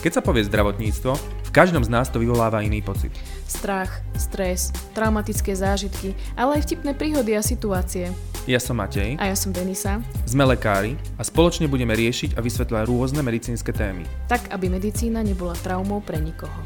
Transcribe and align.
Keď 0.00 0.16
sa 0.16 0.24
povie 0.24 0.48
zdravotníctvo, 0.48 1.12
v 1.44 1.50
každom 1.52 1.84
z 1.84 1.92
nás 1.92 2.08
to 2.08 2.24
vyvoláva 2.24 2.64
iný 2.64 2.80
pocit. 2.80 3.12
Strach, 3.44 4.00
stres, 4.16 4.72
traumatické 4.96 5.52
zážitky, 5.52 6.16
ale 6.40 6.56
aj 6.56 6.64
vtipné 6.64 6.96
príhody 6.96 7.36
a 7.36 7.44
situácie. 7.44 8.08
Ja 8.48 8.56
som 8.64 8.80
Matej. 8.80 9.20
A 9.20 9.28
ja 9.28 9.36
som 9.36 9.52
Denisa. 9.52 10.00
Sme 10.24 10.48
lekári 10.48 10.96
a 11.20 11.22
spoločne 11.22 11.68
budeme 11.68 11.92
riešiť 11.92 12.32
a 12.32 12.40
vysvetľovať 12.40 12.84
rôzne 12.88 13.20
medicínske 13.20 13.76
témy. 13.76 14.08
Tak, 14.32 14.48
aby 14.48 14.72
medicína 14.72 15.20
nebola 15.20 15.52
traumou 15.60 16.00
pre 16.00 16.16
nikoho. 16.16 16.64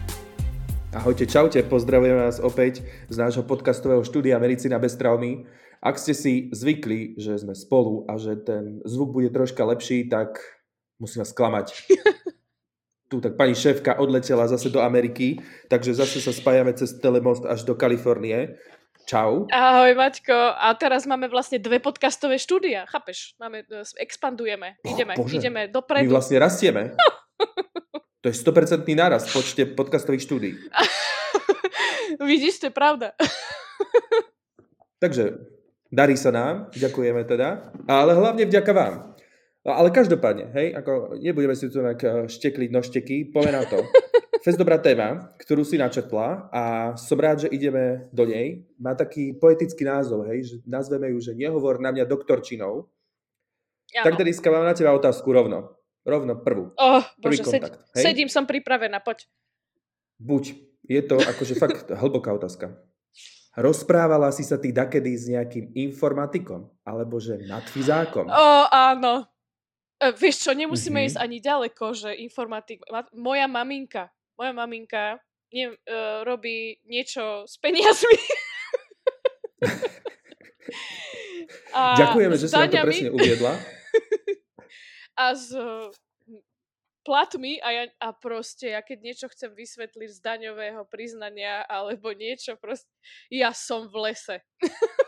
Ahojte, 0.94 1.26
čaute, 1.26 1.58
pozdravujem 1.66 2.14
vás 2.14 2.38
opäť 2.38 2.86
z 3.10 3.18
nášho 3.18 3.42
podcastového 3.42 4.06
štúdia 4.06 4.38
Medicína 4.38 4.78
bez 4.78 4.94
traumy. 4.94 5.42
Ak 5.82 5.98
ste 5.98 6.14
si 6.14 6.54
zvykli, 6.54 7.18
že 7.18 7.34
sme 7.42 7.58
spolu 7.58 8.06
a 8.06 8.14
že 8.14 8.38
ten 8.38 8.78
zvuk 8.86 9.10
bude 9.10 9.34
troška 9.34 9.66
lepší, 9.66 10.06
tak 10.06 10.38
musím 11.02 11.26
vás 11.26 11.34
sklamať. 11.34 11.66
tu 13.14 13.22
tak 13.22 13.38
pani 13.38 13.54
šéfka 13.54 13.94
odletela 14.02 14.50
zase 14.50 14.74
do 14.74 14.82
Ameriky, 14.82 15.38
takže 15.70 15.94
zase 15.94 16.18
sa 16.18 16.34
spájame 16.34 16.74
cez 16.74 16.98
telemost 16.98 17.46
až 17.46 17.62
do 17.62 17.78
Kalifornie. 17.78 18.58
Čau. 19.06 19.46
Ahoj 19.54 19.94
Maťko. 19.94 20.34
A 20.34 20.74
teraz 20.74 21.06
máme 21.06 21.30
vlastne 21.30 21.62
dve 21.62 21.78
podcastové 21.78 22.42
štúdia, 22.42 22.88
chápeš? 22.90 23.38
Máme, 23.38 23.62
e, 23.70 23.86
expandujeme, 24.02 24.80
ideme, 24.82 25.14
oh, 25.14 25.22
Bože. 25.22 25.38
ideme 25.38 25.70
dopredu. 25.70 26.10
My 26.10 26.18
vlastne 26.18 26.42
rastieme. 26.42 26.98
to 28.24 28.26
je 28.26 28.34
100% 28.34 28.82
náraz 28.98 29.30
v 29.30 29.32
počte 29.38 29.62
podcastových 29.70 30.24
štúdií. 30.26 30.52
Vidíš, 32.32 32.64
to 32.64 32.72
je 32.72 32.74
pravda. 32.74 33.14
Takže 35.04 35.38
darí 35.92 36.18
sa 36.18 36.34
nám, 36.34 36.72
ďakujeme 36.74 37.22
teda, 37.28 37.70
ale 37.86 38.16
hlavne 38.16 38.48
vďaka 38.48 38.72
vám. 38.74 39.13
No, 39.64 39.72
ale 39.72 39.88
každopádne, 39.88 40.52
hej, 40.52 40.76
ako 40.76 41.16
nebudeme 41.16 41.56
si 41.56 41.72
tu 41.72 41.80
tak 41.80 42.00
eh, 42.04 42.28
štekliť 42.28 42.70
nožteky, 42.70 43.16
poviem 43.32 43.56
na 43.56 43.64
to. 43.64 43.80
Fest 44.44 44.60
dobrá 44.60 44.76
téma, 44.76 45.32
ktorú 45.40 45.64
si 45.64 45.80
načetla 45.80 46.52
a 46.52 46.62
som 47.00 47.16
rád, 47.16 47.48
že 47.48 47.48
ideme 47.48 48.12
do 48.12 48.28
nej. 48.28 48.68
Má 48.76 48.92
taký 48.92 49.32
poetický 49.32 49.88
názov, 49.88 50.28
hej, 50.28 50.44
že 50.44 50.56
nazveme 50.68 51.08
ju, 51.16 51.18
že 51.24 51.32
nehovor 51.32 51.80
na 51.80 51.88
mňa 51.88 52.04
doktorčinou. 52.04 52.84
Ano. 52.84 54.04
Tak 54.04 54.20
dneska 54.20 54.52
mám 54.52 54.68
na 54.68 54.76
teba 54.76 54.92
otázku 54.92 55.32
rovno. 55.32 55.80
Rovno 56.04 56.36
prvú. 56.44 56.76
Oh, 56.76 57.00
Prvý 57.24 57.40
bože, 57.40 57.48
kontakt, 57.48 57.80
sed, 57.88 57.96
hej? 57.96 58.04
sedím, 58.12 58.28
som 58.28 58.44
pripravená, 58.44 59.00
poď. 59.00 59.24
Buď. 60.20 60.60
Je 60.84 61.00
to 61.00 61.16
akože 61.16 61.56
fakt 61.56 61.88
hlboká 62.04 62.36
otázka. 62.36 62.76
Rozprávala 63.56 64.28
si 64.28 64.44
sa 64.44 64.60
ty 64.60 64.76
dakedy 64.76 65.16
s 65.16 65.24
nejakým 65.32 65.72
informatikom? 65.72 66.68
Alebo 66.84 67.16
že 67.16 67.40
nadfizákom? 67.48 68.28
O, 68.28 68.68
áno. 68.68 69.24
Uh, 70.04 70.12
vieš 70.12 70.44
čo, 70.44 70.52
nemusíme 70.52 71.00
mm-hmm. 71.00 71.16
ísť 71.16 71.18
ani 71.18 71.38
ďaleko, 71.40 71.84
že 71.96 72.12
informatik... 72.20 72.84
Ma, 72.92 73.08
moja 73.16 73.48
maminka, 73.48 74.12
moja 74.36 74.52
maminka 74.52 75.16
ne, 75.48 75.72
uh, 75.72 76.20
robí 76.28 76.76
niečo 76.84 77.48
s 77.48 77.56
peniazmi. 77.56 78.20
a 81.72 81.96
Ďakujeme, 81.96 82.36
že 82.36 82.46
si 82.48 82.52
nám 82.52 82.68
to 82.68 82.84
presne 82.84 83.10
uviedla. 83.16 83.52
a 85.24 85.24
s 85.32 85.56
platmi 87.04 87.60
a, 87.60 87.68
ja, 87.70 87.84
a 88.00 88.08
proste, 88.16 88.72
ja 88.72 88.80
keď 88.80 88.98
niečo 89.04 89.26
chcem 89.28 89.52
vysvetliť 89.52 90.08
z 90.08 90.20
daňového 90.24 90.88
priznania 90.88 91.64
alebo 91.68 92.12
niečo, 92.16 92.56
proste, 92.56 92.88
ja 93.28 93.52
som 93.52 93.88
v 93.88 94.10
lese. 94.10 94.36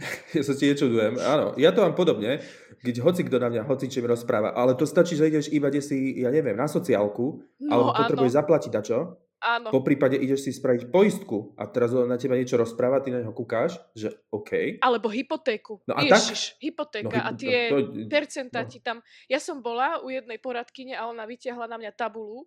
ja 0.36 0.42
sa 0.42 0.54
ti 0.56 0.70
nečudujem. 0.70 1.20
Áno, 1.20 1.54
ja 1.60 1.70
to 1.70 1.84
mám 1.84 1.94
podobne 1.94 2.40
keď 2.80 2.96
hoci 3.04 3.20
kto 3.28 3.36
na 3.36 3.48
mňa 3.52 3.62
hoci 3.68 3.92
čím 3.92 4.08
rozpráva, 4.08 4.56
ale 4.56 4.72
to 4.72 4.88
stačí, 4.88 5.12
že 5.12 5.28
ideš 5.28 5.52
iba 5.52 5.68
si, 5.84 6.24
ja 6.24 6.32
neviem, 6.32 6.56
na 6.56 6.64
sociálku, 6.64 7.44
no, 7.60 7.68
alebo 7.68 7.92
potrebuješ 7.92 8.32
áno. 8.32 8.40
zaplatiť 8.40 8.72
a 8.72 8.80
čo? 8.80 8.98
Áno. 9.40 9.72
Po 9.72 9.80
prípade 9.80 10.20
ideš 10.20 10.44
si 10.44 10.52
spraviť 10.52 10.92
poistku 10.92 11.56
a 11.56 11.64
teraz 11.64 11.96
na 11.96 12.20
teba 12.20 12.36
niečo 12.36 12.60
rozpráva, 12.60 13.00
ty 13.00 13.08
na 13.08 13.24
neho 13.24 13.32
kúkáš, 13.32 13.80
že 13.96 14.12
OK. 14.28 14.80
Alebo 14.84 15.08
hypotéku. 15.08 15.80
No 15.88 15.96
a 15.96 16.04
Ježiš, 16.04 16.56
tak? 16.56 16.60
hypotéka 16.60 17.16
no, 17.16 17.24
a 17.24 17.30
tie 17.32 17.72
to, 17.72 17.76
to, 17.88 18.04
percentá 18.12 18.60
no. 18.64 18.68
ti 18.68 18.84
tam... 18.84 19.00
Ja 19.32 19.40
som 19.40 19.64
bola 19.64 20.04
u 20.04 20.12
jednej 20.12 20.36
poradkyne 20.36 20.92
a 20.92 21.08
ona 21.08 21.24
vytiahla 21.24 21.72
na 21.72 21.80
mňa 21.80 21.92
tabulu, 21.96 22.44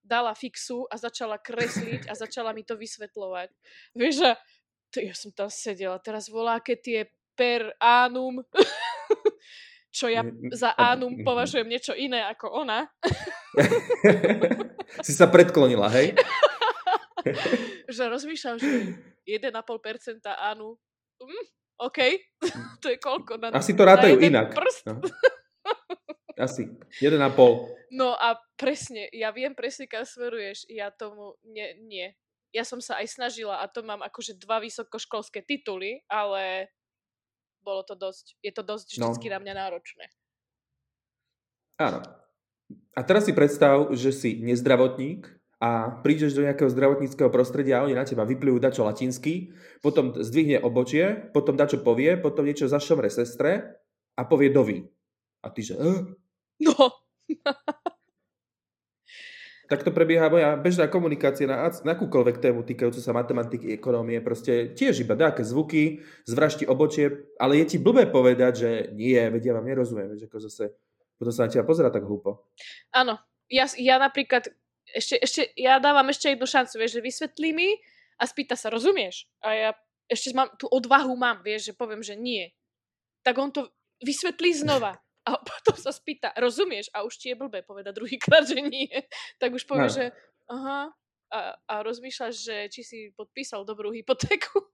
dala 0.00 0.32
fixu 0.32 0.88
a 0.88 0.96
začala 0.96 1.36
kresliť 1.36 2.08
a 2.08 2.16
začala 2.16 2.56
mi 2.56 2.64
to 2.64 2.72
vysvetľovať. 2.72 3.52
Vieš, 3.92 4.16
že 4.90 5.00
ja 5.06 5.14
som 5.14 5.30
tam 5.30 5.50
sedela, 5.50 5.98
teraz 6.02 6.26
volá, 6.26 6.58
keď 6.58 6.78
tie 6.82 7.00
per 7.38 7.70
annum 7.78 8.42
čo 9.90 10.06
ja 10.06 10.22
za 10.54 10.70
Ánum 10.78 11.26
považujem 11.26 11.66
niečo 11.66 11.92
iné 11.98 12.22
ako 12.30 12.62
ona. 12.62 12.86
si 15.06 15.12
sa 15.12 15.26
predklonila, 15.26 15.90
hej? 15.90 16.14
že 17.94 18.06
rozmýšľam, 18.06 18.56
že 18.62 18.96
1,5% 19.26 20.22
Ánu, 20.24 20.78
mm, 21.20 21.44
OK, 21.82 21.98
to 22.78 22.86
je 22.94 22.96
koľko? 23.02 23.42
Na, 23.42 23.50
Asi 23.50 23.74
to 23.74 23.82
rátajú 23.82 24.22
inak. 24.22 24.54
Prst? 24.54 24.86
No. 24.86 25.02
Asi 26.38 26.70
1,5. 27.02 27.90
No 27.90 28.14
a 28.14 28.38
presne, 28.54 29.10
ja 29.10 29.34
viem 29.34 29.52
presne, 29.58 29.90
kam 29.90 30.06
smeruješ, 30.06 30.70
ja 30.70 30.94
tomu 30.94 31.34
nie, 31.42 31.74
nie. 31.82 32.06
Ja 32.50 32.66
som 32.66 32.82
sa 32.82 32.98
aj 32.98 33.14
snažila 33.14 33.62
a 33.62 33.70
to 33.70 33.86
mám 33.86 34.02
akože 34.02 34.34
dva 34.42 34.58
vysokoškolské 34.58 35.46
tituly, 35.46 36.02
ale 36.10 36.66
bolo 37.62 37.86
to 37.86 37.94
dosť, 37.94 38.40
je 38.42 38.52
to 38.52 38.62
dosť 38.66 38.98
no. 38.98 39.12
vždycky 39.12 39.30
no. 39.30 39.34
na 39.36 39.38
mňa 39.44 39.54
náročné. 39.54 40.04
Áno. 41.80 42.00
A 42.94 43.00
teraz 43.06 43.26
si 43.26 43.32
predstav, 43.32 43.90
že 43.94 44.10
si 44.10 44.42
nezdravotník 44.42 45.26
a 45.60 46.00
prídeš 46.00 46.32
do 46.32 46.44
nejakého 46.44 46.72
zdravotníckého 46.72 47.28
prostredia 47.28 47.80
a 47.80 47.84
oni 47.84 47.94
na 47.96 48.08
teba 48.08 48.24
vyplývajú 48.24 48.60
dačo 48.60 48.82
latinsky, 48.82 49.52
potom 49.84 50.16
zdvihne 50.16 50.60
obočie, 50.64 51.30
potom 51.36 51.56
dačo 51.56 51.84
povie, 51.84 52.16
potom 52.16 52.48
niečo 52.48 52.66
zašomre 52.66 53.12
sestre 53.12 53.78
a 54.16 54.22
povie 54.24 54.48
dovi. 54.48 54.78
A 55.44 55.52
ty 55.52 55.60
že... 55.64 55.76
No. 56.60 56.76
takto 59.70 59.94
prebieha 59.94 60.26
moja 60.26 60.58
bežná 60.58 60.90
komunikácia 60.90 61.46
na, 61.46 61.70
na 61.86 61.94
akúkoľvek 61.94 62.42
tému 62.42 62.66
týkajúcu 62.66 62.98
sa 62.98 63.14
matematiky, 63.14 63.78
ekonómie, 63.78 64.18
proste 64.18 64.74
tiež 64.74 65.06
iba 65.06 65.14
nejaké 65.14 65.46
zvuky, 65.46 66.02
zvražti 66.26 66.66
obočie, 66.66 67.30
ale 67.38 67.62
je 67.62 67.64
ti 67.70 67.76
blbé 67.78 68.10
povedať, 68.10 68.52
že 68.58 68.70
nie, 68.98 69.14
veď 69.14 69.42
ja 69.46 69.52
vám 69.54 69.70
nerozumiem, 69.70 70.18
že 70.18 70.26
ako 70.26 70.42
zase, 70.42 70.74
potom 71.14 71.30
sa 71.30 71.46
na 71.46 71.54
teba 71.54 71.62
pozera 71.62 71.94
tak 71.94 72.02
hlúpo. 72.02 72.50
Áno, 72.90 73.22
ja, 73.46 73.70
ja 73.78 74.02
napríklad, 74.02 74.50
ešte, 74.90 75.22
ešte, 75.22 75.40
ja 75.54 75.78
dávam 75.78 76.10
ešte 76.10 76.34
jednu 76.34 76.50
šancu, 76.50 76.74
vieš, 76.74 76.98
že 76.98 77.06
vysvetlí 77.06 77.50
mi 77.54 77.70
a 78.18 78.26
spýta 78.26 78.58
sa, 78.58 78.74
rozumieš? 78.74 79.30
A 79.46 79.48
ja 79.54 79.70
ešte 80.10 80.34
mám, 80.34 80.50
tú 80.58 80.66
odvahu 80.66 81.14
mám, 81.14 81.46
vieš, 81.46 81.70
že 81.70 81.78
poviem, 81.78 82.02
že 82.02 82.18
nie. 82.18 82.50
Tak 83.22 83.38
on 83.38 83.54
to 83.54 83.70
vysvetlí 84.02 84.50
znova 84.50 84.98
a 85.34 85.42
potom 85.42 85.76
sa 85.76 85.90
spýta, 85.90 86.34
rozumieš? 86.38 86.90
A 86.94 87.02
už 87.02 87.18
ti 87.18 87.34
je 87.34 87.38
blbé 87.38 87.62
povedať 87.66 87.94
druhýkrát, 87.98 88.46
že 88.46 88.58
nie. 88.62 88.90
Tak 89.38 89.54
už 89.54 89.66
povie, 89.66 89.90
no. 89.90 89.94
že 89.94 90.04
aha, 90.50 90.90
a, 91.30 91.38
a 91.54 91.74
rozmýšľaš, 91.86 92.34
že 92.34 92.56
či 92.70 92.80
si 92.82 92.98
podpísal 93.14 93.62
dobrú 93.62 93.94
hypotéku. 93.94 94.69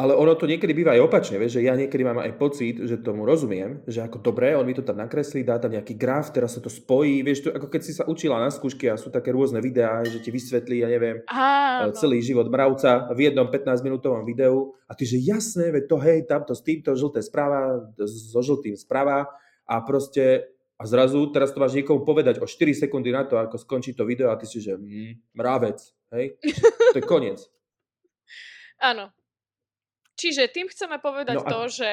Ale 0.00 0.16
ono 0.16 0.32
to 0.32 0.48
niekedy 0.48 0.72
býva 0.72 0.96
aj 0.96 1.04
opačne, 1.04 1.36
vieš, 1.36 1.60
že 1.60 1.68
ja 1.68 1.76
niekedy 1.76 2.00
mám 2.00 2.24
aj 2.24 2.32
pocit, 2.40 2.80
že 2.80 3.04
tomu 3.04 3.28
rozumiem, 3.28 3.84
že 3.84 4.00
ako 4.00 4.24
dobre, 4.24 4.56
on 4.56 4.64
mi 4.64 4.72
to 4.72 4.80
tam 4.80 4.96
nakreslí, 4.96 5.44
dá 5.44 5.60
tam 5.60 5.76
nejaký 5.76 5.92
graf, 5.92 6.32
teraz 6.32 6.56
sa 6.56 6.64
to 6.64 6.72
spojí, 6.72 7.20
vieš, 7.20 7.44
to, 7.44 7.48
ako 7.52 7.68
keď 7.68 7.80
si 7.84 7.92
sa 7.92 8.08
učila 8.08 8.40
na 8.40 8.48
skúšky 8.48 8.88
a 8.88 8.96
sú 8.96 9.12
také 9.12 9.28
rôzne 9.28 9.60
videá, 9.60 10.00
že 10.08 10.24
ti 10.24 10.32
vysvetlí, 10.32 10.80
ja 10.80 10.88
neviem, 10.88 11.20
Áno. 11.28 11.92
celý 11.92 12.24
život 12.24 12.48
mravca 12.48 13.12
v 13.12 13.28
jednom 13.28 13.52
15-minútovom 13.52 14.24
videu 14.24 14.72
a 14.88 14.96
ty, 14.96 15.04
že 15.04 15.20
jasné, 15.20 15.68
veď 15.68 15.84
to 15.84 15.96
hej, 16.00 16.24
tamto 16.24 16.56
s 16.56 16.64
týmto, 16.64 16.96
žlté 16.96 17.20
správa, 17.20 17.84
so 18.00 18.40
žltým 18.40 18.80
správa 18.80 19.28
a 19.68 19.84
proste 19.84 20.48
a 20.80 20.88
zrazu 20.88 21.28
teraz 21.28 21.52
to 21.52 21.60
máš 21.60 21.76
niekomu 21.76 22.08
povedať 22.08 22.40
o 22.40 22.48
4 22.48 22.88
sekundy 22.88 23.12
na 23.12 23.28
to, 23.28 23.36
ako 23.36 23.60
skončí 23.60 23.92
to 23.92 24.08
video 24.08 24.32
a 24.32 24.40
ty 24.40 24.48
si, 24.48 24.64
že 24.64 24.80
mm, 24.80 25.36
mravec, 25.36 25.76
hej, 26.16 26.40
to 26.96 26.96
je 26.96 27.04
koniec. 27.04 27.44
Áno, 28.88 29.12
Čiže 30.20 30.52
tým 30.52 30.68
chceme 30.68 31.00
povedať 31.00 31.40
no 31.40 31.48
to, 31.48 31.60
že... 31.72 31.92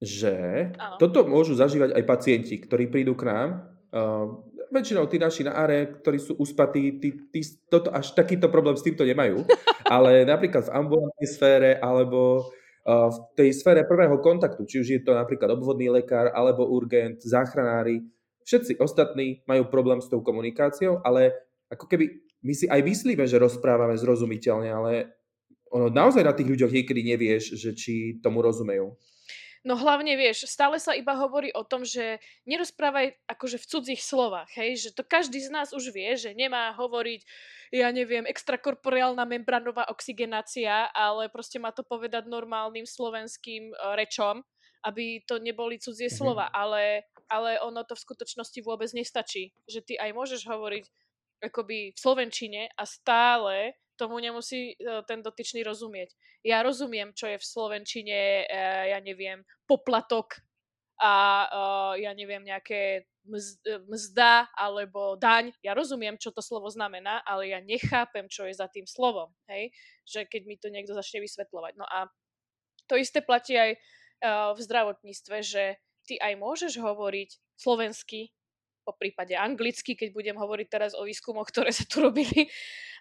Že 0.00 0.34
Áno. 0.80 0.96
toto 0.96 1.28
môžu 1.28 1.52
zažívať 1.52 1.92
aj 1.92 2.04
pacienti, 2.08 2.56
ktorí 2.56 2.88
prídu 2.88 3.12
k 3.12 3.28
nám. 3.28 3.48
Uh, 3.92 4.40
väčšinou 4.72 5.04
tí 5.06 5.20
naši 5.20 5.44
na 5.44 5.52
are, 5.54 6.00
ktorí 6.00 6.18
sú 6.18 6.32
uspatí, 6.40 6.96
tí, 6.96 7.28
tí, 7.28 7.40
toto, 7.68 7.92
až 7.92 8.16
takýto 8.16 8.48
problém 8.48 8.74
s 8.74 8.82
týmto 8.82 9.04
nemajú. 9.04 9.44
Ale 9.84 10.24
napríklad 10.24 10.64
v 10.66 10.74
ambulantnej 10.74 11.28
sfére 11.28 11.70
alebo 11.76 12.48
uh, 12.88 13.12
v 13.12 13.18
tej 13.36 13.50
sfére 13.52 13.84
prvého 13.84 14.16
kontaktu, 14.24 14.64
či 14.64 14.76
už 14.80 14.88
je 14.88 15.00
to 15.04 15.12
napríklad 15.12 15.52
obvodný 15.52 15.92
lekár 15.92 16.32
alebo 16.32 16.64
urgent, 16.64 17.20
záchranári, 17.20 18.00
všetci 18.44 18.80
ostatní 18.80 19.44
majú 19.48 19.68
problém 19.68 20.00
s 20.00 20.08
tou 20.08 20.20
komunikáciou, 20.20 21.00
ale 21.04 21.32
ako 21.72 21.88
keby 21.88 22.24
my 22.44 22.52
si 22.52 22.68
aj 22.68 22.80
myslíme, 22.84 23.24
že 23.24 23.40
rozprávame 23.40 23.96
zrozumiteľne, 23.96 24.68
ale 24.68 24.92
ono 25.74 25.90
naozaj 25.90 26.22
na 26.22 26.30
tých 26.30 26.46
ľuďoch 26.46 26.70
niekedy 26.70 27.02
nevieš, 27.02 27.58
že 27.58 27.74
či 27.74 28.22
tomu 28.22 28.38
rozumejú. 28.46 28.94
No 29.64 29.80
hlavne, 29.80 30.12
vieš, 30.12 30.44
stále 30.44 30.76
sa 30.76 30.92
iba 30.92 31.16
hovorí 31.16 31.48
o 31.56 31.64
tom, 31.64 31.88
že 31.88 32.20
nerozprávaj 32.44 33.16
akože 33.24 33.56
v 33.56 33.68
cudzích 33.72 34.02
slovách, 34.04 34.52
hej, 34.60 34.76
že 34.76 34.90
to 34.92 35.00
každý 35.00 35.40
z 35.40 35.48
nás 35.48 35.72
už 35.72 35.88
vie, 35.88 36.12
že 36.20 36.36
nemá 36.36 36.76
hovoriť, 36.76 37.24
ja 37.72 37.88
neviem, 37.88 38.28
extrakorporeálna 38.28 39.24
membranová 39.24 39.88
oxigenácia, 39.88 40.92
ale 40.92 41.32
proste 41.32 41.56
má 41.56 41.72
to 41.72 41.80
povedať 41.80 42.28
normálnym 42.28 42.84
slovenským 42.84 43.72
uh, 43.72 43.96
rečom, 43.96 44.44
aby 44.84 45.24
to 45.24 45.40
neboli 45.40 45.80
cudzie 45.80 46.12
mm-hmm. 46.12 46.20
slova, 46.20 46.52
ale, 46.52 47.08
ale 47.32 47.56
ono 47.64 47.88
to 47.88 47.96
v 47.96 48.04
skutočnosti 48.04 48.60
vôbec 48.60 48.92
nestačí, 48.92 49.56
že 49.64 49.80
ty 49.80 49.96
aj 49.96 50.12
môžeš 50.12 50.44
hovoriť 50.44 50.84
akoby 51.40 51.96
v 51.96 51.98
slovenčine 51.98 52.68
a 52.76 52.84
stále 52.84 53.80
tomu 53.94 54.18
nemusí 54.18 54.74
e, 54.74 55.02
ten 55.06 55.22
dotyčný 55.22 55.62
rozumieť. 55.62 56.14
Ja 56.42 56.62
rozumiem, 56.62 57.14
čo 57.14 57.30
je 57.30 57.38
v 57.38 57.46
slovenčine, 57.46 58.18
e, 58.44 58.54
ja 58.90 58.98
neviem, 58.98 59.46
poplatok 59.64 60.42
a 60.98 61.12
e, 61.46 61.46
ja 62.06 62.12
neviem, 62.14 62.42
nejaké 62.42 63.06
mzda 63.88 64.52
alebo 64.52 65.16
daň. 65.16 65.54
Ja 65.64 65.72
rozumiem, 65.72 66.20
čo 66.20 66.28
to 66.28 66.44
slovo 66.44 66.68
znamená, 66.68 67.24
ale 67.24 67.56
ja 67.56 67.60
nechápem, 67.64 68.28
čo 68.28 68.44
je 68.44 68.52
za 68.52 68.68
tým 68.68 68.84
slovom. 68.84 69.32
Hej? 69.48 69.72
Že 70.04 70.20
keď 70.28 70.42
mi 70.44 70.56
to 70.60 70.68
niekto 70.68 70.92
začne 70.92 71.24
vysvetľovať. 71.24 71.72
No 71.80 71.88
a 71.88 72.12
to 72.84 73.00
isté 73.00 73.24
platí 73.24 73.56
aj 73.56 73.80
v 74.24 74.60
zdravotníctve, 74.60 75.36
že 75.40 75.80
ty 76.04 76.20
aj 76.20 76.36
môžeš 76.36 76.76
hovoriť 76.76 77.56
slovensky, 77.56 78.28
po 78.84 78.92
prípade 78.92 79.32
anglicky, 79.32 79.96
keď 79.96 80.12
budem 80.12 80.36
hovoriť 80.36 80.68
teraz 80.68 80.92
o 80.92 81.08
výskumoch, 81.08 81.48
ktoré 81.48 81.72
sa 81.72 81.88
tu 81.88 82.04
robili, 82.04 82.46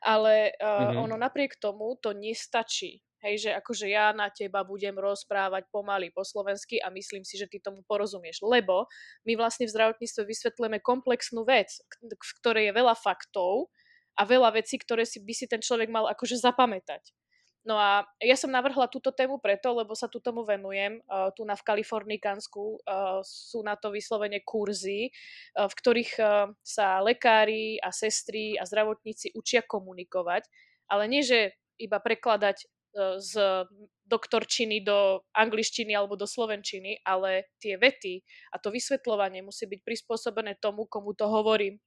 ale 0.02 0.56
uh, 0.58 0.96
mm-hmm. 0.96 1.04
ono 1.04 1.16
napriek 1.20 1.60
tomu 1.60 2.00
to 2.00 2.16
nestačí. 2.16 3.04
Hej, 3.24 3.48
že 3.48 3.52
akože 3.56 3.88
ja 3.88 4.12
na 4.12 4.28
teba 4.28 4.68
budem 4.68 5.00
rozprávať 5.00 5.72
pomaly 5.72 6.12
po 6.12 6.28
slovensky 6.28 6.84
a 6.84 6.92
myslím 6.92 7.24
si, 7.24 7.40
že 7.40 7.48
ty 7.48 7.64
tomu 7.64 7.80
porozumieš. 7.88 8.44
Lebo 8.44 8.92
my 9.24 9.40
vlastne 9.40 9.64
v 9.64 9.72
zdravotníctve 9.72 10.28
vysvetlíme 10.28 10.84
komplexnú 10.84 11.48
vec, 11.48 11.72
v 12.04 12.32
ktorej 12.44 12.68
je 12.68 12.74
veľa 12.76 13.00
faktov 13.00 13.72
a 14.20 14.28
veľa 14.28 14.60
vecí, 14.60 14.76
ktoré 14.76 15.08
si 15.08 15.24
by 15.24 15.34
si 15.40 15.48
ten 15.48 15.64
človek 15.64 15.88
mal 15.88 16.12
akože 16.12 16.36
zapamätať. 16.36 17.23
No 17.64 17.80
a 17.80 18.04
ja 18.20 18.36
som 18.36 18.52
navrhla 18.52 18.92
túto 18.92 19.16
tému 19.16 19.40
preto, 19.40 19.72
lebo 19.72 19.96
sa 19.96 20.12
tu 20.12 20.20
tomu 20.20 20.44
venujem. 20.44 21.00
Uh, 21.08 21.32
tu 21.32 21.48
na 21.48 21.56
v 21.56 21.64
Kalifornikánsku 21.64 22.84
uh, 22.84 23.24
sú 23.24 23.64
na 23.64 23.80
to 23.80 23.88
vyslovene 23.88 24.44
kurzy, 24.44 25.08
uh, 25.56 25.72
v 25.72 25.74
ktorých 25.80 26.12
uh, 26.20 26.52
sa 26.60 27.00
lekári 27.00 27.80
a 27.80 27.96
sestry 27.96 28.60
a 28.60 28.68
zdravotníci 28.68 29.32
učia 29.32 29.64
komunikovať, 29.64 30.44
ale 30.92 31.08
nie, 31.08 31.24
že 31.24 31.56
iba 31.80 32.04
prekladať 32.04 32.68
uh, 32.68 33.16
z 33.24 33.64
doktorčiny 34.12 34.84
do 34.84 35.24
angličtiny 35.32 35.96
alebo 35.96 36.20
do 36.20 36.28
slovenčiny, 36.28 37.00
ale 37.08 37.48
tie 37.64 37.80
vety 37.80 38.20
a 38.52 38.60
to 38.60 38.76
vysvetľovanie 38.76 39.40
musí 39.40 39.72
byť 39.72 39.80
prispôsobené 39.88 40.60
tomu, 40.60 40.84
komu 40.92 41.16
to 41.16 41.32
hovorím. 41.32 41.80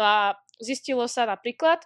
No 0.00 0.04
a 0.04 0.20
zistilo 0.56 1.04
sa 1.04 1.28
napríklad, 1.28 1.84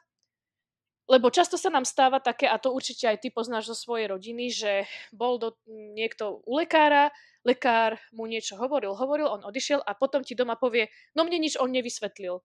lebo 1.11 1.27
často 1.35 1.59
sa 1.59 1.75
nám 1.75 1.83
stáva 1.83 2.23
také, 2.23 2.47
a 2.47 2.55
to 2.63 2.71
určite 2.71 3.11
aj 3.11 3.19
ty 3.19 3.35
poznáš 3.35 3.75
zo 3.75 3.77
svojej 3.77 4.07
rodiny, 4.15 4.47
že 4.47 4.87
bol 5.11 5.43
do, 5.43 5.59
niekto 5.67 6.39
u 6.47 6.55
lekára, 6.55 7.11
lekár 7.43 7.99
mu 8.15 8.31
niečo 8.31 8.55
hovoril, 8.55 8.95
hovoril, 8.95 9.27
on 9.27 9.43
odišiel 9.43 9.83
a 9.83 9.99
potom 9.99 10.23
ti 10.23 10.39
doma 10.39 10.55
povie, 10.55 10.87
no 11.19 11.27
mne 11.27 11.43
nič 11.43 11.59
on 11.59 11.75
nevysvetlil. 11.75 12.39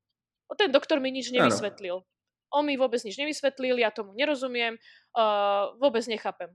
O 0.49 0.53
ten 0.57 0.73
doktor 0.73 0.97
mi 0.97 1.13
nič 1.13 1.29
nevysvetlil. 1.29 2.01
Ano. 2.01 2.09
On 2.57 2.65
mi 2.65 2.73
vôbec 2.73 2.97
nič 3.05 3.21
nevysvetlil, 3.21 3.77
ja 3.77 3.93
tomu 3.93 4.17
nerozumiem, 4.17 4.81
uh, 5.13 5.77
vôbec 5.77 6.01
nechápem. 6.09 6.49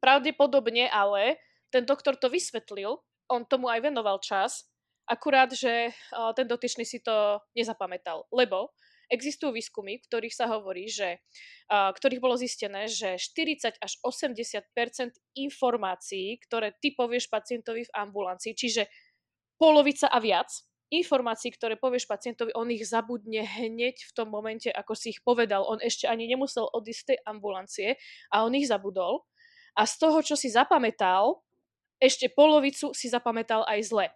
Pravdepodobne 0.00 0.88
ale 0.88 1.36
ten 1.68 1.84
doktor 1.84 2.16
to 2.16 2.32
vysvetlil, 2.32 3.04
on 3.28 3.44
tomu 3.44 3.68
aj 3.68 3.84
venoval 3.84 4.20
čas, 4.24 4.68
akurát, 5.04 5.52
že 5.52 5.92
uh, 5.92 6.32
ten 6.32 6.48
dotyčný 6.48 6.88
si 6.88 7.00
to 7.04 7.40
nezapamätal. 7.52 8.24
Lebo 8.32 8.72
Existujú 9.12 9.52
výskumy, 9.52 10.00
v 10.00 10.06
ktorých 10.08 10.34
sa 10.34 10.48
hovorí, 10.48 10.88
že, 10.88 11.20
ktorých 11.70 12.22
bolo 12.22 12.36
zistené, 12.36 12.88
že 12.88 13.20
40 13.20 13.80
až 13.80 13.92
80% 14.02 14.64
informácií, 15.36 16.40
ktoré 16.44 16.72
ty 16.78 16.92
povieš 16.96 17.28
pacientovi 17.28 17.84
v 17.84 17.94
ambulancii, 17.94 18.52
čiže 18.56 18.88
polovica 19.60 20.08
a 20.08 20.18
viac 20.18 20.50
informácií, 20.92 21.50
ktoré 21.50 21.74
povieš 21.74 22.06
pacientovi, 22.06 22.54
on 22.54 22.70
ich 22.70 22.86
zabudne 22.86 23.42
hneď 23.42 23.98
v 23.98 24.12
tom 24.14 24.30
momente, 24.30 24.70
ako 24.70 24.94
si 24.94 25.16
ich 25.16 25.20
povedal. 25.24 25.66
On 25.66 25.82
ešte 25.82 26.06
ani 26.06 26.30
nemusel 26.30 26.70
odísť 26.70 27.00
z 27.00 27.08
tej 27.14 27.18
ambulancie 27.26 27.88
a 28.30 28.46
on 28.46 28.54
ich 28.54 28.70
zabudol. 28.70 29.26
A 29.74 29.90
z 29.90 29.94
toho, 29.98 30.22
čo 30.22 30.38
si 30.38 30.54
zapamätal, 30.54 31.42
ešte 31.98 32.30
polovicu 32.30 32.94
si 32.94 33.10
zapamätal 33.10 33.66
aj 33.66 33.80
zle. 33.90 34.06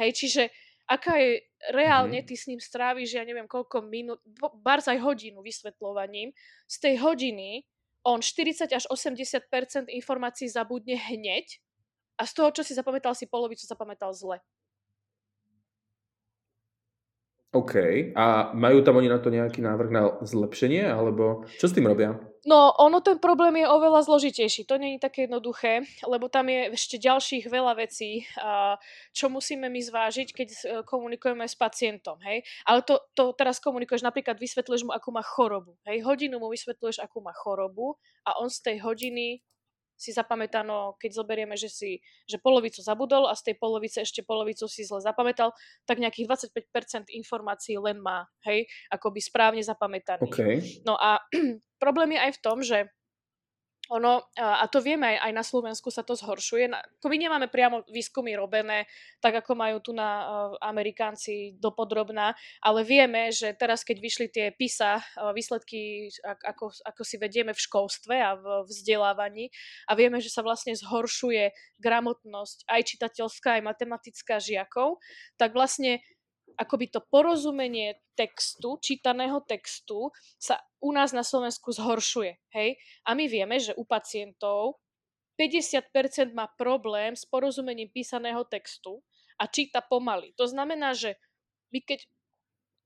Hej, 0.00 0.16
čiže 0.16 0.42
aká 0.88 1.18
je 1.20 1.44
reálne, 1.72 2.22
mm-hmm. 2.22 2.28
ty 2.28 2.34
s 2.36 2.46
ním 2.46 2.60
stráviš, 2.60 3.16
ja 3.16 3.24
neviem 3.26 3.48
koľko 3.48 3.82
minút, 3.86 4.20
bars 4.62 4.86
aj 4.86 5.02
hodinu 5.02 5.42
vysvetľovaním. 5.42 6.30
Z 6.66 6.76
tej 6.82 6.94
hodiny 7.02 7.66
on 8.06 8.22
40 8.22 8.70
až 8.70 8.84
80% 8.86 9.90
informácií 9.90 10.46
zabudne 10.46 10.94
hneď 10.94 11.58
a 12.16 12.24
z 12.24 12.32
toho, 12.32 12.48
čo 12.54 12.62
si 12.62 12.72
zapamätal, 12.72 13.12
si 13.18 13.26
polovicu 13.26 13.66
zapamätal 13.66 14.14
zle. 14.14 14.38
OK. 17.56 17.74
A 18.12 18.52
majú 18.52 18.84
tam 18.84 19.00
oni 19.00 19.08
na 19.08 19.16
to 19.16 19.32
nejaký 19.32 19.64
návrh 19.64 19.90
na 19.90 20.02
zlepšenie, 20.20 20.84
alebo 20.84 21.48
čo 21.56 21.72
s 21.72 21.72
tým 21.72 21.88
robia? 21.88 22.20
No, 22.46 22.70
ono 22.78 23.02
ten 23.02 23.18
problém 23.18 23.58
je 23.58 23.66
oveľa 23.66 24.06
zložitejší. 24.06 24.70
To 24.70 24.78
nie 24.78 24.94
je 24.94 25.02
také 25.02 25.26
jednoduché, 25.26 25.82
lebo 26.06 26.30
tam 26.30 26.46
je 26.46 26.78
ešte 26.78 27.02
ďalších 27.02 27.50
veľa 27.50 27.74
vecí, 27.74 28.22
čo 29.10 29.26
musíme 29.26 29.66
my 29.66 29.80
zvážiť, 29.82 30.28
keď 30.30 30.48
e, 30.48 30.56
komunikujeme 30.86 31.42
s 31.42 31.58
pacientom. 31.58 32.22
Hej? 32.22 32.46
Ale 32.62 32.86
to, 32.86 33.02
to 33.18 33.34
teraz 33.34 33.58
komunikuješ, 33.58 34.06
napríklad 34.06 34.38
vysvetľuješ 34.38 34.86
mu, 34.86 34.94
akú 34.94 35.10
má 35.10 35.26
chorobu. 35.26 35.74
Hej? 35.90 36.06
Hodinu 36.06 36.38
mu 36.38 36.46
vysvetľuješ, 36.54 37.02
akú 37.02 37.18
má 37.18 37.34
chorobu 37.34 37.98
a 38.22 38.38
on 38.38 38.46
z 38.46 38.62
tej 38.62 38.76
hodiny 38.78 39.42
si 39.96 40.12
zapamätano, 40.12 40.94
keď 41.00 41.10
zoberieme, 41.24 41.56
že 41.56 41.72
si 41.72 41.90
že 42.28 42.36
polovicu 42.36 42.84
zabudol 42.84 43.26
a 43.26 43.34
z 43.34 43.52
tej 43.52 43.56
polovice 43.56 44.04
ešte 44.04 44.20
polovicu 44.22 44.68
si 44.68 44.84
zle 44.84 45.00
zapamätal, 45.00 45.56
tak 45.88 45.98
nejakých 45.98 46.52
25% 46.52 47.12
informácií 47.16 47.80
len 47.80 47.98
má, 47.98 48.28
hej, 48.44 48.68
akoby 48.92 49.20
správne 49.24 49.64
zapamätaný. 49.64 50.28
Okay. 50.28 50.84
No 50.84 50.94
a 51.00 51.18
problém 51.82 52.14
je 52.14 52.20
aj 52.20 52.32
v 52.36 52.42
tom, 52.44 52.58
že 52.60 52.92
ono, 53.90 54.26
a 54.34 54.66
to 54.66 54.82
vieme, 54.82 55.14
aj, 55.14 55.30
aj 55.30 55.32
na 55.32 55.44
Slovensku 55.46 55.88
sa 55.94 56.02
to 56.02 56.18
zhoršuje. 56.18 56.66
My 57.06 57.16
nemáme 57.16 57.46
priamo 57.46 57.86
výskumy 57.86 58.34
robené, 58.34 58.90
tak 59.22 59.38
ako 59.42 59.54
majú 59.54 59.78
tu 59.78 59.94
na 59.94 60.10
uh, 60.10 60.26
Amerikánci 60.58 61.54
dopodrobná, 61.62 62.34
ale 62.58 62.82
vieme, 62.82 63.30
že 63.30 63.54
teraz, 63.54 63.86
keď 63.86 63.96
vyšli 64.02 64.26
tie 64.26 64.46
PISA 64.50 64.98
uh, 64.98 65.30
výsledky, 65.30 66.10
ako, 66.24 66.74
ako 66.82 67.02
si 67.06 67.16
vedieme 67.16 67.54
v 67.54 67.62
školstve 67.62 68.14
a 68.18 68.34
v 68.34 68.66
vzdelávaní, 68.66 69.54
a 69.86 69.94
vieme, 69.94 70.18
že 70.18 70.34
sa 70.34 70.42
vlastne 70.42 70.74
zhoršuje 70.74 71.54
gramotnosť 71.78 72.66
aj 72.66 72.82
čitateľská, 72.82 73.60
aj 73.60 73.62
matematická 73.62 74.42
žiakov, 74.42 74.98
tak 75.38 75.54
vlastne 75.54 76.02
akoby 76.56 76.88
to 76.88 77.00
porozumenie 77.04 78.00
textu, 78.16 78.80
čítaného 78.80 79.44
textu 79.44 80.10
sa 80.40 80.58
u 80.80 80.90
nás 80.92 81.12
na 81.12 81.22
Slovensku 81.22 81.72
zhoršuje. 81.72 82.32
Hej? 82.56 82.80
A 83.04 83.12
my 83.12 83.24
vieme, 83.28 83.60
že 83.60 83.76
u 83.76 83.84
pacientov 83.84 84.80
50% 85.36 86.32
má 86.32 86.48
problém 86.56 87.12
s 87.12 87.28
porozumením 87.28 87.92
písaného 87.92 88.40
textu 88.48 89.04
a 89.36 89.44
číta 89.44 89.84
pomaly. 89.84 90.32
To 90.40 90.48
znamená, 90.48 90.96
že 90.96 91.20
my 91.70 91.84
keď 91.84 92.08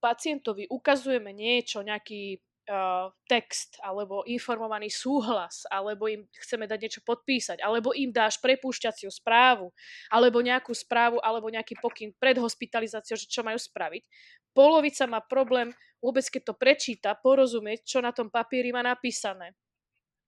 pacientovi 0.03 0.67
ukazujeme 0.67 1.31
niečo, 1.31 1.87
nejaký 1.87 2.43
uh, 2.71 3.11
text 3.27 3.77
alebo 3.83 4.23
informovaný 4.25 4.89
súhlas, 4.89 5.67
alebo 5.67 6.07
im 6.07 6.25
chceme 6.47 6.71
dať 6.71 6.79
niečo 6.79 7.03
podpísať, 7.03 7.59
alebo 7.59 7.91
im 7.93 8.15
dáš 8.15 8.39
prepúšťaciu 8.39 9.11
správu, 9.11 9.75
alebo 10.09 10.39
nejakú 10.39 10.71
správu, 10.71 11.19
alebo 11.21 11.51
nejaký 11.51 11.77
pokyn 11.83 12.15
pred 12.17 12.39
hospitalizáciou, 12.39 13.19
že 13.19 13.27
čo 13.27 13.43
majú 13.43 13.59
spraviť. 13.59 14.07
Polovica 14.55 15.05
má 15.11 15.21
problém 15.21 15.75
vôbec, 15.99 16.25
keď 16.27 16.43
to 16.51 16.55
prečíta, 16.55 17.11
porozumieť, 17.19 17.85
čo 17.85 17.99
na 17.99 18.15
tom 18.15 18.31
papieri 18.31 18.71
má 18.71 18.81
napísané. 18.81 19.53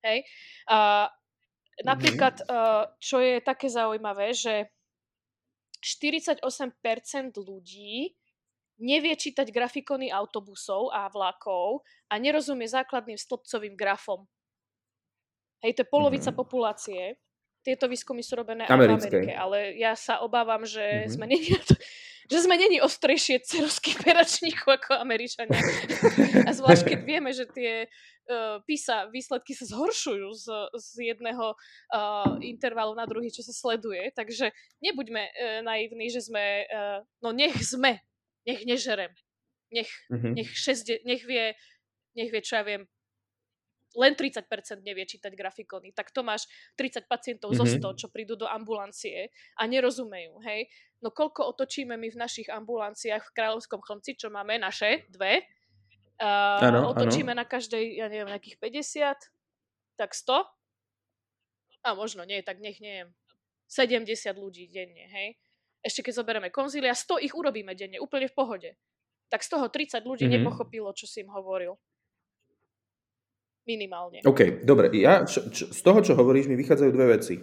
Hej? 0.03 0.27
A 0.69 1.09
napríklad, 1.87 2.43
uh, 2.45 2.91
čo 2.99 3.23
je 3.23 3.39
také 3.41 3.71
zaujímavé, 3.71 4.35
že 4.35 4.69
48% 5.83 6.43
ľudí 7.43 8.15
nevie 8.81 9.15
čítať 9.17 9.51
grafikony 9.53 10.09
autobusov 10.09 10.93
a 10.93 11.11
vlakov 11.13 11.85
a 12.09 12.17
nerozumie 12.17 12.69
základným 12.69 13.19
stĺpcovým 13.19 13.77
grafom. 13.77 14.25
Hej, 15.63 15.79
to 15.79 15.83
je 15.87 15.89
polovica 15.89 16.31
mm-hmm. 16.31 16.43
populácie. 16.43 17.03
Tieto 17.63 17.87
výskumy 17.87 18.27
sú 18.27 18.35
robené 18.35 18.67
aj 18.67 18.75
v 18.75 18.91
Amerike, 18.91 19.31
ale 19.39 19.79
ja 19.79 19.95
sa 19.95 20.19
obávam, 20.19 20.67
že 20.67 20.83
mm-hmm. 20.83 21.13
sme 21.15 21.27
není 21.31 21.51
to, 21.63 21.75
že 22.33 22.39
sme 22.43 22.59
není 22.59 22.83
ostrejšie 22.83 23.47
cerovských 23.47 24.03
peračníkov 24.07 24.83
ako 24.83 24.99
Američania. 24.99 25.63
A 26.43 26.51
zvlášť, 26.51 26.83
keď 26.91 27.01
vieme, 27.07 27.31
že 27.31 27.47
tie 27.47 27.87
uh, 27.87 28.59
PISA 28.67 29.07
výsledky 29.15 29.55
sa 29.55 29.71
zhoršujú 29.71 30.29
z, 30.35 30.47
z 30.75 30.89
jedného 31.15 31.55
uh, 31.55 32.35
intervalu 32.43 32.99
na 32.99 33.07
druhý, 33.07 33.31
čo 33.31 33.47
sa 33.47 33.55
sleduje. 33.55 34.11
Takže 34.11 34.51
nebuďme 34.83 35.23
uh, 35.23 35.33
naivní, 35.63 36.11
že 36.11 36.27
sme, 36.27 36.67
uh, 36.67 37.07
no 37.23 37.31
nech 37.31 37.55
sme, 37.63 38.03
nech 38.47 38.63
nežerem. 38.67 39.13
Nech, 39.73 39.89
mm-hmm. 40.13 40.33
nech, 40.37 40.51
šesde, 40.53 41.01
nech 41.09 41.25
vie, 41.25 41.57
nech 42.13 42.29
vie, 42.29 42.43
čo 42.45 42.61
ja 42.61 42.65
viem, 42.67 42.85
len 43.97 44.13
30% 44.17 44.49
nevie 44.81 45.05
čítať 45.05 45.33
grafikony, 45.37 45.93
tak 45.93 46.13
to 46.13 46.25
máš 46.25 46.49
30 46.81 47.09
pacientov 47.09 47.53
mm-hmm. 47.53 47.81
zo 47.81 47.93
100, 47.93 48.01
čo 48.05 48.07
prídu 48.09 48.37
do 48.37 48.49
ambulancie 48.49 49.29
a 49.57 49.69
nerozumejú, 49.69 50.41
hej. 50.45 50.69
No 51.05 51.13
koľko 51.13 51.53
otočíme 51.57 51.97
my 51.97 52.09
v 52.09 52.21
našich 52.21 52.49
ambulanciách 52.49 53.21
v 53.21 53.35
Kráľovskom 53.37 53.81
chlmci, 53.85 54.17
čo 54.17 54.33
máme 54.33 54.57
naše, 54.61 55.05
dve, 55.13 55.45
uh, 56.21 56.61
ano, 56.63 56.93
otočíme 56.97 57.37
ano. 57.37 57.45
na 57.45 57.47
každej, 57.49 58.01
ja 58.01 58.09
neviem, 58.09 58.33
nejakých 58.33 58.57
50, 58.61 59.99
tak 60.01 60.17
100, 60.17 60.41
a 61.83 61.89
možno 61.93 62.23
nie, 62.25 62.41
tak 62.41 62.63
nech 62.63 62.79
neviem, 62.81 63.13
70 63.69 64.09
ľudí 64.37 64.71
denne, 64.73 65.09
hej. 65.11 65.37
Ešte 65.83 66.07
keď 66.07 66.23
zoberieme 66.23 66.49
konzília, 66.55 66.95
100 66.95 67.27
ich 67.27 67.35
urobíme 67.35 67.75
denne, 67.75 67.99
úplne 67.99 68.31
v 68.31 68.35
pohode. 68.39 68.71
Tak 69.27 69.43
z 69.43 69.49
toho 69.51 69.67
30 69.67 70.07
ľudí 70.07 70.25
mm-hmm. 70.31 70.43
nepochopilo, 70.47 70.95
čo 70.95 71.11
si 71.11 71.27
im 71.27 71.31
hovoril. 71.35 71.75
Minimálne. 73.67 74.23
OK, 74.27 74.67
dobre. 74.67 74.91
Ja, 74.95 75.23
čo, 75.23 75.47
čo, 75.51 75.71
z 75.71 75.81
toho, 75.83 76.03
čo 76.03 76.19
hovoríš, 76.19 76.51
mi 76.51 76.59
vychádzajú 76.59 76.91
dve 76.91 77.07
veci. 77.19 77.39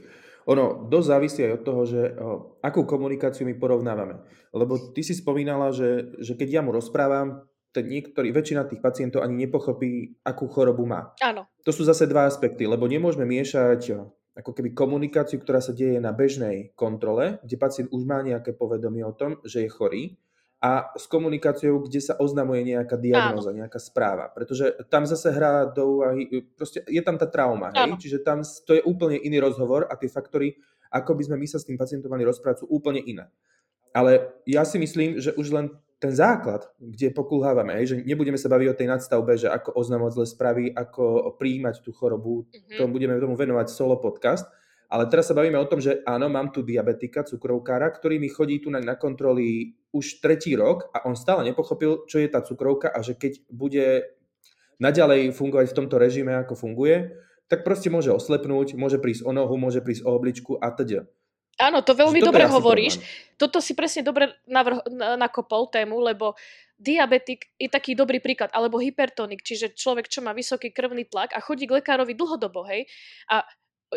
Ono 0.48 0.88
dosť 0.88 1.08
závisí 1.08 1.40
aj 1.44 1.54
od 1.60 1.64
toho, 1.64 1.82
že 1.88 2.02
o, 2.16 2.60
akú 2.64 2.84
komunikáciu 2.84 3.48
my 3.48 3.56
porovnávame. 3.56 4.20
Lebo 4.52 4.92
ty 4.92 5.04
si 5.04 5.16
spomínala, 5.16 5.72
že, 5.72 6.16
že 6.20 6.36
keď 6.36 6.60
ja 6.60 6.62
mu 6.64 6.76
rozprávam, 6.76 7.48
ten 7.70 7.86
niektorý, 7.86 8.34
väčšina 8.34 8.66
tých 8.66 8.82
pacientov 8.82 9.22
ani 9.22 9.46
nepochopí, 9.46 10.20
akú 10.26 10.50
chorobu 10.50 10.90
má. 10.90 11.14
Áno. 11.22 11.46
To 11.64 11.72
sú 11.72 11.86
zase 11.86 12.10
dva 12.10 12.26
aspekty, 12.26 12.66
lebo 12.66 12.90
nemôžeme 12.90 13.30
miešať 13.30 14.10
ako 14.38 14.52
keby 14.56 14.72
komunikáciu, 14.76 15.42
ktorá 15.42 15.60
sa 15.60 15.74
deje 15.76 15.98
na 15.98 16.14
bežnej 16.14 16.72
kontrole, 16.78 17.42
kde 17.44 17.56
pacient 17.58 17.90
už 17.92 18.04
má 18.06 18.22
nejaké 18.22 18.56
povedomie 18.56 19.04
o 19.04 19.14
tom, 19.16 19.42
že 19.44 19.66
je 19.66 19.70
chorý, 19.70 20.04
a 20.60 20.92
s 20.92 21.08
komunikáciou, 21.08 21.80
kde 21.88 22.04
sa 22.04 22.20
oznamuje 22.20 22.76
nejaká 22.76 23.00
diagnoza, 23.00 23.56
nejaká 23.56 23.80
správa. 23.80 24.28
Pretože 24.28 24.76
tam 24.92 25.08
zase 25.08 25.32
hrá 25.32 25.64
do 25.64 26.04
úvahy, 26.04 26.44
proste 26.52 26.84
je 26.84 27.00
tam 27.00 27.16
tá 27.16 27.32
trauma, 27.32 27.72
hej? 27.72 27.96
Čiže 27.96 28.20
tam 28.20 28.44
to 28.44 28.76
je 28.76 28.84
úplne 28.84 29.16
iný 29.24 29.40
rozhovor 29.40 29.88
a 29.88 29.96
tie 29.96 30.12
faktory, 30.12 30.60
ako 30.92 31.16
by 31.16 31.32
sme 31.32 31.40
my 31.40 31.48
sa 31.48 31.64
s 31.64 31.68
tým 31.68 31.80
pacientom 31.80 32.12
mali 32.12 32.28
rozprávať, 32.28 32.68
sú 32.68 32.68
úplne 32.68 33.00
iné. 33.00 33.32
Ale 33.96 34.36
ja 34.44 34.68
si 34.68 34.76
myslím, 34.84 35.24
že 35.24 35.32
už 35.32 35.48
len 35.56 35.72
ten 36.00 36.16
základ, 36.16 36.64
kde 36.80 37.12
pokulhávame, 37.12 37.84
že 37.84 38.00
nebudeme 38.08 38.40
sa 38.40 38.48
baviť 38.48 38.68
o 38.72 38.78
tej 38.80 38.88
nadstavbe, 38.88 39.36
že 39.36 39.52
ako 39.52 39.76
oznamovať 39.76 40.16
zle 40.16 40.26
správy, 40.32 40.64
ako 40.72 41.36
prijímať 41.36 41.84
tú 41.84 41.92
chorobu, 41.92 42.48
mm-hmm. 42.48 42.80
to 42.80 42.84
budeme 42.88 43.20
tomu 43.20 43.36
venovať 43.36 43.68
solo 43.68 44.00
podcast, 44.00 44.48
ale 44.90 45.06
teraz 45.12 45.30
sa 45.30 45.38
bavíme 45.38 45.60
o 45.60 45.70
tom, 45.70 45.84
že 45.84 46.02
áno, 46.08 46.32
mám 46.32 46.56
tu 46.56 46.64
diabetika, 46.64 47.28
cukrovkára, 47.28 47.92
ktorý 47.92 48.18
mi 48.18 48.32
chodí 48.32 48.64
tu 48.64 48.72
na, 48.72 48.80
na 48.80 48.96
kontroly 48.96 49.76
už 49.92 50.24
tretí 50.24 50.56
rok 50.56 50.88
a 50.96 51.04
on 51.06 51.20
stále 51.20 51.44
nepochopil, 51.46 52.08
čo 52.08 52.18
je 52.18 52.32
tá 52.32 52.42
cukrovka 52.42 52.90
a 52.90 53.04
že 53.04 53.20
keď 53.20 53.46
bude 53.52 54.18
naďalej 54.80 55.36
fungovať 55.36 55.68
v 55.70 55.78
tomto 55.84 56.00
režime, 56.00 56.34
ako 56.34 56.56
funguje, 56.56 57.12
tak 57.52 57.68
proste 57.68 57.92
môže 57.92 58.16
oslepnúť, 58.16 58.80
môže 58.80 58.98
prísť 58.98 59.28
o 59.28 59.36
nohu, 59.36 59.60
môže 59.60 59.84
prísť 59.84 60.08
o 60.08 60.16
obličku 60.16 60.58
a 60.58 60.72
teda. 60.72 61.06
Áno, 61.60 61.84
to 61.84 61.92
veľmi 61.92 62.24
dobre 62.24 62.48
hovoríš. 62.48 63.04
Toto 63.36 63.60
si 63.60 63.76
presne 63.76 64.08
dobre 64.08 64.32
navrh- 64.48 64.84
nakopol 65.20 65.68
tému, 65.68 66.00
lebo 66.00 66.40
diabetik 66.80 67.52
je 67.60 67.68
taký 67.68 67.92
dobrý 67.92 68.24
príklad, 68.24 68.48
alebo 68.56 68.80
hypertonik, 68.80 69.44
čiže 69.44 69.76
človek, 69.76 70.08
čo 70.08 70.24
má 70.24 70.32
vysoký 70.32 70.72
krvný 70.72 71.12
tlak 71.12 71.36
a 71.36 71.44
chodí 71.44 71.68
k 71.68 71.84
lekárovi 71.84 72.16
dlhodobo, 72.16 72.64
hej, 72.64 72.88
a 73.28 73.44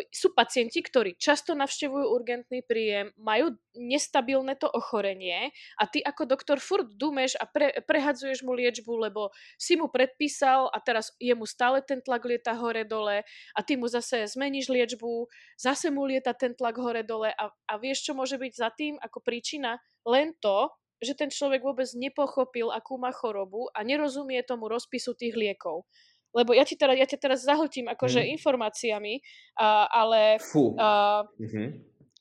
sú 0.09 0.33
pacienti, 0.33 0.81
ktorí 0.81 1.13
často 1.21 1.53
navštevujú 1.53 2.05
urgentný 2.17 2.65
príjem, 2.65 3.13
majú 3.17 3.53
nestabilné 3.77 4.57
to 4.57 4.65
ochorenie 4.65 5.53
a 5.77 5.85
ty 5.85 6.01
ako 6.01 6.25
doktor 6.25 6.57
furt 6.57 6.89
dumeš 6.97 7.37
a 7.37 7.45
pre, 7.45 7.69
prehadzuješ 7.85 8.41
mu 8.41 8.57
liečbu, 8.57 8.89
lebo 8.97 9.29
si 9.61 9.77
mu 9.77 9.89
predpísal 9.93 10.69
a 10.73 10.77
teraz 10.81 11.13
je 11.21 11.33
mu 11.37 11.45
stále 11.45 11.85
ten 11.85 12.01
tlak 12.01 12.25
lieta 12.25 12.57
hore-dole 12.57 13.21
a 13.53 13.59
ty 13.61 13.77
mu 13.77 13.85
zase 13.85 14.25
zmeníš 14.25 14.69
liečbu, 14.73 15.29
zase 15.61 15.93
mu 15.93 16.09
lieta 16.09 16.33
ten 16.33 16.57
tlak 16.57 16.77
hore-dole 16.81 17.29
a, 17.29 17.53
a 17.53 17.73
vieš, 17.77 18.09
čo 18.09 18.17
môže 18.17 18.41
byť 18.41 18.53
za 18.53 18.69
tým 18.73 18.97
ako 18.97 19.21
príčina? 19.21 19.77
Len 20.09 20.33
to, 20.41 20.73
že 21.03 21.13
ten 21.19 21.29
človek 21.29 21.61
vôbec 21.61 21.89
nepochopil, 21.93 22.71
akú 22.71 22.95
má 22.95 23.11
chorobu 23.11 23.67
a 23.75 23.83
nerozumie 23.83 24.39
tomu 24.41 24.71
rozpisu 24.71 25.13
tých 25.13 25.35
liekov 25.35 25.85
lebo 26.33 26.51
ja, 26.57 26.65
ti 26.65 26.73
teraz, 26.73 26.97
ja 26.97 27.05
ťa 27.05 27.19
teraz 27.21 27.45
zahltím 27.45 27.87
akože 27.93 28.25
mm. 28.25 28.29
informáciami, 28.41 29.13
uh, 29.61 29.85
ale 29.87 30.41
uh, 30.41 31.21
mm-hmm. 31.29 31.67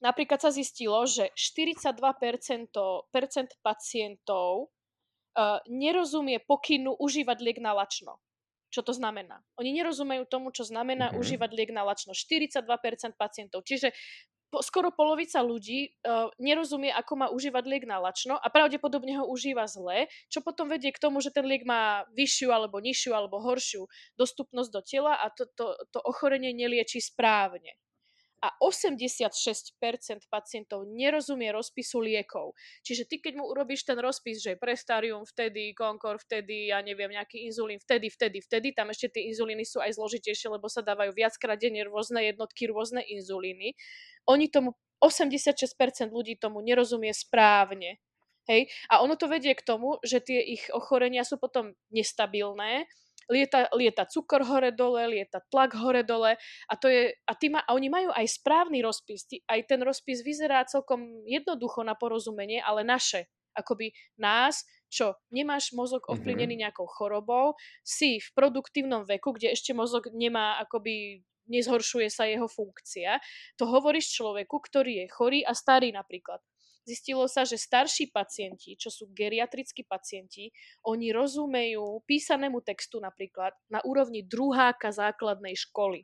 napríklad 0.04 0.38
sa 0.38 0.52
zistilo, 0.52 1.08
že 1.08 1.32
42% 1.32 1.96
percent 3.08 3.50
pacientov 3.64 4.68
uh, 5.34 5.58
nerozumie 5.66 6.44
pokynu 6.44 6.92
užívať 7.00 7.38
liek 7.40 7.58
na 7.64 7.72
lačno. 7.72 8.20
Čo 8.72 8.80
to 8.88 8.92
znamená? 8.96 9.44
Oni 9.60 9.76
nerozumejú 9.76 10.24
tomu, 10.32 10.48
čo 10.48 10.64
znamená 10.64 11.12
mm-hmm. 11.12 11.20
užívať 11.20 11.50
liek 11.52 11.70
na 11.76 11.84
lačno. 11.84 12.16
42% 12.16 12.64
pacientov. 13.20 13.68
Čiže 13.68 13.92
po, 14.52 14.60
skoro 14.60 14.92
polovica 14.92 15.40
ľudí 15.40 15.96
uh, 16.04 16.28
nerozumie, 16.36 16.92
ako 16.92 17.12
má 17.16 17.26
užívať 17.32 17.64
liek 17.64 17.84
na 17.88 17.96
lačno 17.96 18.36
a 18.36 18.46
pravdepodobne 18.52 19.16
ho 19.16 19.24
užíva 19.24 19.64
zle, 19.64 20.12
čo 20.28 20.44
potom 20.44 20.68
vedie 20.68 20.92
k 20.92 21.00
tomu, 21.00 21.24
že 21.24 21.32
ten 21.32 21.48
liek 21.48 21.64
má 21.64 22.04
vyššiu 22.12 22.52
alebo 22.52 22.76
nižšiu 22.84 23.16
alebo 23.16 23.40
horšiu 23.40 23.88
dostupnosť 24.20 24.70
do 24.70 24.80
tela 24.84 25.16
a 25.16 25.32
to, 25.32 25.48
to, 25.56 25.72
to 25.88 25.98
ochorenie 26.04 26.52
nelieči 26.52 27.00
správne 27.00 27.72
a 28.42 28.50
86% 28.58 29.30
pacientov 30.26 30.82
nerozumie 30.90 31.54
rozpisu 31.54 32.02
liekov. 32.02 32.58
Čiže 32.82 33.06
ty, 33.06 33.22
keď 33.22 33.38
mu 33.38 33.46
urobíš 33.46 33.86
ten 33.86 33.94
rozpis, 34.02 34.42
že 34.42 34.58
prestarium 34.58 35.22
vtedy, 35.22 35.70
konkor 35.78 36.18
vtedy, 36.18 36.74
ja 36.74 36.82
neviem, 36.82 37.14
nejaký 37.14 37.46
inzulín 37.46 37.78
vtedy, 37.78 38.10
vtedy, 38.10 38.42
vtedy, 38.42 38.74
tam 38.74 38.90
ešte 38.90 39.14
tie 39.14 39.30
inzulíny 39.30 39.62
sú 39.62 39.78
aj 39.78 39.94
zložitejšie, 39.94 40.50
lebo 40.50 40.66
sa 40.66 40.82
dávajú 40.82 41.14
viackrát 41.14 41.54
denne 41.54 41.86
rôzne 41.86 42.18
jednotky, 42.26 42.66
rôzne 42.66 43.06
inzulíny. 43.06 43.78
Oni 44.26 44.50
tomu, 44.50 44.74
86% 44.98 46.10
ľudí 46.10 46.34
tomu 46.34 46.58
nerozumie 46.66 47.14
správne. 47.14 48.02
Hej? 48.50 48.70
A 48.90 49.06
ono 49.06 49.14
to 49.14 49.30
vedie 49.30 49.54
k 49.54 49.62
tomu, 49.62 50.02
že 50.02 50.18
tie 50.18 50.42
ich 50.42 50.66
ochorenia 50.74 51.22
sú 51.22 51.38
potom 51.38 51.78
nestabilné, 51.94 52.90
lieta, 53.30 53.68
lieta 53.76 54.08
cukor 54.08 54.42
hore-dole, 54.46 55.06
lieta 55.10 55.42
tlak 55.50 55.76
hore-dole 55.76 56.38
a, 56.66 56.74
to 56.78 56.88
je, 56.88 57.12
a, 57.28 57.32
ma, 57.50 57.60
a 57.62 57.70
oni 57.74 57.88
majú 57.92 58.10
aj 58.14 58.26
správny 58.38 58.80
rozpis. 58.80 59.26
Ty, 59.28 59.42
aj 59.46 59.60
ten 59.68 59.80
rozpis 59.82 60.24
vyzerá 60.24 60.64
celkom 60.66 61.22
jednoducho 61.28 61.82
na 61.86 61.94
porozumenie, 61.94 62.58
ale 62.62 62.82
naše, 62.82 63.28
akoby 63.52 63.92
nás, 64.16 64.64
čo 64.92 65.16
nemáš 65.32 65.72
mozog 65.76 66.04
mhm. 66.04 66.10
ovplyvnený 66.18 66.54
nejakou 66.66 66.88
chorobou, 66.88 67.54
si 67.80 68.20
v 68.20 68.28
produktívnom 68.36 69.04
veku, 69.08 69.36
kde 69.36 69.52
ešte 69.52 69.72
mozog 69.76 70.08
nemá 70.12 70.60
akoby 70.60 71.24
nezhoršuje 71.50 72.06
sa 72.06 72.24
jeho 72.30 72.46
funkcia. 72.46 73.18
To 73.58 73.66
hovoríš 73.66 74.14
človeku, 74.14 74.62
ktorý 74.62 75.02
je 75.02 75.06
chorý 75.10 75.40
a 75.42 75.52
starý 75.58 75.90
napríklad. 75.90 76.38
Zistilo 76.82 77.30
sa, 77.30 77.46
že 77.46 77.54
starší 77.54 78.10
pacienti, 78.10 78.74
čo 78.74 78.90
sú 78.90 79.14
geriatrickí 79.14 79.86
pacienti, 79.86 80.50
oni 80.82 81.14
rozumejú 81.14 82.02
písanému 82.02 82.58
textu 82.66 82.98
napríklad 82.98 83.54
na 83.70 83.78
úrovni 83.86 84.26
druháka 84.26 84.90
základnej 84.90 85.54
školy. 85.54 86.02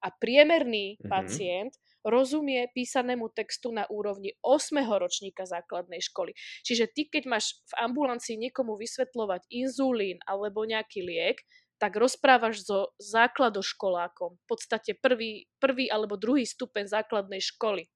A 0.00 0.08
priemerný 0.14 0.96
mm-hmm. 0.96 1.10
pacient 1.10 1.72
rozumie 2.00 2.64
písanému 2.72 3.28
textu 3.36 3.68
na 3.74 3.84
úrovni 3.92 4.32
8. 4.40 4.80
ročníka 4.96 5.44
základnej 5.44 6.00
školy. 6.00 6.32
Čiže 6.64 6.88
ty, 6.88 7.12
keď 7.12 7.28
máš 7.28 7.60
v 7.68 7.90
ambulancii 7.90 8.40
niekomu 8.40 8.80
vysvetľovať 8.80 9.44
inzulín 9.52 10.16
alebo 10.24 10.64
nejaký 10.64 11.04
liek, 11.04 11.44
tak 11.80 11.96
rozprávaš 11.96 12.64
so 12.68 12.92
základoškolákom, 13.00 14.36
v 14.36 14.44
podstate 14.44 14.96
prvý, 15.00 15.48
prvý 15.56 15.88
alebo 15.88 16.20
druhý 16.20 16.44
stupeň 16.44 16.88
základnej 16.88 17.40
školy. 17.40 17.88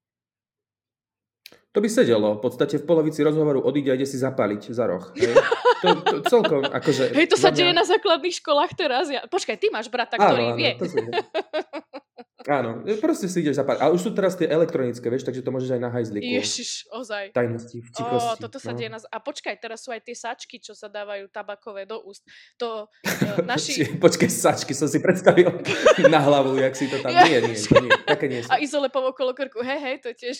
To 1.75 1.83
by 1.83 1.91
sedelo. 1.91 2.39
V 2.39 2.41
podstate 2.47 2.79
v 2.79 2.87
polovici 2.87 3.19
rozhovoru 3.19 3.59
odíde 3.59 3.91
a 3.91 3.99
ide 3.99 4.07
si 4.07 4.15
zapaliť 4.15 4.71
za 4.71 4.87
roh. 4.87 5.11
Hej? 5.19 5.35
To, 5.83 5.87
to 6.07 6.15
celkom, 6.23 6.63
akože... 6.63 7.11
Hej, 7.11 7.27
to 7.27 7.35
sa 7.35 7.51
mňa... 7.51 7.57
deje 7.59 7.73
na 7.75 7.83
základných 7.83 8.35
školách 8.39 8.71
teraz. 8.79 9.11
Ja... 9.11 9.27
Počkaj, 9.27 9.59
ty 9.59 9.67
máš 9.67 9.91
brata, 9.91 10.15
ktorý 10.15 10.43
áno, 10.43 10.51
áno, 10.55 10.59
vie. 10.59 10.71
To 10.79 10.87
Áno, 12.45 12.85
proste 13.01 13.25
si 13.25 13.41
ideš 13.41 13.57
zapáliť. 13.57 13.81
Ale 13.81 13.91
už 13.97 14.01
sú 14.05 14.11
teraz 14.13 14.37
tie 14.37 14.45
elektronické, 14.45 15.09
vieš, 15.09 15.25
takže 15.25 15.41
to 15.41 15.49
môžeš 15.49 15.75
aj 15.77 15.81
na 15.81 15.89
hajzliku. 15.89 16.21
Ježiš, 16.21 16.85
ozaj. 16.93 17.33
Tajnosti, 17.33 17.81
v 17.81 17.89
Oh, 18.05 18.37
toto 18.37 18.61
sa 18.61 18.71
no. 18.71 18.77
deje 18.77 18.93
na... 18.93 19.01
A 19.09 19.17
počkaj, 19.17 19.57
teraz 19.57 19.81
sú 19.81 19.89
aj 19.89 20.05
tie 20.05 20.13
sačky, 20.13 20.61
čo 20.61 20.77
sa 20.77 20.85
dávajú 20.85 21.25
tabakové 21.33 21.89
do 21.89 22.05
úst. 22.05 22.21
To 22.61 22.85
uh, 22.85 23.41
naši... 23.49 23.97
počkaj, 23.97 24.29
sačky 24.29 24.77
som 24.77 24.85
si 24.85 25.01
predstavil 25.01 25.49
na 26.13 26.21
hlavu, 26.21 26.61
jak 26.61 26.77
si 26.77 26.85
to 26.85 27.01
tam... 27.01 27.09
Ja, 27.09 27.25
nie, 27.25 27.41
nie, 27.49 27.57
nie, 27.57 27.81
nie, 27.89 27.91
také 28.05 28.29
nie 28.29 28.41
sú. 28.45 28.49
A 28.53 28.61
izolepom 28.61 29.09
okolo 29.09 29.33
krku, 29.33 29.65
hej, 29.65 29.79
hej, 29.81 29.97
to 30.05 30.13
tiež. 30.13 30.37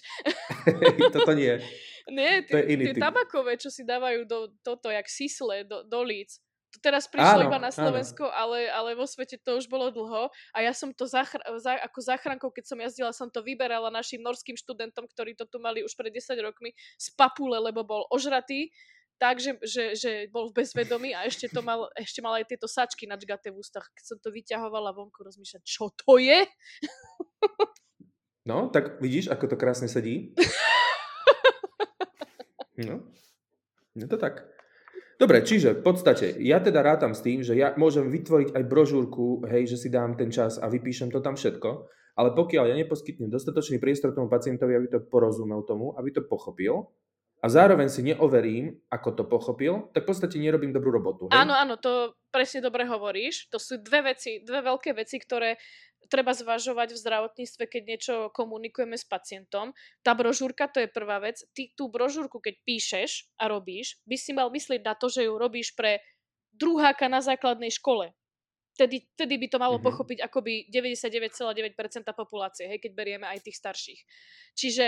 toto 1.10 1.34
nie. 1.34 1.58
Nie, 2.06 2.46
To 2.46 2.62
je 2.62 2.64
tie, 2.70 2.74
iný 2.78 2.84
tie 2.86 2.94
typ. 2.94 3.02
tabakové, 3.02 3.58
čo 3.58 3.74
si 3.74 3.82
dávajú 3.82 4.30
do 4.30 4.54
toto, 4.62 4.94
jak 4.94 5.10
sisle, 5.10 5.66
do, 5.66 5.82
do 5.82 6.06
líc. 6.06 6.38
To 6.76 6.78
teraz 6.84 7.08
prišlo 7.08 7.40
Áno, 7.40 7.48
iba 7.48 7.56
na 7.56 7.72
áno. 7.72 7.80
Slovensko, 7.80 8.28
ale, 8.28 8.68
ale 8.68 9.00
vo 9.00 9.08
svete 9.08 9.40
to 9.40 9.56
už 9.56 9.72
bolo 9.72 9.88
dlho. 9.96 10.28
A 10.52 10.58
ja 10.60 10.76
som 10.76 10.92
to 10.92 11.08
zachr- 11.08 11.40
za, 11.64 11.80
ako 11.80 12.00
záchrankou, 12.04 12.52
keď 12.52 12.66
som 12.68 12.78
jazdila, 12.84 13.16
som 13.16 13.32
to 13.32 13.40
vyberala 13.40 13.88
našim 13.88 14.20
norským 14.20 14.60
študentom, 14.60 15.08
ktorí 15.08 15.40
to 15.40 15.48
tu 15.48 15.64
mali 15.64 15.88
už 15.88 15.96
pred 15.96 16.12
10 16.12 16.36
rokmi 16.44 16.76
z 17.00 17.08
papule, 17.16 17.56
lebo 17.64 17.88
bol 17.88 18.04
ožratý 18.12 18.76
tak, 19.16 19.40
že, 19.40 19.56
že, 19.64 19.96
že 19.96 20.12
bol 20.28 20.52
v 20.52 20.60
bezvedomí 20.60 21.16
a 21.16 21.24
ešte, 21.24 21.48
to 21.48 21.64
mal, 21.64 21.88
ešte 21.96 22.20
mal 22.20 22.36
aj 22.36 22.52
tieto 22.52 22.68
sačky 22.68 23.08
načgaté 23.08 23.48
v 23.48 23.64
ústach. 23.64 23.88
Keď 23.96 24.04
som 24.04 24.18
to 24.20 24.28
vyťahovala 24.28 24.92
vonku, 24.92 25.24
rozmýšľať, 25.24 25.64
čo 25.64 25.88
to 25.96 26.20
je? 26.20 26.44
No, 28.44 28.68
tak 28.70 29.00
vidíš, 29.00 29.32
ako 29.32 29.50
to 29.50 29.56
krásne 29.56 29.88
sedí? 29.88 30.36
No, 32.76 33.08
je 33.96 34.04
to 34.04 34.20
tak. 34.20 34.55
Dobre, 35.16 35.40
čiže 35.48 35.80
v 35.80 35.84
podstate 35.84 36.36
ja 36.44 36.60
teda 36.60 36.84
rátam 36.84 37.16
s 37.16 37.24
tým, 37.24 37.40
že 37.40 37.56
ja 37.56 37.72
môžem 37.80 38.12
vytvoriť 38.12 38.52
aj 38.52 38.64
brožúrku, 38.68 39.48
hej, 39.48 39.72
že 39.72 39.78
si 39.80 39.88
dám 39.88 40.20
ten 40.20 40.28
čas 40.28 40.60
a 40.60 40.68
vypíšem 40.68 41.08
to 41.08 41.24
tam 41.24 41.40
všetko, 41.40 41.88
ale 42.20 42.36
pokiaľ 42.36 42.72
ja 42.72 42.76
neposkytnem 42.76 43.32
dostatočný 43.32 43.80
priestor 43.80 44.12
tomu 44.12 44.28
pacientovi, 44.28 44.76
aby 44.76 44.88
to 44.92 45.00
porozumel 45.08 45.64
tomu, 45.64 45.96
aby 45.96 46.12
to 46.12 46.24
pochopil 46.28 46.92
a 47.44 47.48
zároveň 47.52 47.88
si 47.92 48.02
neoverím, 48.02 48.74
ako 48.90 49.10
to 49.12 49.24
pochopil, 49.28 49.94
tak 49.94 50.08
v 50.08 50.10
podstate 50.10 50.42
nerobím 50.42 50.74
dobrú 50.74 50.96
robotu. 50.96 51.30
Hej? 51.30 51.38
Áno, 51.38 51.54
áno, 51.54 51.76
to 51.78 52.16
presne 52.34 52.64
dobre 52.64 52.88
hovoríš. 52.88 53.52
To 53.54 53.60
sú 53.60 53.78
dve 53.80 54.16
veci, 54.16 54.42
dve 54.42 54.64
veľké 54.66 54.98
veci, 54.98 55.22
ktoré 55.22 55.60
treba 56.08 56.32
zvažovať 56.34 56.96
v 56.96 57.02
zdravotníctve, 57.02 57.64
keď 57.66 57.82
niečo 57.86 58.16
komunikujeme 58.32 58.96
s 58.96 59.06
pacientom. 59.06 59.74
Tá 60.06 60.14
brožúrka, 60.14 60.70
to 60.70 60.82
je 60.84 60.90
prvá 60.90 61.20
vec. 61.20 61.42
Ty 61.52 61.74
tú 61.74 61.90
brožúrku, 61.90 62.38
keď 62.40 62.56
píšeš 62.64 63.30
a 63.42 63.50
robíš, 63.50 64.00
by 64.06 64.16
si 64.16 64.32
mal 64.34 64.50
myslieť 64.50 64.82
na 64.86 64.94
to, 64.94 65.10
že 65.10 65.26
ju 65.26 65.34
robíš 65.36 65.74
pre 65.74 66.00
druháka 66.56 67.12
na 67.12 67.20
základnej 67.20 67.70
škole. 67.74 68.16
Vtedy, 68.76 69.08
vtedy 69.16 69.40
by 69.40 69.48
to 69.48 69.58
malo 69.58 69.76
Mhm. 69.76 69.80
mm-hmm. 69.80 69.88
pochopiť 69.88 70.18
akoby 70.24 70.54
99,9% 70.68 72.12
populácie, 72.12 72.68
hej, 72.68 72.80
keď 72.84 72.92
berieme 72.92 73.26
aj 73.28 73.40
tých 73.44 73.60
starších. 73.60 74.02
Čiže 74.56 74.86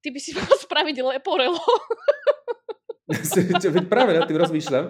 ty 0.00 0.08
by 0.08 0.20
si 0.20 0.32
mal 0.38 0.48
spraviť 0.48 0.96
leporelo. 1.04 1.60
Práve 3.92 4.14
nad 4.14 4.24
tým 4.30 4.38
rozmýšľam 4.38 4.84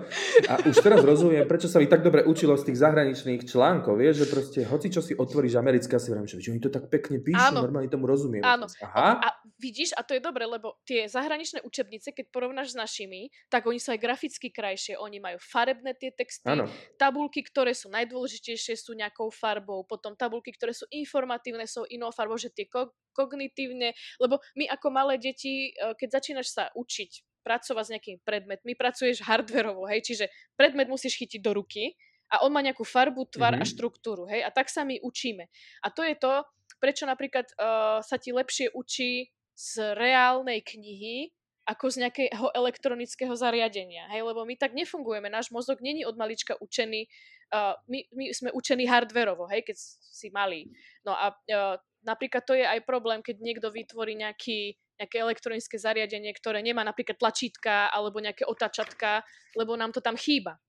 a 0.46 0.52
už 0.68 0.76
teraz 0.84 1.00
rozumiem, 1.00 1.48
prečo 1.48 1.66
sa 1.66 1.80
mi 1.80 1.88
tak 1.88 2.04
dobre 2.04 2.22
učilo 2.24 2.54
z 2.60 2.68
tých 2.68 2.78
zahraničných 2.84 3.48
článkov, 3.48 3.96
vieš, 3.96 4.24
že 4.24 4.26
proste 4.28 4.60
hoci 4.68 4.92
čo 4.92 5.00
si 5.00 5.16
otvoríš 5.16 5.56
americké, 5.56 5.96
si 5.96 6.12
vravím, 6.12 6.28
že 6.28 6.52
oni 6.52 6.60
to 6.60 6.68
tak 6.68 6.92
pekne 6.92 7.20
píšu, 7.24 7.56
Áno. 7.56 7.64
normálne 7.64 7.88
tomu 7.88 8.04
rozumiem. 8.04 8.44
Áno. 8.44 8.68
Aha, 8.84 9.20
A 9.24 9.28
vidíš, 9.56 9.96
a 9.96 10.04
to 10.04 10.16
je 10.16 10.22
dobre, 10.22 10.44
lebo 10.44 10.76
tie 10.84 11.08
zahraničné 11.08 11.64
učebnice, 11.64 12.12
keď 12.12 12.28
porovnáš 12.28 12.72
s 12.72 12.76
našimi, 12.76 13.32
tak 13.48 13.64
oni 13.64 13.80
sú 13.80 13.96
aj 13.96 14.00
graficky 14.00 14.52
krajšie, 14.52 15.00
oni 15.00 15.18
majú 15.20 15.40
farebné 15.40 15.96
tie 15.96 16.12
texty, 16.12 16.44
áno. 16.48 16.68
tabulky, 17.00 17.40
ktoré 17.40 17.72
sú 17.72 17.88
najdôležitejšie, 17.88 18.76
sú 18.76 18.92
nejakou 18.92 19.32
farbou, 19.32 19.84
potom 19.88 20.12
tabulky, 20.12 20.52
ktoré 20.52 20.76
sú 20.76 20.84
informatívne, 20.92 21.64
sú 21.64 21.88
inou 21.88 22.12
farbou, 22.12 22.36
že 22.36 22.52
tie 22.52 22.68
ko- 22.68 22.92
kognitívne, 23.12 23.92
lebo 24.22 24.38
my 24.56 24.70
ako 24.70 24.88
malé 24.90 25.18
deti, 25.18 25.70
e, 25.74 25.92
keď 25.98 26.20
začínaš 26.20 26.48
sa 26.54 26.64
učiť 26.74 27.29
pracovať 27.40 27.84
s 27.84 27.92
nejakými 27.96 28.18
predmetmi, 28.22 28.72
pracuješ 28.76 29.24
hardverovo, 29.24 29.88
hej, 29.88 30.04
čiže 30.04 30.28
predmet 30.54 30.88
musíš 30.88 31.16
chytiť 31.16 31.40
do 31.40 31.56
ruky 31.56 31.96
a 32.30 32.46
on 32.46 32.54
má 32.54 32.62
nejakú 32.62 32.86
farbu, 32.86 33.26
tvar 33.32 33.58
a 33.58 33.64
Mhm. 33.64 33.70
štruktúru, 33.74 34.30
hej, 34.30 34.46
a 34.46 34.50
tak 34.54 34.70
sa 34.70 34.86
my 34.86 35.00
učíme. 35.02 35.50
A 35.82 35.90
to 35.90 36.06
je 36.06 36.14
to, 36.14 36.44
prečo 36.78 37.04
napríklad 37.04 37.44
uh, 37.58 38.00
sa 38.00 38.16
ti 38.16 38.32
lepšie 38.32 38.72
učí 38.72 39.28
z 39.52 39.72
reálnej 39.92 40.64
knihy, 40.64 41.28
ako 41.68 41.92
z 41.92 41.96
nejakého 42.02 42.50
elektronického 42.56 43.30
zariadenia. 43.36 44.08
Hej, 44.10 44.26
lebo 44.26 44.42
my 44.42 44.56
tak 44.56 44.72
nefungujeme. 44.74 45.28
Náš 45.30 45.52
mozog 45.54 45.78
není 45.84 46.02
od 46.08 46.16
malička 46.16 46.56
učený, 46.58 47.06
uh, 47.52 47.76
my, 47.86 48.08
my 48.16 48.24
sme 48.32 48.48
učení 48.50 48.88
hardverovo, 48.88 49.46
hej, 49.52 49.62
keď 49.62 49.76
si 49.78 50.32
malý. 50.32 50.66
No 51.04 51.12
a 51.14 51.30
uh, 51.30 51.76
napríklad 52.02 52.42
to 52.48 52.56
je 52.56 52.64
aj 52.64 52.80
problém, 52.88 53.20
keď 53.20 53.36
niekto 53.44 53.68
vytvorí 53.68 54.16
nejaký, 54.16 54.74
nejaké 55.00 55.16
elektronické 55.18 55.80
zariadenie, 55.80 56.30
ktoré 56.36 56.60
nemá 56.60 56.84
napríklad 56.84 57.16
tlačítka 57.16 57.88
alebo 57.88 58.20
nejaké 58.20 58.44
otačatka, 58.44 59.24
lebo 59.56 59.72
nám 59.80 59.96
to 59.96 60.04
tam 60.04 60.14
chýba. 60.14 60.60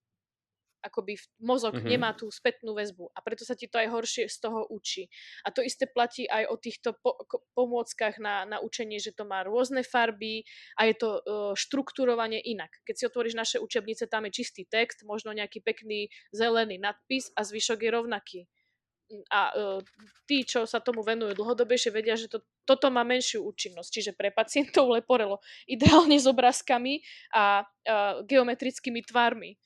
Akoby 0.81 1.13
mozog 1.37 1.77
Mhm. 1.77 1.85
nemá 1.93 2.09
tú 2.17 2.25
spätnú 2.33 2.73
väzbu 2.73 3.13
a 3.13 3.21
preto 3.21 3.45
sa 3.45 3.53
ti 3.53 3.69
to 3.69 3.77
aj 3.77 3.85
horšie 3.93 4.25
z 4.25 4.37
toho 4.41 4.65
učí. 4.65 5.05
A 5.45 5.53
to 5.53 5.61
isté 5.61 5.85
platí 5.85 6.25
aj 6.25 6.49
o 6.49 6.57
týchto 6.57 6.97
po- 6.97 7.21
pomôckach 7.53 8.17
na, 8.17 8.49
na 8.49 8.57
učenie, 8.65 8.97
že 8.97 9.13
to 9.13 9.21
má 9.21 9.45
rôzne 9.45 9.85
farby 9.85 10.41
a 10.81 10.89
je 10.89 10.97
to 10.97 11.09
uh, 11.21 11.53
štruktúrovanie 11.53 12.41
inak. 12.41 12.73
Keď 12.81 12.95
si 12.97 13.03
otvoríš 13.05 13.37
naše 13.37 13.57
učebnice, 13.61 14.09
tam 14.09 14.25
je 14.25 14.41
čistý 14.41 14.65
text, 14.65 15.05
možno 15.05 15.29
nejaký 15.37 15.61
pekný 15.61 16.09
zelený 16.33 16.81
nadpis 16.81 17.29
a 17.37 17.45
zvyšok 17.45 17.77
je 17.85 17.91
rovnaký. 17.93 18.39
A 19.27 19.41
uh, 19.51 19.79
tí, 20.23 20.43
čo 20.43 20.63
sa 20.63 20.79
tomu 20.79 21.01
venujú 21.01 21.35
dlhodobejšie, 21.35 21.91
vedia, 21.91 22.15
že 22.15 22.27
to, 22.27 22.39
toto 22.63 22.87
má 22.87 23.03
menšiu 23.03 23.43
účinnosť. 23.43 23.89
Čiže 23.89 24.11
pre 24.15 24.31
pacientov 24.31 24.87
leporelo 24.89 25.39
ideálne 25.65 26.15
s 26.15 26.25
obrázkami 26.25 27.03
a 27.31 27.63
uh, 27.63 28.23
geometrickými 28.23 29.03
tvarmi. 29.03 29.59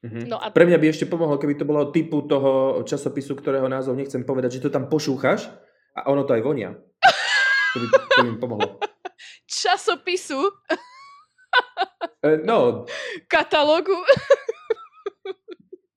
Mhm. 0.00 0.28
No 0.28 0.40
a- 0.40 0.48
Pre 0.48 0.64
mňa 0.64 0.80
by 0.80 0.86
ešte 0.88 1.04
pomohlo, 1.04 1.36
keby 1.36 1.56
to 1.56 1.68
bolo 1.68 1.92
typu 1.92 2.24
toho 2.24 2.80
časopisu, 2.84 3.36
ktorého 3.36 3.68
názov 3.68 3.96
nechcem 3.96 4.24
povedať, 4.24 4.56
že 4.56 4.68
to 4.68 4.70
tam 4.72 4.88
pošúchaš 4.88 5.48
a 5.92 6.08
ono 6.08 6.24
to 6.24 6.32
aj 6.32 6.42
vonia. 6.44 6.72
To 7.72 7.76
by, 7.78 7.86
to 7.86 8.16
by 8.16 8.28
mi 8.28 8.38
pomohlo. 8.40 8.68
Časopisu, 9.46 10.40
E, 12.20 12.36
no, 12.44 12.86
katalógu. 13.26 13.96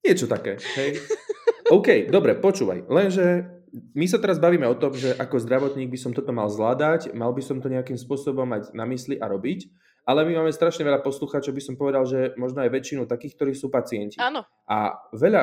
niečo 0.00 0.26
také. 0.26 0.56
Hej. 0.76 0.98
OK, 1.70 2.12
dobre, 2.12 2.36
počúvaj. 2.36 2.84
Lenže 2.88 3.48
my 3.74 4.06
sa 4.06 4.22
teraz 4.22 4.38
bavíme 4.38 4.68
o 4.70 4.76
tom, 4.78 4.94
že 4.94 5.16
ako 5.18 5.42
zdravotník 5.42 5.90
by 5.90 5.98
som 5.98 6.12
toto 6.14 6.30
mal 6.30 6.46
zvládať, 6.46 7.10
mal 7.16 7.34
by 7.34 7.42
som 7.42 7.58
to 7.58 7.72
nejakým 7.72 7.98
spôsobom 7.98 8.46
mať 8.46 8.70
na 8.70 8.86
mysli 8.86 9.18
a 9.18 9.26
robiť, 9.26 9.66
ale 10.04 10.28
my 10.28 10.44
máme 10.44 10.52
strašne 10.52 10.84
veľa 10.84 11.00
poslucháčov, 11.00 11.56
by 11.56 11.62
som 11.64 11.74
povedal, 11.80 12.04
že 12.04 12.36
možno 12.36 12.60
aj 12.62 12.70
väčšinu 12.70 13.08
takých, 13.08 13.34
ktorí 13.40 13.52
sú 13.56 13.72
pacienti. 13.72 14.20
Áno, 14.20 14.44
A 14.68 14.94
veľa, 15.16 15.42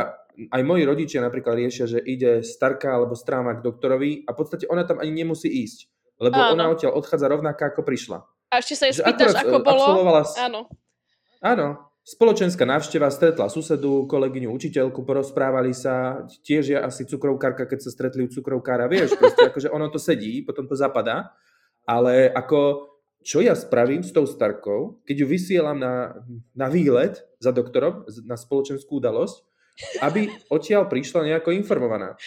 aj 0.53 0.61
moji 0.61 0.85
rodičia 0.85 1.19
napríklad 1.19 1.57
riešia, 1.57 1.89
že 1.89 1.99
ide 1.99 2.45
starka 2.45 2.93
alebo 2.93 3.17
stráma 3.17 3.57
k 3.57 3.65
doktorovi 3.65 4.23
a 4.23 4.31
v 4.31 4.37
podstate 4.37 4.69
ona 4.69 4.85
tam 4.85 5.01
ani 5.01 5.25
nemusí 5.25 5.49
ísť, 5.49 5.89
lebo 6.21 6.37
Áno. 6.37 6.55
ona 6.55 6.69
odtiaľ 6.69 6.93
odchádza 6.95 7.27
rovnaká, 7.27 7.73
ako 7.73 7.81
prišla. 7.83 8.21
a 8.23 8.53
ešte 8.61 8.75
sa 8.77 8.83
jej 8.87 8.95
spýtaš, 9.01 9.33
ako 9.41 9.57
e, 9.59 9.63
bolo. 9.65 9.81
absolvovala 9.81 10.21
Áno, 10.39 10.61
Áno, 11.41 11.67
spoločenská 12.01 12.65
návšteva, 12.65 13.13
stretla 13.13 13.47
susedu, 13.47 14.09
kolegyňu, 14.09 14.49
učiteľku, 14.49 15.05
porozprávali 15.05 15.73
sa, 15.73 16.25
tiež 16.41 16.63
je 16.73 16.77
asi 16.77 17.05
cukrovkárka, 17.05 17.69
keď 17.69 17.79
sa 17.85 17.93
stretli 17.93 18.25
u 18.25 18.29
cukrovkára, 18.29 18.89
vieš, 18.89 19.13
proste 19.17 19.47
akože 19.47 19.69
ono 19.69 19.87
to 19.93 20.01
sedí, 20.01 20.41
potom 20.41 20.65
to 20.65 20.73
zapadá, 20.73 21.33
ale 21.85 22.29
ako, 22.33 22.89
čo 23.21 23.41
ja 23.45 23.53
spravím 23.53 24.01
s 24.01 24.09
tou 24.09 24.25
starkou, 24.25 25.01
keď 25.05 25.15
ju 25.21 25.27
vysielam 25.29 25.77
na, 25.77 26.17
na 26.57 26.67
výlet 26.69 27.21
za 27.37 27.53
doktorom, 27.53 28.05
na 28.25 28.37
spoločenskú 28.37 28.97
udalosť, 28.97 29.45
aby 30.01 30.29
odtiaľ 30.49 30.89
prišla 30.89 31.25
nejako 31.25 31.53
informovaná. 31.53 32.17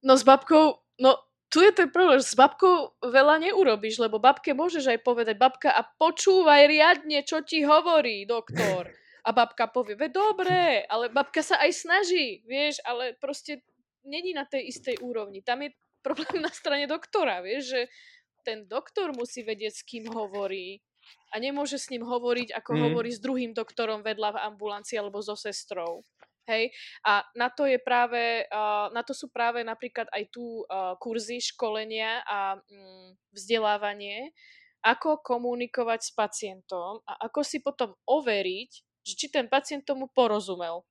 No 0.00 0.16
s 0.16 0.24
babkou, 0.24 0.78
no 1.02 1.29
tu 1.50 1.58
je 1.66 1.74
ten 1.74 1.90
problém, 1.90 2.22
že 2.22 2.32
s 2.32 2.38
babkou 2.38 2.94
veľa 3.02 3.42
neurobíš, 3.42 3.98
lebo 3.98 4.22
babke 4.22 4.54
môžeš 4.54 4.86
aj 4.94 5.00
povedať, 5.02 5.34
babka 5.34 5.74
a 5.74 5.82
počúvaj 5.82 6.70
riadne, 6.70 7.26
čo 7.26 7.42
ti 7.42 7.66
hovorí 7.66 8.22
doktor. 8.24 8.86
A 9.20 9.36
babka 9.36 9.68
povie, 9.68 10.00
ve 10.00 10.08
dobre, 10.08 10.80
ale 10.88 11.12
babka 11.12 11.44
sa 11.44 11.60
aj 11.60 11.76
snaží, 11.76 12.40
vieš, 12.48 12.80
ale 12.88 13.12
proste 13.20 13.60
není 14.00 14.32
na 14.32 14.48
tej 14.48 14.72
istej 14.72 14.96
úrovni. 15.04 15.44
Tam 15.44 15.60
je 15.60 15.76
problém 16.00 16.40
na 16.40 16.48
strane 16.48 16.88
doktora, 16.88 17.44
vieš, 17.44 17.68
že 17.68 17.80
ten 18.48 18.64
doktor 18.64 19.12
musí 19.12 19.44
vedieť, 19.44 19.76
s 19.76 19.84
kým 19.84 20.08
hovorí 20.08 20.80
a 21.30 21.36
nemôže 21.36 21.76
s 21.76 21.92
ním 21.92 22.00
hovoriť, 22.00 22.56
ako 22.56 22.70
Mm. 22.72 22.80
hovorí 22.88 23.10
s 23.12 23.20
druhým 23.20 23.52
doktorom 23.52 24.00
vedľa 24.00 24.40
v 24.40 24.42
ambulancii 24.56 24.96
alebo 24.96 25.20
so 25.20 25.36
sestrou. 25.36 26.00
Hej, 26.50 26.74
a 27.06 27.22
na 27.38 27.46
to 27.46 27.62
je 27.70 27.78
práve, 27.78 28.42
na 28.90 29.02
to 29.06 29.14
sú 29.14 29.30
práve 29.30 29.62
napríklad 29.62 30.10
aj 30.10 30.34
tu 30.34 30.66
kurzy, 30.98 31.38
školenia 31.38 32.26
a 32.26 32.58
mm, 32.58 33.30
vzdelávanie, 33.30 34.34
ako 34.82 35.22
komunikovať 35.22 36.00
s 36.02 36.10
pacientom 36.10 36.98
a 37.06 37.30
ako 37.30 37.46
si 37.46 37.62
potom 37.62 37.94
overiť, 38.02 38.70
že 39.06 39.14
či 39.14 39.26
ten 39.30 39.46
pacient 39.46 39.86
tomu 39.86 40.10
porozumel. 40.10 40.82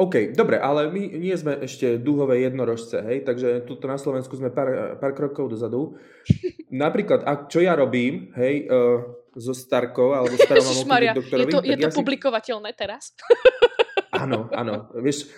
OK, 0.00 0.32
dobre, 0.32 0.56
ale 0.56 0.88
my 0.88 1.20
nie 1.20 1.36
sme 1.36 1.60
ešte 1.60 2.00
dúhové 2.00 2.40
jednorožce, 2.40 3.04
hej, 3.04 3.20
takže 3.20 3.68
tuto 3.68 3.84
na 3.84 4.00
Slovensku 4.00 4.32
sme 4.32 4.48
pár, 4.48 4.96
pár 4.96 5.12
krokov 5.12 5.52
dozadu. 5.52 6.00
Napríklad, 6.72 7.20
ak, 7.20 7.52
čo 7.52 7.60
ja 7.60 7.76
robím, 7.76 8.32
hej, 8.32 8.64
uh, 8.64 9.19
so 9.38 9.54
starkou 9.54 10.14
alebo 10.16 10.34
starou 10.34 10.62
mamou, 10.62 10.84
k 10.86 11.02
je 11.02 11.18
doktorovi, 11.22 11.52
to, 11.52 11.58
je 11.62 11.76
to 11.78 11.86
ja 11.86 11.90
si... 11.90 11.98
publikovateľné 11.98 12.70
teraz? 12.74 13.14
Áno, 14.20 14.50
áno, 14.52 14.90
vieš, 15.00 15.30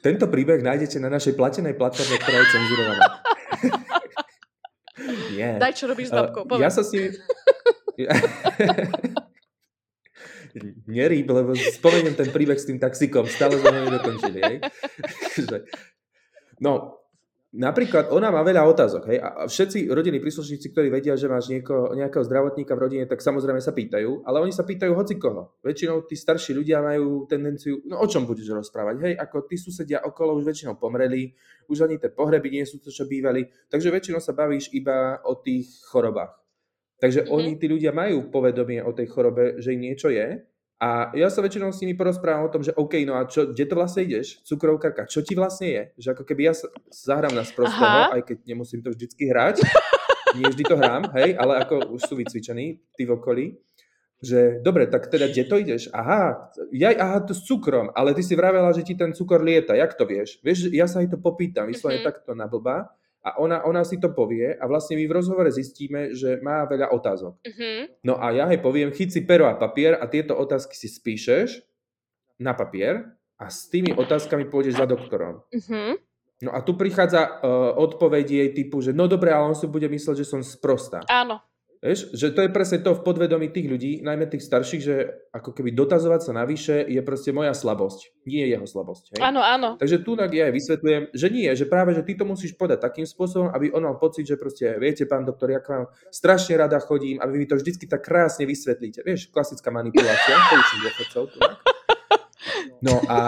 tento 0.00 0.30
príbeh 0.30 0.62
nájdete 0.62 1.02
na 1.02 1.10
našej 1.12 1.36
platenej 1.36 1.74
platforme, 1.76 2.16
ktorá 2.16 2.38
je 2.38 2.48
cenzurovaná. 2.54 3.06
Nie. 5.36 5.58
Daj, 5.58 5.74
čo 5.74 5.84
robíš 5.90 6.08
s 6.08 6.14
babkou, 6.14 6.46
Uh, 6.48 6.62
ja 6.62 6.70
sa 6.70 6.86
s 6.86 6.94
nimi... 6.94 7.12
Nerýb, 10.86 11.30
lebo 11.30 11.54
spomeniem 11.54 12.14
ten 12.18 12.30
príbeh 12.30 12.58
s 12.58 12.66
tým 12.66 12.78
taxikom, 12.82 13.26
stále 13.26 13.58
sme 13.58 13.70
ho 13.74 13.84
nedokončili. 13.90 14.40
No, 16.60 16.99
Napríklad 17.50 18.14
ona 18.14 18.30
má 18.30 18.46
veľa 18.46 18.62
otázok, 18.62 19.10
hej, 19.10 19.18
a 19.18 19.42
všetci 19.50 19.90
rodinní 19.90 20.22
príslušníci, 20.22 20.70
ktorí 20.70 20.86
vedia, 20.86 21.18
že 21.18 21.26
máš 21.26 21.50
nieko, 21.50 21.98
nejakého 21.98 22.22
zdravotníka 22.22 22.78
v 22.78 22.82
rodine, 22.86 23.04
tak 23.10 23.18
samozrejme 23.18 23.58
sa 23.58 23.74
pýtajú, 23.74 24.22
ale 24.22 24.38
oni 24.38 24.54
sa 24.54 24.62
pýtajú 24.62 24.94
hoci 24.94 25.18
koho. 25.18 25.58
Väčšinou 25.58 26.06
tí 26.06 26.14
starší 26.14 26.54
ľudia 26.54 26.78
majú 26.78 27.26
tendenciu, 27.26 27.82
no 27.90 27.98
o 27.98 28.06
čom 28.06 28.22
budeš 28.22 28.54
rozprávať, 28.54 29.02
hej, 29.02 29.14
ako 29.18 29.50
tí 29.50 29.58
susedia 29.58 29.98
okolo 29.98 30.38
už 30.38 30.46
väčšinou 30.46 30.78
pomreli, 30.78 31.34
už 31.66 31.90
ani 31.90 31.98
tie 31.98 32.14
pohreby 32.14 32.54
nie 32.54 32.62
sú 32.62 32.78
to, 32.78 32.94
čo 32.94 33.10
bývali, 33.10 33.42
takže 33.66 33.90
väčšinou 33.90 34.22
sa 34.22 34.30
bavíš 34.30 34.70
iba 34.70 35.18
o 35.26 35.34
tých 35.42 35.82
chorobách. 35.90 36.30
Takže 37.02 37.26
mm-hmm. 37.26 37.34
oni, 37.34 37.50
tí 37.58 37.66
ľudia 37.66 37.90
majú 37.90 38.30
povedomie 38.30 38.78
o 38.78 38.94
tej 38.94 39.10
chorobe, 39.10 39.58
že 39.58 39.74
im 39.74 39.90
niečo 39.90 40.06
je, 40.06 40.38
a 40.80 41.12
ja 41.12 41.28
sa 41.28 41.44
väčšinou 41.44 41.76
s 41.76 41.84
nimi 41.84 41.92
porozprávam 41.92 42.48
o 42.48 42.52
tom, 42.52 42.64
že 42.64 42.72
OK, 42.72 43.04
no 43.04 43.12
a 43.12 43.28
čo, 43.28 43.52
kde 43.52 43.68
to 43.68 43.76
vlastne 43.76 44.08
ideš? 44.08 44.40
Cukrovkarka, 44.48 45.04
čo 45.04 45.20
ti 45.20 45.36
vlastne 45.36 45.68
je? 45.68 45.82
Že 46.00 46.08
ako 46.16 46.24
keby 46.24 46.40
ja 46.48 46.54
zahrám 46.88 47.36
na 47.36 47.44
sprostého, 47.44 48.16
aj 48.16 48.24
keď 48.24 48.38
nemusím 48.48 48.80
to 48.80 48.88
vždycky 48.88 49.28
hrať. 49.28 49.60
Nie 50.40 50.48
vždy 50.48 50.64
to 50.64 50.80
hrám, 50.80 51.12
hej, 51.20 51.36
ale 51.36 51.60
ako 51.60 51.92
už 51.92 52.00
sú 52.08 52.16
vycvičení, 52.16 52.80
tí 52.96 53.02
v 53.04 53.12
okolí. 53.12 53.60
Že 54.24 54.64
dobre, 54.64 54.88
tak 54.88 55.12
teda 55.12 55.28
kde 55.28 55.44
to 55.44 55.60
ideš? 55.60 55.92
Aha, 55.92 56.48
ja, 56.72 56.96
aha, 56.96 57.28
to 57.28 57.36
s 57.36 57.44
cukrom, 57.44 57.92
ale 57.92 58.16
ty 58.16 58.24
si 58.24 58.32
vravela, 58.32 58.72
že 58.72 58.80
ti 58.80 58.96
ten 58.96 59.12
cukor 59.12 59.44
lieta, 59.44 59.76
jak 59.76 59.92
to 59.96 60.08
vieš? 60.08 60.40
Vieš, 60.40 60.72
ja 60.72 60.88
sa 60.88 61.04
aj 61.04 61.12
to 61.12 61.18
popýtam, 61.20 61.68
vyslovene 61.68 62.00
mm-hmm. 62.00 62.08
takto 62.08 62.32
na 62.32 62.48
blba 62.48 62.88
a 63.20 63.36
ona, 63.36 63.60
ona 63.68 63.84
si 63.84 64.00
to 64.00 64.12
povie 64.16 64.56
a 64.56 64.64
vlastne 64.64 64.96
my 64.96 65.04
v 65.04 65.12
rozhovore 65.12 65.50
zistíme, 65.52 66.16
že 66.16 66.40
má 66.40 66.64
veľa 66.64 66.88
otázok. 66.88 67.36
Uh-huh. 67.36 67.80
No 68.00 68.16
a 68.16 68.32
ja 68.32 68.48
jej 68.48 68.60
poviem, 68.60 68.88
chyť 68.88 69.08
si 69.12 69.20
pero 69.28 69.44
a 69.44 69.60
papier 69.60 70.00
a 70.00 70.08
tieto 70.08 70.32
otázky 70.32 70.72
si 70.72 70.88
spíšeš 70.88 71.60
na 72.40 72.56
papier 72.56 73.12
a 73.36 73.52
s 73.52 73.68
tými 73.68 73.92
otázkami 73.92 74.48
pôjdeš 74.48 74.80
za 74.80 74.88
doktorom. 74.88 75.44
Uh-huh. 75.52 76.00
No 76.40 76.56
a 76.56 76.64
tu 76.64 76.72
prichádza 76.72 77.20
uh, 77.20 77.76
odpoveď 77.76 78.24
jej 78.24 78.50
typu, 78.56 78.80
že 78.80 78.96
no 78.96 79.04
dobre, 79.04 79.28
ale 79.28 79.52
on 79.52 79.56
si 79.56 79.68
bude 79.68 79.84
mysleť, 79.84 80.24
že 80.24 80.26
som 80.28 80.40
sprostá. 80.40 81.04
Áno. 81.04 81.44
Vieš, 81.80 82.12
že 82.12 82.28
to 82.36 82.44
je 82.44 82.52
presne 82.52 82.84
to 82.84 82.92
v 82.92 83.00
podvedomí 83.00 83.48
tých 83.48 83.64
ľudí, 83.64 84.04
najmä 84.04 84.28
tých 84.28 84.44
starších, 84.44 84.82
že 84.84 84.96
ako 85.32 85.56
keby 85.56 85.72
dotazovať 85.72 86.20
sa 86.28 86.32
navyše 86.36 86.84
je 86.84 87.00
proste 87.00 87.32
moja 87.32 87.56
slabosť, 87.56 88.20
nie 88.28 88.44
jeho 88.44 88.68
slabosť. 88.68 89.16
Hej? 89.16 89.20
Áno, 89.24 89.40
áno. 89.40 89.80
Takže 89.80 90.04
tu 90.04 90.12
ja 90.12 90.52
aj 90.52 90.54
vysvetľujem, 90.60 91.02
že 91.16 91.26
nie, 91.32 91.48
že 91.56 91.64
práve, 91.64 91.96
že 91.96 92.04
ty 92.04 92.12
to 92.20 92.28
musíš 92.28 92.52
podať 92.52 92.84
takým 92.84 93.08
spôsobom, 93.08 93.48
aby 93.56 93.72
on 93.72 93.88
mal 93.88 93.96
pocit, 93.96 94.28
že 94.28 94.36
proste, 94.36 94.76
viete, 94.76 95.08
pán 95.08 95.24
doktor, 95.24 95.56
ja 95.56 95.64
k 95.64 95.72
vám 95.72 95.84
strašne 96.12 96.60
rada 96.60 96.76
chodím 96.84 97.16
a 97.16 97.24
vy 97.24 97.40
mi 97.40 97.46
to 97.48 97.56
vždycky 97.56 97.88
tak 97.88 98.04
krásne 98.04 98.44
vysvetlíte. 98.44 99.00
Vieš, 99.00 99.32
klasická 99.32 99.72
manipulácia, 99.72 100.36
poučím 100.52 100.84
dôchodcov. 100.84 101.32
No 102.80 102.96
a 103.12 103.18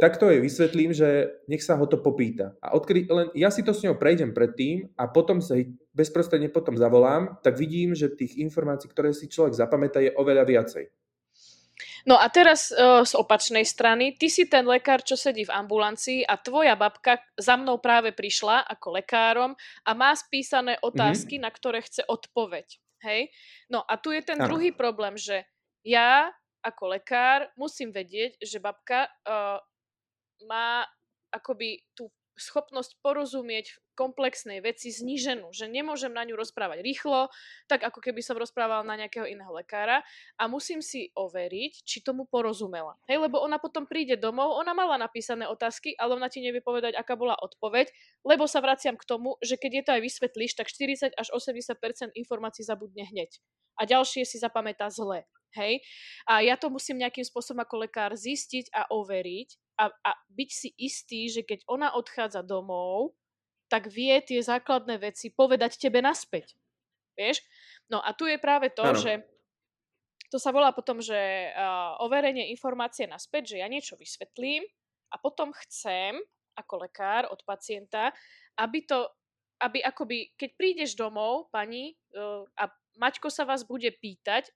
takto 0.00 0.32
je 0.32 0.40
vysvetlím, 0.40 0.96
že 0.96 1.28
nech 1.44 1.60
sa 1.60 1.76
ho 1.76 1.84
to 1.84 2.00
popýta. 2.00 2.56
A 2.64 2.72
odkedy 2.72 3.04
len 3.12 3.28
ja 3.36 3.52
si 3.52 3.60
to 3.60 3.76
s 3.76 3.84
ňou 3.84 4.00
prejdem 4.00 4.32
predtým 4.32 4.88
a 4.96 5.12
potom 5.12 5.44
sa 5.44 5.60
bezprostredne 5.92 6.48
potom 6.48 6.74
zavolám, 6.80 7.36
tak 7.44 7.60
vidím, 7.60 7.92
že 7.92 8.08
tých 8.08 8.40
informácií, 8.40 8.88
ktoré 8.88 9.12
si 9.12 9.28
človek 9.28 9.52
zapamätá, 9.52 10.00
je 10.00 10.16
oveľa 10.16 10.44
viacej. 10.48 10.84
No 12.04 12.20
a 12.20 12.28
teraz 12.28 12.68
uh, 12.68 13.00
z 13.00 13.16
opačnej 13.16 13.64
strany, 13.64 14.12
ty 14.12 14.28
si 14.28 14.44
ten 14.44 14.68
lekár, 14.68 15.00
čo 15.00 15.16
sedí 15.16 15.48
v 15.48 15.54
ambulancii 15.56 16.20
a 16.28 16.36
tvoja 16.36 16.76
babka 16.76 17.16
za 17.40 17.56
mnou 17.56 17.80
práve 17.80 18.12
prišla 18.12 18.68
ako 18.68 19.00
lekárom 19.00 19.56
a 19.88 19.90
má 19.96 20.12
spísané 20.12 20.76
otázky, 20.84 21.40
mm-hmm. 21.40 21.48
na 21.48 21.50
ktoré 21.52 21.80
chce 21.80 22.04
odpoveď. 22.04 22.76
Hej? 23.08 23.32
No 23.72 23.80
a 23.84 23.96
tu 23.96 24.12
je 24.12 24.20
ten 24.20 24.36
ano. 24.36 24.52
druhý 24.52 24.76
problém, 24.76 25.16
že 25.16 25.48
ja 25.80 26.28
ako 26.64 26.96
lekár 26.96 27.52
musím 27.60 27.92
vedieť, 27.92 28.40
že 28.40 28.56
babka 28.56 29.12
uh, 29.28 29.60
má 30.48 30.88
akoby 31.28 31.84
tú 31.92 32.08
schopnosť 32.34 32.98
porozumieť 32.98 33.78
komplexnej 33.94 34.58
veci 34.58 34.90
zníženú, 34.90 35.54
že 35.54 35.70
nemôžem 35.70 36.10
na 36.10 36.26
ňu 36.26 36.34
rozprávať 36.34 36.82
rýchlo, 36.82 37.30
tak 37.70 37.86
ako 37.86 38.02
keby 38.02 38.20
som 38.26 38.34
rozprávala 38.34 38.82
na 38.82 38.98
nejakého 38.98 39.22
iného 39.22 39.54
lekára 39.54 40.02
a 40.34 40.50
musím 40.50 40.82
si 40.82 41.14
overiť, 41.14 41.86
či 41.86 42.02
tomu 42.02 42.26
porozumela. 42.26 42.98
Hej, 43.06 43.22
lebo 43.22 43.38
ona 43.38 43.62
potom 43.62 43.86
príde 43.86 44.18
domov, 44.18 44.58
ona 44.58 44.74
mala 44.74 44.98
napísané 44.98 45.46
otázky, 45.46 45.94
ale 45.94 46.18
ona 46.18 46.26
ti 46.26 46.42
nevie 46.42 46.58
povedať, 46.58 46.98
aká 46.98 47.14
bola 47.14 47.38
odpoveď, 47.38 47.94
lebo 48.26 48.50
sa 48.50 48.58
vraciam 48.58 48.98
k 48.98 49.06
tomu, 49.06 49.38
že 49.38 49.54
keď 49.54 49.70
je 49.70 49.82
to 49.86 49.90
aj 49.94 50.02
vysvetlíš, 50.02 50.52
tak 50.58 50.66
40 50.66 51.14
až 51.14 51.28
80% 51.30 52.18
informácií 52.18 52.66
zabudne 52.66 53.06
hneď. 53.06 53.38
A 53.78 53.86
ďalšie 53.86 54.26
si 54.26 54.42
zapamätá 54.42 54.90
zle. 54.90 55.26
Hej? 55.54 55.80
A 56.26 56.42
ja 56.42 56.58
to 56.58 56.70
musím 56.70 57.02
nejakým 57.02 57.24
spôsobom 57.24 57.62
ako 57.62 57.86
lekár 57.86 58.12
zistiť 58.14 58.74
a 58.74 58.90
overiť 58.90 59.48
a, 59.78 59.90
a 59.90 60.10
byť 60.30 60.50
si 60.50 60.68
istý, 60.78 61.30
že 61.30 61.42
keď 61.46 61.66
ona 61.70 61.94
odchádza 61.94 62.42
domov, 62.42 63.14
tak 63.70 63.90
vie 63.90 64.14
tie 64.22 64.38
základné 64.38 65.00
veci 65.02 65.34
povedať 65.34 65.80
tebe 65.80 65.98
naspäť. 65.98 66.54
Vieš? 67.14 67.42
No 67.90 68.02
a 68.02 68.14
tu 68.14 68.26
je 68.26 68.38
práve 68.38 68.70
to, 68.74 68.84
ano. 68.84 68.98
že 68.98 69.22
to 70.30 70.42
sa 70.42 70.50
volá 70.50 70.74
potom, 70.74 70.98
že 70.98 71.14
uh, 71.54 71.94
overenie 72.02 72.50
informácie 72.50 73.06
naspäť, 73.06 73.54
že 73.54 73.60
ja 73.62 73.70
niečo 73.70 73.94
vysvetlím 73.94 74.66
a 75.14 75.16
potom 75.22 75.54
chcem 75.62 76.18
ako 76.58 76.86
lekár 76.86 77.30
od 77.30 77.38
pacienta, 77.46 78.10
aby 78.58 78.82
to, 78.82 79.06
aby 79.62 79.78
akoby, 79.78 80.34
keď 80.34 80.50
prídeš 80.58 80.98
domov, 80.98 81.50
pani, 81.54 81.94
uh, 82.18 82.42
a 82.58 82.66
Maťko 82.98 83.26
sa 83.30 83.42
vás 83.42 83.66
bude 83.66 83.90
pýtať, 83.90 84.50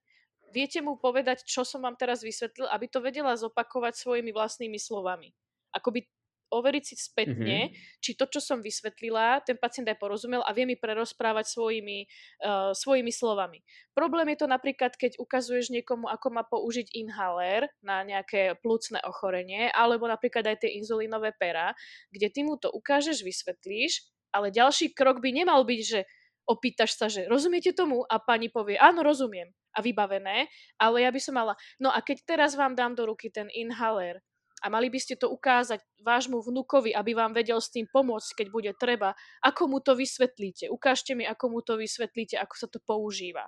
viete 0.52 0.80
mu 0.80 0.96
povedať, 0.96 1.44
čo 1.44 1.62
som 1.64 1.84
vám 1.84 1.96
teraz 1.96 2.24
vysvetlil, 2.24 2.68
aby 2.68 2.86
to 2.88 3.04
vedela 3.04 3.36
zopakovať 3.36 3.94
svojimi 3.96 4.30
vlastnými 4.32 4.76
slovami. 4.80 5.32
Akoby 5.74 6.04
overiť 6.48 6.84
si 6.84 6.96
spätne, 6.96 7.68
mm-hmm. 7.68 8.00
či 8.00 8.16
to, 8.16 8.24
čo 8.24 8.40
som 8.40 8.64
vysvetlila, 8.64 9.44
ten 9.44 9.60
pacient 9.60 9.88
aj 9.88 10.00
porozumel 10.00 10.40
a 10.44 10.50
vie 10.56 10.64
mi 10.64 10.80
prerozprávať 10.80 11.44
svojimi, 11.52 12.08
uh, 12.44 12.72
svojimi 12.72 13.12
slovami. 13.12 13.60
Problém 13.92 14.32
je 14.32 14.38
to 14.44 14.48
napríklad, 14.48 14.96
keď 14.96 15.20
ukazuješ 15.20 15.68
niekomu, 15.68 16.08
ako 16.08 16.26
má 16.32 16.42
použiť 16.48 16.96
inhaler 16.96 17.68
na 17.84 18.00
nejaké 18.00 18.56
plúcne 18.64 18.96
ochorenie, 19.04 19.68
alebo 19.76 20.08
napríklad 20.08 20.48
aj 20.48 20.64
tie 20.64 20.80
inzulínové 20.80 21.36
pera, 21.36 21.76
kde 22.08 22.28
ty 22.32 22.40
mu 22.44 22.56
to 22.56 22.72
ukážeš, 22.72 23.20
vysvetlíš, 23.20 24.08
ale 24.32 24.52
ďalší 24.52 24.92
krok 24.96 25.20
by 25.20 25.32
nemal 25.32 25.64
byť, 25.68 25.80
že 25.84 26.00
opýtaš 26.48 26.96
sa, 26.96 27.12
že 27.12 27.28
rozumiete 27.28 27.76
tomu? 27.76 28.08
A 28.08 28.16
pani 28.16 28.48
povie, 28.48 28.80
áno, 28.80 29.04
rozumiem 29.04 29.52
a 29.78 29.80
vybavené, 29.80 30.50
ale 30.82 31.06
ja 31.06 31.10
by 31.14 31.20
som 31.22 31.38
mala, 31.38 31.54
no 31.78 31.94
a 31.94 32.02
keď 32.02 32.26
teraz 32.26 32.58
vám 32.58 32.74
dám 32.74 32.98
do 32.98 33.06
ruky 33.06 33.30
ten 33.30 33.46
inhaler 33.54 34.18
a 34.58 34.66
mali 34.66 34.90
by 34.90 34.98
ste 34.98 35.14
to 35.14 35.30
ukázať 35.30 35.78
vášmu 36.02 36.42
vnukovi, 36.42 36.90
aby 36.90 37.14
vám 37.14 37.30
vedel 37.30 37.62
s 37.62 37.70
tým 37.70 37.86
pomôcť, 37.86 38.42
keď 38.42 38.46
bude 38.50 38.72
treba, 38.74 39.14
ako 39.38 39.70
mu 39.70 39.78
to 39.78 39.94
vysvetlíte? 39.94 40.66
Ukážte 40.66 41.14
mi, 41.14 41.22
ako 41.22 41.46
mu 41.54 41.60
to 41.62 41.78
vysvetlíte, 41.78 42.34
ako 42.34 42.54
sa 42.58 42.66
to 42.66 42.82
používa. 42.82 43.46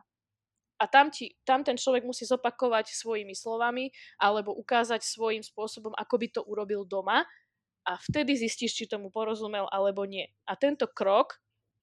A 0.81 0.89
tam, 0.89 1.13
ti, 1.13 1.37
tam 1.45 1.61
ten 1.61 1.77
človek 1.77 2.09
musí 2.09 2.25
zopakovať 2.25 2.89
svojimi 2.95 3.37
slovami 3.37 3.93
alebo 4.17 4.57
ukázať 4.57 5.05
svojím 5.05 5.45
spôsobom, 5.45 5.93
ako 5.93 6.15
by 6.17 6.27
to 6.33 6.41
urobil 6.47 6.89
doma 6.89 7.27
a 7.85 7.93
vtedy 8.09 8.39
zistíš, 8.39 8.73
či 8.79 8.85
tomu 8.89 9.13
porozumel 9.13 9.69
alebo 9.69 10.09
nie. 10.09 10.25
A 10.49 10.57
tento 10.57 10.89
krok 10.89 11.37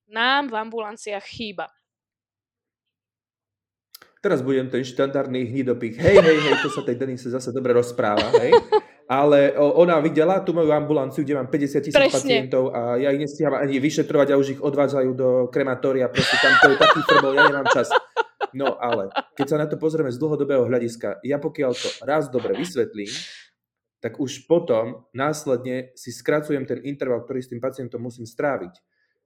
nám 0.10 0.50
v 0.50 0.58
ambulanciách 0.66 1.26
chýba. 1.30 1.70
Teraz 4.28 4.44
budem 4.44 4.68
ten 4.68 4.84
štandardný 4.84 5.48
hnidopich. 5.48 5.96
Hej, 6.04 6.20
hej, 6.20 6.38
hej, 6.44 6.56
to 6.60 6.68
sa 6.68 6.84
tej 6.84 7.00
Denise 7.00 7.32
zase 7.32 7.56
dobre 7.56 7.72
rozpráva, 7.72 8.28
hej. 8.44 8.52
Ale 9.08 9.56
ona 9.56 10.04
videla 10.04 10.44
tú 10.44 10.52
moju 10.52 10.68
ambulanciu, 10.76 11.24
kde 11.24 11.40
mám 11.40 11.48
50 11.48 11.80
tisíc 11.80 11.96
pacientov 11.96 12.76
a 12.76 13.00
ja 13.00 13.16
ich 13.16 13.24
nestíham 13.24 13.56
ani 13.56 13.80
vyšetrovať 13.80 14.36
a 14.36 14.36
už 14.36 14.60
ich 14.60 14.62
odvádzajú 14.62 15.10
do 15.16 15.30
krematória. 15.48 16.12
Proste 16.12 16.36
tam 16.44 16.60
to 16.60 16.76
je 16.76 16.76
taký 16.76 17.00
frbol, 17.08 17.40
ja 17.40 17.48
nemám 17.48 17.72
čas. 17.72 17.88
No 18.52 18.76
ale 18.76 19.08
keď 19.40 19.48
sa 19.48 19.58
na 19.64 19.72
to 19.72 19.80
pozrieme 19.80 20.12
z 20.12 20.20
dlhodobého 20.20 20.68
hľadiska, 20.68 21.24
ja 21.24 21.40
pokiaľ 21.40 21.72
to 21.72 21.90
raz 22.04 22.28
dobre 22.28 22.52
vysvetlím, 22.60 23.08
tak 24.04 24.20
už 24.20 24.44
potom 24.44 25.08
následne 25.16 25.96
si 25.96 26.12
skracujem 26.12 26.68
ten 26.68 26.84
interval, 26.84 27.24
ktorý 27.24 27.40
s 27.40 27.48
tým 27.56 27.64
pacientom 27.64 28.04
musím 28.04 28.28
stráviť. 28.28 28.76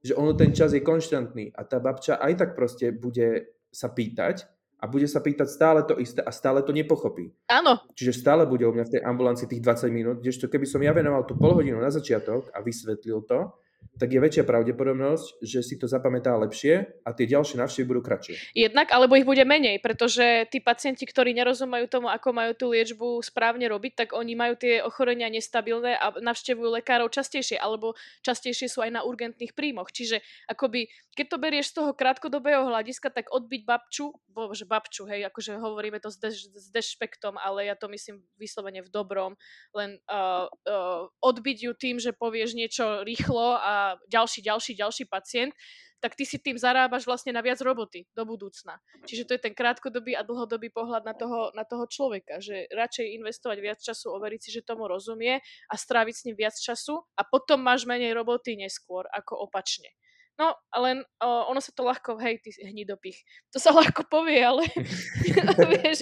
Že 0.06 0.14
ono 0.14 0.38
ten 0.38 0.54
čas 0.54 0.78
je 0.78 0.86
konštantný 0.86 1.58
a 1.58 1.66
tá 1.66 1.82
babča 1.82 2.22
aj 2.22 2.38
tak 2.38 2.50
proste 2.54 2.94
bude 2.94 3.58
sa 3.74 3.90
pýtať, 3.90 4.46
a 4.82 4.90
bude 4.90 5.06
sa 5.06 5.22
pýtať 5.22 5.46
stále 5.46 5.86
to 5.86 6.02
isté 6.02 6.26
a 6.26 6.34
stále 6.34 6.66
to 6.66 6.74
nepochopí. 6.74 7.30
Áno. 7.46 7.86
Čiže 7.94 8.26
stále 8.26 8.50
bude 8.50 8.66
u 8.66 8.74
mňa 8.74 8.86
v 8.90 8.94
tej 8.98 9.02
ambulancii 9.06 9.46
tých 9.46 9.62
20 9.62 9.94
minút, 9.94 10.16
kdežto 10.26 10.50
keby 10.50 10.66
som 10.66 10.82
ja 10.82 10.90
venoval 10.90 11.22
tú 11.30 11.38
pol 11.38 11.54
hodinu 11.54 11.78
na 11.78 11.94
začiatok 11.94 12.50
a 12.50 12.66
vysvetlil 12.66 13.22
to, 13.30 13.54
tak 14.02 14.10
je 14.10 14.18
väčšia 14.18 14.50
pravdepodobnosť, 14.50 15.46
že 15.46 15.62
si 15.62 15.78
to 15.78 15.86
zapamätá 15.86 16.34
lepšie 16.34 17.06
a 17.06 17.14
tie 17.14 17.30
ďalšie 17.30 17.62
návštevy 17.62 17.86
budú 17.86 18.02
kratšie. 18.02 18.58
Jednak, 18.58 18.90
alebo 18.90 19.14
ich 19.14 19.30
bude 19.30 19.46
menej, 19.46 19.78
pretože 19.78 20.50
tí 20.50 20.58
pacienti, 20.58 21.06
ktorí 21.06 21.38
nerozumajú 21.38 21.86
tomu, 21.86 22.10
ako 22.10 22.34
majú 22.34 22.58
tú 22.58 22.74
liečbu 22.74 23.22
správne 23.22 23.70
robiť, 23.70 23.94
tak 23.94 24.08
oni 24.18 24.34
majú 24.34 24.58
tie 24.58 24.82
ochorenia 24.82 25.30
nestabilné 25.30 26.02
a 26.02 26.18
navštevujú 26.18 26.82
lekárov 26.82 27.14
častejšie, 27.14 27.62
alebo 27.62 27.94
častejšie 28.26 28.66
sú 28.66 28.82
aj 28.82 28.90
na 28.90 29.06
urgentných 29.06 29.54
príjmoch. 29.54 29.94
Čiže 29.94 30.26
akoby, 30.50 30.90
keď 31.14 31.26
to 31.30 31.38
berieš 31.38 31.68
z 31.70 31.84
toho 31.84 31.92
krátkodobého 31.94 32.66
hľadiska, 32.66 33.14
tak 33.14 33.30
odbiť 33.30 33.62
babču, 33.70 34.18
bože 34.32 34.66
babču, 34.66 35.06
hej, 35.06 35.28
akože 35.28 35.60
hovoríme 35.60 36.02
to 36.02 36.10
s, 36.10 36.18
deš, 36.18 36.50
s 36.50 36.68
dešpektom, 36.74 37.38
ale 37.38 37.70
ja 37.70 37.78
to 37.78 37.92
myslím 37.92 38.24
vyslovene 38.40 38.82
v 38.82 38.90
dobrom, 38.90 39.38
len 39.76 40.00
uh, 40.08 40.48
uh, 40.48 41.12
odbiť 41.22 41.58
ju 41.68 41.72
tým, 41.76 42.00
že 42.00 42.16
povieš 42.16 42.56
niečo 42.56 43.04
rýchlo 43.04 43.60
a 43.60 43.91
ďalší, 44.08 44.40
ďalší, 44.46 44.72
ďalší 44.76 45.04
pacient, 45.10 45.54
tak 46.02 46.18
ty 46.18 46.26
si 46.26 46.42
tým 46.42 46.58
zarábaš 46.58 47.06
vlastne 47.06 47.30
na 47.30 47.46
viac 47.46 47.62
roboty 47.62 48.10
do 48.18 48.26
budúcna. 48.26 48.82
Čiže 49.06 49.30
to 49.30 49.32
je 49.38 49.42
ten 49.46 49.54
krátkodobý 49.54 50.18
a 50.18 50.26
dlhodobý 50.26 50.74
pohľad 50.74 51.06
na 51.06 51.14
toho, 51.14 51.54
na 51.54 51.62
toho 51.62 51.86
človeka, 51.86 52.42
že 52.42 52.66
radšej 52.74 53.22
investovať 53.22 53.58
viac 53.62 53.78
času, 53.78 54.10
overiť 54.18 54.42
si, 54.42 54.50
že 54.50 54.66
tomu 54.66 54.90
rozumie 54.90 55.38
a 55.70 55.74
stráviť 55.78 56.16
s 56.18 56.26
ním 56.26 56.36
viac 56.42 56.58
času 56.58 57.06
a 57.14 57.22
potom 57.22 57.62
máš 57.62 57.86
menej 57.86 58.18
roboty 58.18 58.58
neskôr, 58.58 59.06
ako 59.14 59.46
opačne. 59.46 59.94
No, 60.42 60.58
len 60.74 61.06
uh, 61.22 61.46
ono 61.46 61.62
sa 61.62 61.70
to 61.70 61.86
ľahko, 61.86 62.18
hej, 62.18 62.42
ty 62.42 62.50
hnidopich, 62.66 63.22
to 63.54 63.62
sa 63.62 63.70
ľahko 63.78 64.10
povie, 64.10 64.42
ale 64.42 64.66
vieš, 65.78 66.02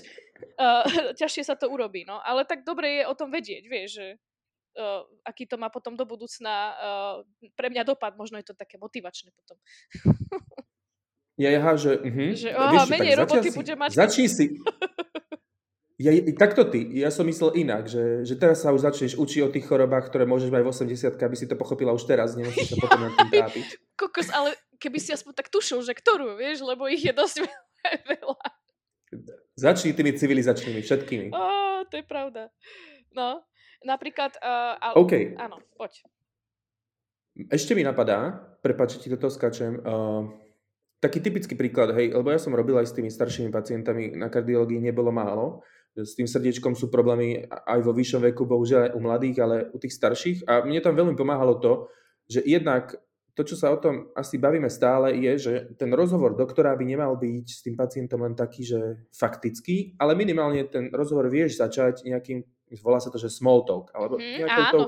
uh, 0.56 1.12
ťažšie 1.19 1.43
sa 1.43 1.60
to 1.60 1.67
urobí, 1.67 2.08
no. 2.08 2.23
Ale 2.23 2.47
tak 2.47 2.63
dobre 2.63 3.04
je 3.04 3.10
o 3.10 3.17
tom 3.19 3.36
vedieť, 3.36 3.67
vieš, 3.67 3.89
že 3.99 4.08
uh, 4.80 5.04
aký 5.28 5.44
to 5.44 5.60
má 5.60 5.68
potom 5.68 5.94
do 6.00 6.08
budúcna 6.08 6.56
uh, 6.74 7.15
pre 7.54 7.68
mňa 7.68 7.84
dopad. 7.84 8.15
Možno 8.15 8.39
je 8.39 8.48
to 8.48 8.56
také 8.56 8.80
motivačné 8.80 9.36
potom. 9.36 9.60
ja, 11.44 11.52
ja, 11.52 11.60
že... 11.76 12.00
Uh-huh. 12.00 12.32
že 12.32 12.50
aha, 12.56 12.88
Vieš, 12.88 12.89
menej 12.89 13.15
roboty 13.20 13.50
si, 13.52 13.58
bude 13.60 13.74
mať. 13.76 13.89
Začni 13.94 14.28
si... 14.32 14.46
Ja, 16.00 16.15
takto 16.32 16.63
ty, 16.63 16.80
ja 16.96 17.12
som 17.12 17.28
myslel 17.28 17.60
inak, 17.60 17.92
že, 17.92 18.24
že 18.24 18.39
teraz 18.39 18.63
sa 18.63 18.72
už 18.72 18.88
začneš 18.88 19.20
učiť 19.20 19.42
o 19.44 19.52
tých 19.52 19.68
chorobách, 19.68 20.08
ktoré 20.08 20.24
môžeš 20.24 20.48
mať 20.48 20.63
v 20.63 20.96
80 20.96 21.12
aby 21.12 21.36
si 21.36 21.44
to 21.44 21.60
pochopila 21.60 21.92
už 21.92 22.08
teraz, 22.08 22.39
nemusíš 22.39 22.72
sa 22.72 22.80
potom 22.80 23.04
na 23.04 23.12
tým 23.12 23.28
trápiť. 23.36 23.68
Kokos, 24.00 24.32
ale 24.32 24.56
keby 24.80 24.96
si 24.96 25.12
aspoň 25.12 25.36
tak 25.36 25.52
tušil, 25.52 25.84
že 25.84 25.92
ktorú, 25.92 26.39
vieš, 26.39 26.63
lebo 26.63 26.88
ich 26.88 27.04
je 27.04 27.12
dosť 27.12 27.44
veľa. 28.15 28.48
Začni 29.60 29.92
tými 29.92 30.15
civilizačnými, 30.15 30.80
všetkými. 30.80 31.36
Ó, 31.36 31.84
to 31.92 32.00
je 32.00 32.06
pravda. 32.08 32.48
No, 33.12 33.44
Napríklad, 33.86 34.36
uh, 34.44 34.76
ale, 34.80 34.94
OK. 35.00 35.13
áno, 35.39 35.63
poď. 35.80 36.04
Ešte 37.48 37.72
mi 37.72 37.88
napadá, 37.88 38.36
prepáč, 38.60 39.00
ti 39.00 39.08
do 39.08 39.15
toho 39.15 39.32
skačem, 39.32 39.80
uh, 39.80 40.28
taký 41.00 41.24
typický 41.24 41.56
príklad, 41.56 41.96
hej, 41.96 42.12
lebo 42.12 42.28
ja 42.28 42.39
som 42.39 42.52
robil 42.52 42.76
aj 42.76 42.92
s 42.92 42.96
tými 42.96 43.08
staršími 43.08 43.50
pacientami, 43.56 44.12
na 44.20 44.28
kardiológii 44.28 44.84
nebolo 44.84 45.15
málo, 45.15 45.63
s 45.96 46.15
tým 46.15 46.28
srdiečkom 46.28 46.78
sú 46.78 46.88
problémy 46.88 47.50
aj 47.50 47.80
vo 47.82 47.92
vyššom 47.96 48.22
veku, 48.32 48.46
bohužiaľ 48.46 48.92
aj 48.92 48.96
u 48.96 49.00
mladých, 49.02 49.38
ale 49.42 49.56
u 49.74 49.78
tých 49.82 49.96
starších. 49.96 50.38
A 50.46 50.63
mne 50.63 50.80
tam 50.80 50.96
veľmi 50.96 51.18
pomáhalo 51.18 51.58
to, 51.60 51.89
že 52.30 52.46
jednak 52.46 52.94
to, 53.34 53.42
čo 53.48 53.56
sa 53.56 53.72
o 53.72 53.80
tom 53.80 54.12
asi 54.13 54.36
bavíme 54.36 54.68
stále, 54.68 55.15
je, 55.15 55.34
že 55.39 55.54
ten 55.80 55.89
rozhovor 55.96 56.36
doktora 56.36 56.76
by 56.76 56.84
nemal 56.84 57.15
byť 57.15 57.48
s 57.48 57.63
tým 57.63 57.76
pacientom 57.80 58.20
len 58.22 58.36
taký, 58.36 58.68
že 58.68 59.08
faktický, 59.15 59.96
ale 59.96 60.13
minimálne 60.13 60.68
ten 60.68 60.92
rozhovor 60.92 61.32
vieš 61.32 61.58
začať 61.58 62.04
nejakým 62.04 62.44
volá 62.86 63.02
sa 63.02 63.10
to, 63.10 63.18
že 63.18 63.34
small 63.34 63.66
talk, 63.66 63.90
alebo 63.98 64.22
mm, 64.22 64.46
nejakou 64.46 64.66
tou, 64.70 64.86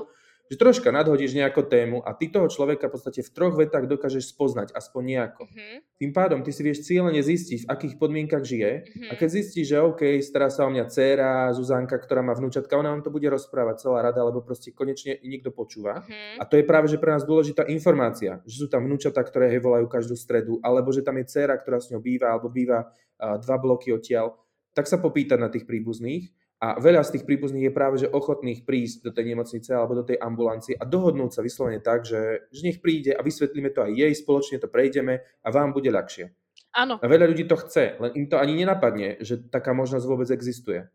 že 0.52 0.60
troška 0.60 0.92
nadhodíš 0.92 1.32
nejakú 1.32 1.64
tému 1.64 2.04
a 2.04 2.12
ty 2.12 2.28
toho 2.28 2.44
človeka 2.44 2.92
v 2.92 3.00
podstate 3.00 3.24
v 3.24 3.30
troch 3.32 3.56
vetách 3.56 3.88
dokážeš 3.88 4.36
spoznať, 4.36 4.76
aspoň 4.76 5.02
nejako. 5.08 5.48
Mm-hmm. 5.48 5.76
Tým 5.96 6.10
pádom 6.12 6.44
ty 6.44 6.52
si 6.52 6.60
vieš 6.60 6.84
cieľene 6.84 7.24
zistiť, 7.24 7.64
v 7.64 7.70
akých 7.72 7.94
podmienkach 7.96 8.44
žije 8.44 8.84
mm-hmm. 8.84 9.08
a 9.08 9.12
keď 9.16 9.28
zistíš, 9.32 9.72
že 9.72 9.80
OK, 9.80 10.20
stará 10.20 10.52
sa 10.52 10.68
o 10.68 10.70
mňa 10.70 10.84
dcéra, 10.92 11.56
Zuzanka, 11.56 11.96
ktorá 11.96 12.20
má 12.20 12.36
vnúčatka, 12.36 12.76
ona 12.76 12.92
vám 12.92 13.00
to 13.00 13.08
bude 13.08 13.24
rozprávať 13.32 13.88
celá 13.88 14.04
rada, 14.04 14.20
lebo 14.20 14.44
proste 14.44 14.76
konečne 14.76 15.16
niekto 15.24 15.48
počúva. 15.56 16.04
Mm-hmm. 16.04 16.36
A 16.36 16.42
to 16.44 16.60
je 16.60 16.68
práve, 16.68 16.92
že 16.92 17.00
pre 17.00 17.16
nás 17.16 17.24
dôležitá 17.24 17.64
informácia, 17.72 18.44
že 18.44 18.56
sú 18.60 18.68
tam 18.68 18.84
vnúčatá, 18.84 19.24
ktoré 19.24 19.48
hej 19.56 19.64
volajú 19.64 19.88
každú 19.88 20.20
stredu, 20.20 20.60
alebo 20.60 20.92
že 20.92 21.00
tam 21.00 21.16
je 21.16 21.32
dcéra, 21.32 21.56
ktorá 21.56 21.80
s 21.80 21.88
ňou 21.88 22.04
býva, 22.04 22.28
alebo 22.36 22.52
býva 22.52 22.92
uh, 22.92 23.40
dva 23.40 23.56
bloky 23.56 23.88
odtiaľ, 23.88 24.36
tak 24.76 24.84
sa 24.84 25.00
popýtať 25.00 25.40
na 25.40 25.48
tých 25.48 25.64
príbuzných 25.64 26.41
a 26.62 26.78
veľa 26.78 27.02
z 27.02 27.18
tých 27.18 27.26
príbuzných 27.26 27.66
je 27.68 27.74
práve 27.74 27.98
že 27.98 28.06
ochotných 28.06 28.62
prísť 28.62 29.02
do 29.02 29.10
tej 29.10 29.34
nemocnice 29.34 29.74
alebo 29.74 29.98
do 29.98 30.06
tej 30.06 30.22
ambulancie 30.22 30.78
a 30.78 30.86
dohodnúť 30.86 31.34
sa 31.34 31.42
vyslovene 31.42 31.82
tak, 31.82 32.06
že, 32.06 32.46
že 32.54 32.60
nech 32.62 32.78
príde 32.78 33.10
a 33.10 33.20
vysvetlíme 33.26 33.74
to 33.74 33.82
aj 33.82 33.90
jej, 33.90 34.12
spoločne 34.14 34.62
to 34.62 34.70
prejdeme 34.70 35.26
a 35.42 35.48
vám 35.50 35.74
bude 35.74 35.90
ľahšie. 35.90 36.30
Áno. 36.78 37.02
A 37.02 37.04
veľa 37.10 37.26
ľudí 37.34 37.50
to 37.50 37.58
chce, 37.58 37.98
len 37.98 38.14
im 38.14 38.30
to 38.30 38.38
ani 38.38 38.54
nenapadne, 38.54 39.18
že 39.20 39.42
taká 39.50 39.74
možnosť 39.74 40.06
vôbec 40.06 40.30
existuje. 40.30 40.86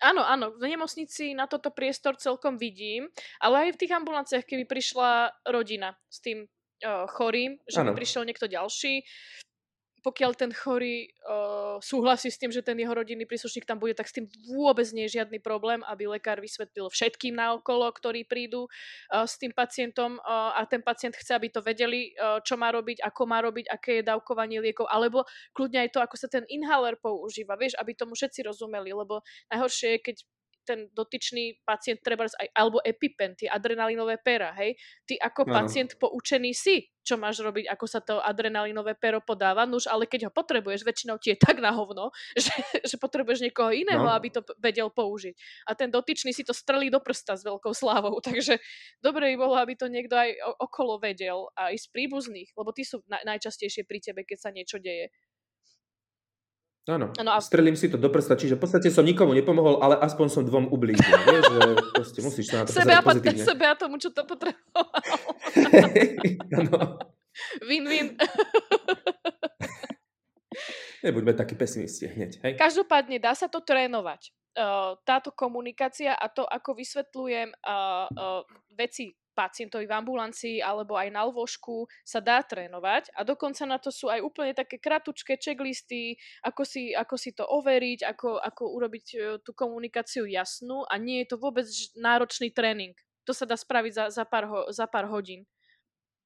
Áno, 0.00 0.24
áno, 0.24 0.56
v 0.56 0.64
nemocnici 0.64 1.36
na 1.36 1.44
toto 1.44 1.68
priestor 1.68 2.16
celkom 2.16 2.56
vidím, 2.56 3.12
ale 3.36 3.68
aj 3.68 3.76
v 3.76 3.80
tých 3.84 3.92
ambulanciách, 3.92 4.48
keby 4.48 4.64
prišla 4.64 5.44
rodina 5.52 5.92
s 6.08 6.24
tým 6.24 6.48
uh, 6.48 7.04
chorým, 7.04 7.60
že 7.68 7.84
by 7.84 7.92
prišiel 7.92 8.24
niekto 8.24 8.48
ďalší, 8.48 9.04
pokiaľ 10.00 10.32
ten 10.36 10.50
chorý 10.50 11.12
uh, 11.28 11.76
súhlasí 11.78 12.32
s 12.32 12.40
tým, 12.40 12.48
že 12.48 12.64
ten 12.64 12.76
jeho 12.76 12.92
rodinný 12.92 13.28
príslušník 13.28 13.68
tam 13.68 13.78
bude, 13.78 13.92
tak 13.92 14.08
s 14.08 14.16
tým 14.16 14.26
vôbec 14.48 14.88
nie 14.96 15.06
je 15.06 15.20
žiadny 15.20 15.38
problém, 15.38 15.84
aby 15.86 16.08
lekár 16.08 16.40
vysvetlil 16.40 16.88
všetkým 16.88 17.36
naokolo, 17.36 17.86
ktorí 17.92 18.24
prídu 18.24 18.66
uh, 18.66 19.28
s 19.28 19.36
tým 19.36 19.52
pacientom 19.52 20.18
uh, 20.20 20.56
a 20.56 20.64
ten 20.64 20.80
pacient 20.80 21.14
chce, 21.14 21.36
aby 21.36 21.52
to 21.52 21.60
vedeli, 21.60 22.16
uh, 22.16 22.40
čo 22.40 22.56
má 22.56 22.72
robiť, 22.72 23.04
ako 23.04 23.22
má 23.28 23.38
robiť, 23.44 23.68
aké 23.68 24.00
je 24.00 24.08
dávkovanie 24.08 24.58
liekov, 24.58 24.88
alebo 24.88 25.28
kľudne 25.52 25.84
aj 25.86 25.90
to, 25.94 26.00
ako 26.00 26.16
sa 26.16 26.28
ten 26.28 26.44
inhaler 26.48 26.96
používa, 26.98 27.54
vieš, 27.60 27.76
aby 27.78 27.92
tomu 27.92 28.16
všetci 28.16 28.48
rozumeli, 28.48 28.90
lebo 28.90 29.20
najhoršie 29.52 29.96
je, 29.96 29.98
keď 30.00 30.16
ten 30.64 30.88
dotyčný 30.92 31.60
pacient 31.64 32.00
treba 32.04 32.28
aj, 32.28 32.48
alebo 32.54 32.78
epipen, 32.84 33.34
tie 33.34 33.48
adrenalinové 33.48 34.20
pera, 34.20 34.52
hej. 34.58 34.76
Ty 35.08 35.20
ako 35.20 35.40
no. 35.48 35.52
pacient 35.56 35.96
poučený 35.96 36.52
si, 36.52 36.86
čo 37.00 37.16
máš 37.16 37.40
robiť, 37.40 37.66
ako 37.66 37.86
sa 37.88 38.00
to 38.04 38.20
adrenalinové 38.20 38.94
pero 38.94 39.18
podáva, 39.24 39.64
nuž, 39.64 39.88
ale 39.88 40.04
keď 40.06 40.28
ho 40.28 40.32
potrebuješ, 40.32 40.84
väčšinou 40.84 41.16
ti 41.18 41.34
je 41.34 41.38
tak 41.40 41.58
na 41.58 41.72
hovno, 41.72 42.12
že, 42.38 42.54
že 42.84 42.96
potrebuješ 43.00 43.42
niekoho 43.42 43.72
iného, 43.72 44.04
no. 44.04 44.12
aby 44.12 44.30
to 44.30 44.44
vedel 44.60 44.92
použiť. 44.92 45.34
A 45.66 45.74
ten 45.74 45.88
dotyčný 45.88 46.30
si 46.30 46.44
to 46.44 46.52
strelí 46.52 46.92
do 46.92 47.00
prsta 47.00 47.34
s 47.34 47.42
veľkou 47.42 47.72
slávou, 47.72 48.20
takže 48.26 48.60
dobre 49.00 49.32
by 49.34 49.36
bolo, 49.40 49.56
aby 49.58 49.74
to 49.74 49.88
niekto 49.88 50.14
aj 50.14 50.36
okolo 50.60 51.00
vedel, 51.00 51.48
aj 51.56 51.74
z 51.74 51.86
príbuzných, 51.90 52.52
lebo 52.54 52.70
tí 52.70 52.84
sú 52.84 53.02
najčastejšie 53.08 53.88
pri 53.88 53.98
tebe, 53.98 54.20
keď 54.22 54.38
sa 54.38 54.50
niečo 54.52 54.78
deje. 54.78 55.10
Áno, 56.88 57.12
ano, 57.12 57.30
a... 57.36 57.44
strelím 57.44 57.76
si 57.76 57.92
to 57.92 58.00
do 58.00 58.08
prsta, 58.08 58.40
čiže 58.40 58.56
v 58.56 58.64
podstate 58.64 58.88
som 58.88 59.04
nikomu 59.04 59.36
nepomohol, 59.36 59.84
ale 59.84 60.00
aspoň 60.00 60.26
som 60.32 60.42
dvom 60.48 60.72
ublížil. 60.72 61.12
Vieš, 61.12 61.44
že 61.44 61.60
proste 61.92 62.20
musíš 62.24 62.46
na 62.56 62.64
to 62.64 62.72
sebe 62.72 62.96
a, 62.96 63.04
pozitívne. 63.04 63.44
Sebe 63.44 63.64
a 63.68 63.76
tomu, 63.76 64.00
čo 64.00 64.08
to 64.08 64.24
potreboval. 64.30 64.88
Win-win. 67.68 68.16
Nebuďme 71.04 71.32
takí 71.36 71.54
pesimisti 71.56 72.08
hneď. 72.08 72.40
Hej? 72.44 72.52
Každopádne 72.56 73.20
dá 73.20 73.36
sa 73.36 73.48
to 73.48 73.60
trénovať. 73.60 74.32
Uh, 74.50 74.98
táto 75.06 75.30
komunikácia 75.30 76.16
a 76.16 76.26
to, 76.26 76.42
ako 76.42 76.74
vysvetľujem 76.74 77.54
uh, 77.54 78.10
uh, 78.10 78.42
veci 78.74 79.14
pacientovi 79.32 79.86
v 79.86 79.96
ambulancii 79.96 80.56
alebo 80.60 80.98
aj 80.98 81.08
na 81.10 81.22
lôžku 81.24 81.86
sa 82.02 82.18
dá 82.18 82.42
trénovať 82.42 83.14
a 83.14 83.24
dokonca 83.24 83.62
na 83.64 83.78
to 83.78 83.88
sú 83.88 84.10
aj 84.10 84.20
úplne 84.20 84.52
také 84.52 84.76
kratučké 84.76 85.38
checklisty, 85.38 86.18
ako 86.44 86.62
si, 86.66 86.92
ako 86.92 87.14
si 87.16 87.30
to 87.32 87.46
overiť, 87.46 88.04
ako, 88.04 88.38
ako 88.42 88.62
urobiť 88.76 89.06
e, 89.14 89.16
tú 89.40 89.54
komunikáciu 89.54 90.26
jasnú 90.26 90.84
a 90.90 90.98
nie 90.98 91.22
je 91.24 91.34
to 91.34 91.36
vôbec 91.38 91.66
náročný 91.96 92.50
tréning. 92.50 92.94
To 93.24 93.32
sa 93.32 93.46
dá 93.46 93.54
spraviť 93.54 93.92
za, 93.94 94.04
za, 94.10 94.24
pár, 94.26 94.44
ho, 94.48 94.60
za 94.72 94.90
pár 94.90 95.06
hodín. 95.08 95.46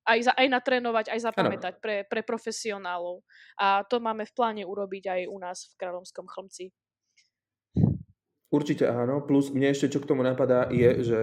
Aj, 0.05 0.21
za, 0.21 0.37
aj 0.37 0.49
natrénovať, 0.53 1.09
aj 1.17 1.21
zapamätať 1.33 1.75
pre, 1.81 2.05
pre 2.05 2.21
profesionálov. 2.21 3.25
A 3.57 3.89
to 3.89 4.05
máme 4.05 4.29
v 4.29 4.37
pláne 4.37 4.63
urobiť 4.69 5.05
aj 5.09 5.21
u 5.33 5.37
nás 5.41 5.59
v 5.73 5.81
Kráľovskom 5.81 6.29
chlmci. 6.29 6.77
Určite 8.55 8.87
áno, 8.87 9.19
plus 9.27 9.51
mne 9.51 9.75
ešte 9.75 9.91
čo 9.91 9.99
k 9.99 10.07
tomu 10.07 10.23
napadá 10.23 10.71
je, 10.71 11.03
že 11.03 11.19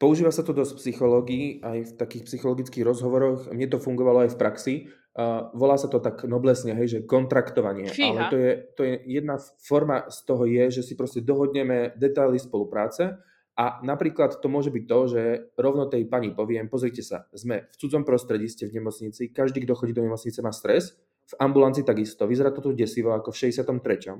používa 0.00 0.32
sa 0.32 0.40
to 0.40 0.56
dosť 0.56 0.72
v 0.72 0.80
psychológii, 0.80 1.46
aj 1.60 1.78
v 1.84 1.92
takých 2.00 2.24
psychologických 2.32 2.80
rozhovoroch, 2.80 3.52
mne 3.52 3.68
to 3.68 3.76
fungovalo 3.76 4.24
aj 4.24 4.32
v 4.32 4.40
praxi, 4.40 4.74
uh, 4.88 5.52
volá 5.52 5.76
sa 5.76 5.92
to 5.92 6.00
tak 6.00 6.24
noblesne, 6.24 6.72
hej, 6.72 6.88
že 6.88 6.98
kontraktovanie, 7.04 7.92
Fíha. 7.92 8.08
ale 8.08 8.20
to 8.32 8.36
je, 8.40 8.52
to 8.72 8.82
je 8.88 8.94
jedna 9.04 9.36
forma 9.60 10.08
z 10.08 10.18
toho 10.24 10.48
je, 10.48 10.80
že 10.80 10.82
si 10.88 10.96
proste 10.96 11.20
dohodneme 11.20 11.92
detaily 12.00 12.40
spolupráce. 12.40 13.20
A 13.52 13.84
napríklad 13.84 14.40
to 14.40 14.48
môže 14.48 14.72
byť 14.72 14.84
to, 14.88 14.98
že 15.12 15.22
rovno 15.60 15.84
tej 15.84 16.08
pani 16.08 16.32
poviem, 16.32 16.72
pozrite 16.72 17.04
sa, 17.04 17.28
sme 17.36 17.68
v 17.68 17.74
cudzom 17.76 18.00
prostredí, 18.00 18.48
ste 18.48 18.64
v 18.64 18.80
nemocnici, 18.80 19.28
každý, 19.28 19.68
kto 19.68 19.76
chodí 19.76 19.92
do 19.92 20.00
nemocnice 20.00 20.40
má 20.40 20.56
stres, 20.56 20.96
v 21.28 21.34
ambulancii 21.36 21.84
takisto, 21.84 22.24
vyzerá 22.24 22.48
to 22.48 22.64
tu 22.64 22.72
desivo 22.72 23.12
ako 23.12 23.28
v 23.28 23.52
63. 23.52 24.16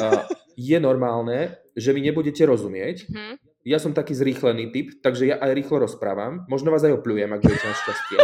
Uh, 0.00 0.24
je 0.60 0.76
normálne, 0.76 1.56
že 1.72 1.96
mi 1.96 2.04
nebudete 2.04 2.44
rozumieť, 2.44 3.08
mm-hmm. 3.08 3.34
ja 3.64 3.80
som 3.80 3.96
taký 3.96 4.12
zrýchlený 4.12 4.68
typ, 4.68 5.00
takže 5.00 5.32
ja 5.32 5.40
aj 5.40 5.56
rýchlo 5.56 5.88
rozprávam. 5.88 6.44
Možno 6.52 6.68
vás 6.68 6.84
aj 6.84 7.00
opľujem, 7.00 7.32
ak 7.32 7.40
budete 7.40 7.64
na 7.64 7.76
šťastie. 7.76 8.18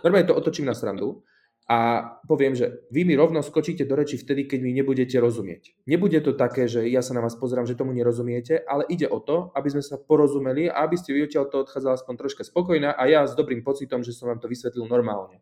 Normálne 0.00 0.28
to 0.32 0.38
otočím 0.38 0.64
na 0.64 0.72
srandu 0.72 1.20
a 1.68 2.10
poviem, 2.26 2.58
že 2.58 2.82
vy 2.90 3.06
mi 3.06 3.14
rovno 3.14 3.38
skočíte 3.38 3.86
do 3.86 3.94
reči 3.94 4.18
vtedy, 4.18 4.50
keď 4.50 4.58
mi 4.64 4.74
nebudete 4.74 5.14
rozumieť. 5.22 5.78
Nebude 5.86 6.18
to 6.18 6.34
také, 6.34 6.66
že 6.66 6.88
ja 6.90 7.04
sa 7.06 7.14
na 7.14 7.22
vás 7.22 7.38
pozerám, 7.38 7.68
že 7.68 7.78
tomu 7.78 7.94
nerozumiete, 7.94 8.66
ale 8.66 8.82
ide 8.90 9.06
o 9.06 9.22
to, 9.22 9.54
aby 9.54 9.70
sme 9.70 9.84
sa 9.84 10.00
porozumeli 10.00 10.66
a 10.66 10.82
aby 10.82 10.98
ste 10.98 11.14
vy 11.14 11.30
odtiaľ 11.30 11.46
to 11.52 11.62
odchádzali 11.62 11.94
aspoň 11.94 12.14
troška 12.18 12.42
spokojná 12.42 12.98
a 12.98 13.02
ja 13.06 13.22
s 13.28 13.38
dobrým 13.38 13.62
pocitom, 13.62 14.02
že 14.02 14.10
som 14.10 14.26
vám 14.26 14.42
to 14.42 14.50
vysvetlil 14.50 14.90
normálne. 14.90 15.38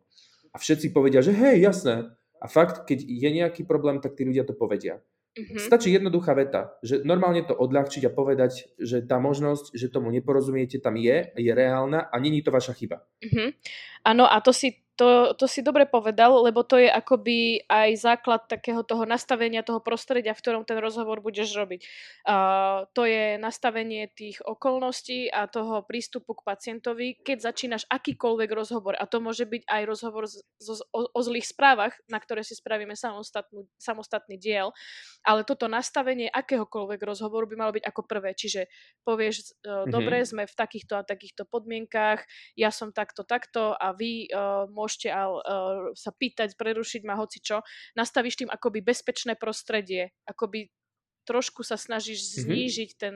A 0.53 0.61
všetci 0.61 0.93
povedia, 0.93 1.25
že 1.25 1.33
hej, 1.33 1.63
jasné. 1.63 2.11
A 2.41 2.45
fakt, 2.45 2.85
keď 2.85 3.01
je 3.01 3.29
nejaký 3.31 3.65
problém, 3.65 3.97
tak 4.01 4.13
tí 4.13 4.25
ľudia 4.25 4.45
to 4.45 4.53
povedia. 4.53 5.01
Mm-hmm. 5.31 5.63
Stačí 5.63 5.95
jednoduchá 5.95 6.35
veta, 6.35 6.75
že 6.83 7.07
normálne 7.07 7.39
to 7.47 7.55
odľahčiť 7.55 8.03
a 8.03 8.11
povedať, 8.11 8.75
že 8.75 8.99
tá 8.99 9.15
možnosť, 9.15 9.71
že 9.71 9.87
tomu 9.87 10.11
neporozumiete, 10.11 10.83
tam 10.83 10.99
je, 10.99 11.31
je 11.31 11.51
reálna 11.55 12.11
a 12.11 12.15
není 12.19 12.43
to 12.43 12.51
vaša 12.51 12.75
chyba. 12.75 12.99
Mm-hmm. 13.23 13.47
Áno, 14.11 14.27
a 14.27 14.35
to 14.43 14.51
si 14.51 14.90
to, 15.01 15.33
to 15.33 15.49
si 15.49 15.65
dobre 15.65 15.89
povedal, 15.89 16.45
lebo 16.45 16.61
to 16.61 16.77
je 16.77 16.85
akoby 16.85 17.65
aj 17.65 17.89
základ 17.97 18.45
takého 18.45 18.85
toho 18.85 19.09
nastavenia 19.09 19.65
toho 19.65 19.81
prostredia, 19.81 20.37
v 20.37 20.41
ktorom 20.45 20.61
ten 20.61 20.77
rozhovor 20.77 21.25
budeš 21.25 21.57
robiť. 21.57 21.81
Uh, 22.21 22.85
to 22.93 23.09
je 23.09 23.41
nastavenie 23.41 24.13
tých 24.13 24.37
okolností 24.45 25.25
a 25.33 25.49
toho 25.49 25.81
prístupu 25.89 26.37
k 26.37 26.45
pacientovi, 26.45 27.17
keď 27.17 27.49
začínaš 27.49 27.89
akýkoľvek 27.89 28.49
rozhovor. 28.53 28.93
A 28.93 29.09
to 29.09 29.17
môže 29.17 29.49
byť 29.49 29.65
aj 29.65 29.81
rozhovor 29.89 30.29
z, 30.29 30.45
z, 30.61 30.85
o, 30.93 31.09
o 31.09 31.21
zlých 31.25 31.49
správach, 31.49 31.97
na 32.05 32.21
ktoré 32.21 32.45
si 32.45 32.53
spravíme 32.53 32.93
samostatnú, 32.93 33.65
samostatný 33.81 34.37
diel. 34.37 34.69
Ale 35.25 35.41
toto 35.49 35.65
nastavenie 35.65 36.29
akéhokoľvek 36.29 37.01
rozhovoru 37.01 37.49
by 37.49 37.55
malo 37.57 37.73
byť 37.73 37.89
ako 37.89 38.01
prvé. 38.05 38.37
Čiže 38.37 38.69
povieš, 39.01 39.65
uh, 39.65 39.81
mm-hmm. 39.81 39.89
dobre, 39.89 40.21
sme 40.29 40.45
v 40.45 40.53
takýchto 40.53 40.93
a 40.93 41.01
takýchto 41.01 41.49
podmienkách, 41.49 42.21
ja 42.53 42.69
som 42.69 42.93
takto, 42.93 43.25
takto 43.25 43.73
a 43.73 43.97
vy 43.97 44.29
uh, 44.29 44.69
môžete 44.69 44.90
môžete 44.91 45.07
uh, 45.15 45.95
sa 45.95 46.11
pýtať, 46.11 46.59
prerušiť 46.59 47.07
ma 47.07 47.15
hoci 47.15 47.39
čo, 47.39 47.63
nastavíš 47.95 48.43
tým 48.43 48.51
akoby 48.51 48.83
bezpečné 48.83 49.39
prostredie, 49.39 50.11
akoby 50.27 50.67
trošku 51.23 51.63
sa 51.63 51.79
snažíš 51.79 52.19
mm-hmm. 52.19 52.43
znížiť 52.43 52.89
ten 52.99 53.15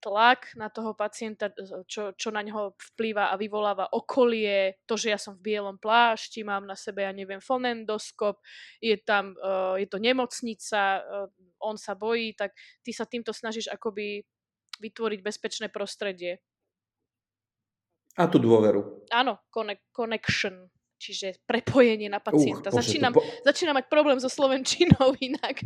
tlak 0.00 0.54
na 0.54 0.68
toho 0.70 0.92
pacienta, 0.94 1.50
čo, 1.88 2.14
čo 2.14 2.28
na 2.30 2.44
neho 2.44 2.76
vplýva 2.94 3.32
a 3.32 3.40
vyvoláva 3.40 3.90
okolie, 3.90 4.78
to, 4.86 4.94
že 4.94 5.10
ja 5.10 5.18
som 5.18 5.34
v 5.34 5.52
bielom 5.52 5.82
plášti, 5.82 6.46
mám 6.46 6.68
na 6.68 6.78
sebe, 6.78 7.02
ja 7.02 7.12
neviem, 7.12 7.42
fonendoskop, 7.42 8.38
je 8.80 8.96
tam, 9.02 9.36
uh, 9.40 9.74
je 9.76 9.88
to 9.88 9.98
nemocnica, 10.00 11.02
uh, 11.02 11.26
on 11.60 11.76
sa 11.76 11.98
bojí, 11.98 12.36
tak 12.38 12.54
ty 12.84 12.92
sa 12.92 13.04
týmto 13.08 13.34
snažíš 13.34 13.68
akoby 13.72 14.22
vytvoriť 14.78 15.20
bezpečné 15.24 15.66
prostredie. 15.72 16.38
A 18.16 18.28
tú 18.28 18.40
dôveru. 18.40 19.04
Áno, 19.12 19.44
connection 19.92 20.72
čiže 20.96 21.40
prepojenie 21.44 22.08
na 22.08 22.20
pacienta. 22.20 22.72
Uh, 22.72 22.76
začínam, 22.80 23.12
po... 23.12 23.22
začínam 23.44 23.76
mať 23.76 23.86
problém 23.88 24.18
so 24.20 24.28
Slovenčinou 24.28 25.16
inak. 25.28 25.62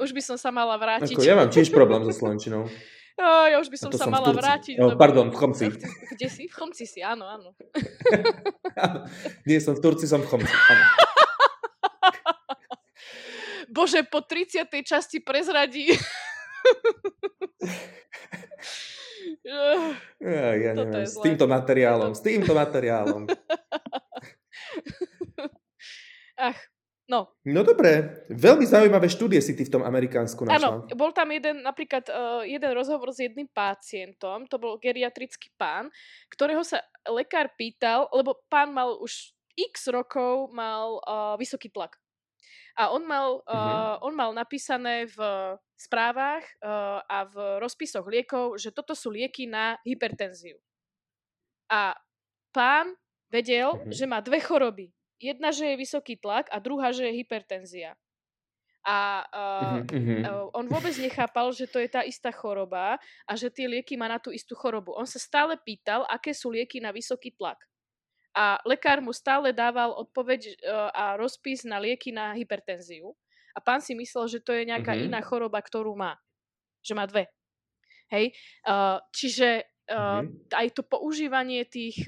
už 0.00 0.10
by 0.12 0.22
som 0.24 0.36
sa 0.40 0.50
mala 0.50 0.76
vrátiť. 0.80 1.16
Ako, 1.16 1.24
ja 1.24 1.36
mám 1.36 1.52
tiež 1.52 1.70
problém 1.70 2.02
so 2.08 2.12
Slovenčinou. 2.12 2.68
Oh, 3.14 3.46
ja 3.46 3.62
už 3.62 3.70
by 3.70 3.78
som 3.78 3.90
sa 3.94 4.10
som 4.10 4.10
mala 4.10 4.34
vrátiť. 4.34 4.74
Oh, 4.82 4.98
pardon, 4.98 5.30
v 5.30 5.36
Chomci. 5.38 5.70
Kde 6.18 6.26
si? 6.26 6.50
V 6.50 6.54
Chomci 6.58 6.82
si, 6.82 6.98
áno, 6.98 7.30
áno. 7.30 7.54
Nie 9.46 9.62
som 9.62 9.78
v 9.78 9.80
Turci, 9.86 10.10
som 10.10 10.18
v 10.18 10.26
Chomci. 10.26 10.50
Áno. 10.50 10.84
Bože, 13.70 14.02
po 14.02 14.18
30. 14.18 14.66
časti 14.82 15.22
prezradí. 15.22 15.94
ja, 19.44 20.56
ja 20.56 20.70
neviem, 20.72 21.04
s 21.04 21.20
týmto 21.20 21.44
materiálom, 21.44 22.16
s 22.16 22.24
týmto 22.24 22.56
materiálom. 22.56 23.28
Ach, 26.48 26.58
no. 27.06 27.28
No 27.44 27.60
dobre, 27.60 28.24
veľmi 28.32 28.64
zaujímavé 28.64 29.06
štúdie 29.12 29.38
si 29.44 29.52
ty 29.52 29.68
v 29.68 29.72
tom 29.78 29.82
Amerikánsku 29.84 30.48
našla. 30.48 30.58
Áno, 30.58 30.88
bol 30.96 31.12
tam 31.12 31.28
jeden, 31.30 31.60
napríklad 31.60 32.08
uh, 32.08 32.42
jeden 32.42 32.72
rozhovor 32.72 33.12
s 33.12 33.20
jedným 33.20 33.46
pacientom, 33.52 34.48
to 34.48 34.56
bol 34.56 34.80
geriatrický 34.80 35.52
pán, 35.60 35.92
ktorého 36.32 36.64
sa 36.64 36.80
lekár 37.06 37.52
pýtal, 37.54 38.08
lebo 38.16 38.40
pán 38.48 38.72
mal 38.72 38.96
už 38.98 39.36
x 39.54 39.92
rokov 39.92 40.50
mal 40.50 40.98
uh, 41.04 41.36
vysoký 41.38 41.70
tlak. 41.70 42.00
A 42.74 42.90
on 42.90 43.06
mal, 43.06 43.38
uh-huh. 43.46 43.54
uh, 43.54 43.96
on 44.02 44.14
mal 44.18 44.34
napísané 44.34 45.06
v 45.06 45.18
správach 45.78 46.42
uh, 46.58 46.98
a 47.06 47.22
v 47.22 47.62
rozpisoch 47.62 48.02
liekov, 48.02 48.58
že 48.58 48.74
toto 48.74 48.98
sú 48.98 49.14
lieky 49.14 49.46
na 49.46 49.78
hypertenziu. 49.86 50.58
A 51.70 51.94
pán 52.50 52.98
vedel, 53.30 53.78
uh-huh. 53.78 53.94
že 53.94 54.10
má 54.10 54.18
dve 54.18 54.42
choroby. 54.42 54.90
Jedna, 55.22 55.54
že 55.54 55.70
je 55.70 55.80
vysoký 55.80 56.18
tlak 56.18 56.50
a 56.50 56.58
druhá, 56.58 56.90
že 56.90 57.06
je 57.06 57.22
hypertenzia. 57.22 57.94
A 58.84 59.24
uh, 59.32 59.80
uh-huh. 59.80 60.20
uh, 60.26 60.46
on 60.52 60.66
vôbec 60.68 60.92
nechápal, 60.98 61.54
že 61.54 61.70
to 61.70 61.78
je 61.80 61.88
tá 61.88 62.02
istá 62.04 62.34
choroba 62.34 63.00
a 63.24 63.32
že 63.32 63.48
tie 63.48 63.64
lieky 63.70 63.96
má 63.96 64.10
na 64.10 64.20
tú 64.20 64.28
istú 64.28 64.52
chorobu. 64.58 64.92
On 64.98 65.08
sa 65.08 65.16
stále 65.22 65.56
pýtal, 65.62 66.04
aké 66.10 66.34
sú 66.34 66.52
lieky 66.52 66.82
na 66.82 66.92
vysoký 66.92 67.32
tlak. 67.32 67.64
A 68.34 68.58
lekár 68.66 68.98
mu 68.98 69.14
stále 69.14 69.54
dával 69.54 69.94
odpoveď 69.94 70.40
uh, 70.50 70.90
a 70.90 71.04
rozpis 71.14 71.62
na 71.62 71.78
lieky 71.78 72.10
na 72.10 72.34
hypertenziu. 72.34 73.14
A 73.54 73.62
pán 73.62 73.78
si 73.78 73.94
myslel, 73.94 74.26
že 74.26 74.42
to 74.42 74.50
je 74.50 74.66
nejaká 74.66 74.98
uh-huh. 74.98 75.06
iná 75.06 75.22
choroba, 75.22 75.62
ktorú 75.62 75.94
má. 75.94 76.18
Že 76.82 76.92
má 76.98 77.04
dve. 77.06 77.30
Hej? 78.10 78.34
Uh, 78.66 78.98
čiže 79.14 79.62
uh, 79.86 80.26
uh-huh. 80.26 80.26
aj 80.50 80.66
to 80.74 80.82
používanie 80.82 81.62
tých 81.64 82.02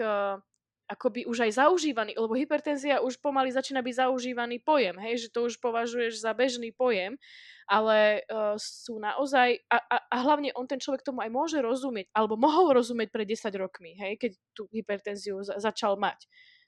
akoby 0.86 1.26
už 1.26 1.50
aj 1.50 1.58
zaužívaný, 1.58 2.14
lebo 2.14 2.38
hypertenzia 2.38 3.02
už 3.02 3.18
pomaly 3.18 3.50
začína 3.50 3.82
byť 3.82 4.06
zaužívaný 4.06 4.62
pojem, 4.62 4.94
hej, 5.02 5.26
že 5.26 5.32
to 5.34 5.50
už 5.50 5.58
považuješ 5.58 6.22
za 6.22 6.30
bežný 6.30 6.70
pojem, 6.70 7.18
ale 7.66 8.22
uh, 8.30 8.54
sú 8.56 9.02
naozaj, 9.02 9.58
a, 9.66 9.78
a, 9.82 9.96
a 10.06 10.16
hlavne 10.22 10.54
on 10.54 10.70
ten 10.70 10.78
človek 10.78 11.02
tomu 11.02 11.22
aj 11.22 11.30
môže 11.34 11.58
rozumieť, 11.58 12.10
alebo 12.14 12.38
mohol 12.38 12.74
rozumieť 12.74 13.10
pred 13.10 13.26
10 13.26 13.50
rokmi, 13.58 13.98
hej, 13.98 14.18
keď 14.22 14.30
tú 14.54 14.70
hypertenziu 14.70 15.42
za, 15.42 15.58
začal 15.58 15.98
mať. 15.98 16.26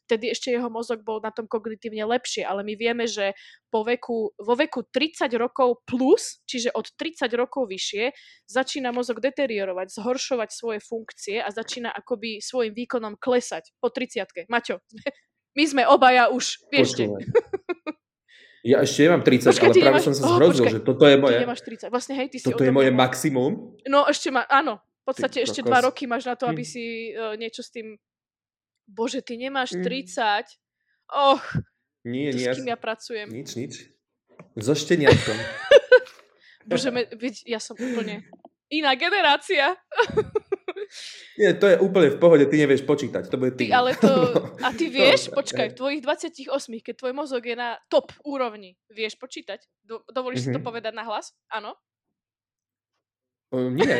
Vtedy 0.08 0.32
ešte 0.32 0.48
jeho 0.48 0.72
mozog 0.72 1.04
bol 1.04 1.20
na 1.20 1.28
tom 1.28 1.44
kognitívne 1.44 2.00
lepšie, 2.08 2.40
ale 2.40 2.64
my 2.64 2.80
vieme, 2.80 3.04
že 3.04 3.36
po 3.68 3.84
veku, 3.84 4.32
vo 4.40 4.54
veku 4.56 4.88
30 4.88 5.28
rokov 5.36 5.84
plus, 5.84 6.40
čiže 6.48 6.72
od 6.72 6.88
30 6.96 7.28
rokov 7.36 7.68
vyššie, 7.68 8.16
začína 8.48 8.88
mozog 8.88 9.20
deteriorovať, 9.20 9.92
zhoršovať 10.00 10.48
svoje 10.48 10.80
funkcie 10.80 11.44
a 11.44 11.52
začína 11.52 11.92
akoby 11.92 12.40
svojim 12.40 12.72
výkonom 12.72 13.20
klesať. 13.20 13.76
Po 13.84 13.92
30 13.92 14.48
Maťo, 14.48 14.80
my 15.60 15.64
sme 15.68 15.84
obaja 15.84 16.32
už, 16.32 16.56
vieš 16.72 16.96
Ja 18.68 18.84
ešte 18.84 19.08
nemám 19.08 19.24
30, 19.24 19.48
počkaj, 19.48 19.68
ale 19.72 19.76
práve 19.80 19.96
nemáš... 19.96 20.04
som 20.04 20.12
sa 20.12 20.24
zhrozil, 20.28 20.64
oh, 20.68 20.72
že 20.76 20.78
toto 20.84 21.04
je 21.08 21.16
moje... 21.16 21.40
Ty 21.40 21.44
nemáš 21.48 21.62
30. 21.64 21.88
Vlastne, 21.88 22.14
hej, 22.20 22.28
ty 22.28 22.36
si 22.36 22.44
toto 22.44 22.60
je 22.68 22.72
moje 22.72 22.90
maximum. 22.92 23.72
No 23.88 24.04
ešte 24.04 24.28
má, 24.28 24.44
áno, 24.44 24.76
v 24.76 25.04
podstate 25.08 25.40
ty, 25.40 25.46
ešte 25.48 25.64
dva 25.64 25.88
roky 25.88 26.04
máš 26.04 26.28
na 26.28 26.36
to, 26.36 26.44
aby 26.44 26.60
hm. 26.60 26.68
si 26.68 26.84
uh, 27.16 27.32
niečo 27.40 27.64
s 27.64 27.72
tým 27.72 27.96
bože, 28.84 29.24
ty 29.24 29.40
nemáš 29.40 29.72
30. 29.72 29.80
Mm. 29.80 30.44
Och, 31.08 31.44
nie, 32.04 32.28
nie. 32.32 32.44
s 32.44 32.60
kým 32.60 32.68
ja 32.68 32.76
pracujem? 32.76 33.28
Nič, 33.32 33.56
nič. 33.56 33.72
So 34.60 34.76
šteniatkom. 34.76 35.36
bože, 36.68 36.92
me, 36.92 37.08
ja 37.48 37.60
som 37.60 37.72
úplne 37.76 38.28
iná 38.68 38.92
generácia. 38.96 39.76
Nie, 41.38 41.54
to 41.54 41.70
je 41.70 41.76
úplne 41.78 42.10
v 42.10 42.18
pohode, 42.18 42.44
ty 42.50 42.58
nevieš 42.58 42.82
počítať, 42.82 43.30
to 43.30 43.38
bude 43.38 43.54
ty. 43.54 43.70
ty 43.70 43.74
ale 43.74 43.94
to, 43.94 44.10
a 44.66 44.74
ty 44.74 44.90
vieš, 44.90 45.30
počkaj, 45.30 45.70
v 45.72 45.78
tvojich 45.78 46.00
28, 46.02 46.50
keď 46.82 46.94
tvoj 46.98 47.14
mozog 47.14 47.46
je 47.46 47.54
na 47.54 47.78
top 47.86 48.10
úrovni, 48.26 48.74
vieš 48.90 49.14
počítať? 49.22 49.62
Do, 49.86 50.02
dovolíš 50.10 50.50
mm-hmm. 50.50 50.52
si 50.52 50.56
to 50.58 50.60
mhm. 50.60 50.66
povedať 50.66 50.92
na 50.98 51.06
hlas? 51.06 51.30
Áno? 51.54 51.78
Uh, 53.54 53.70
nie. 53.70 53.86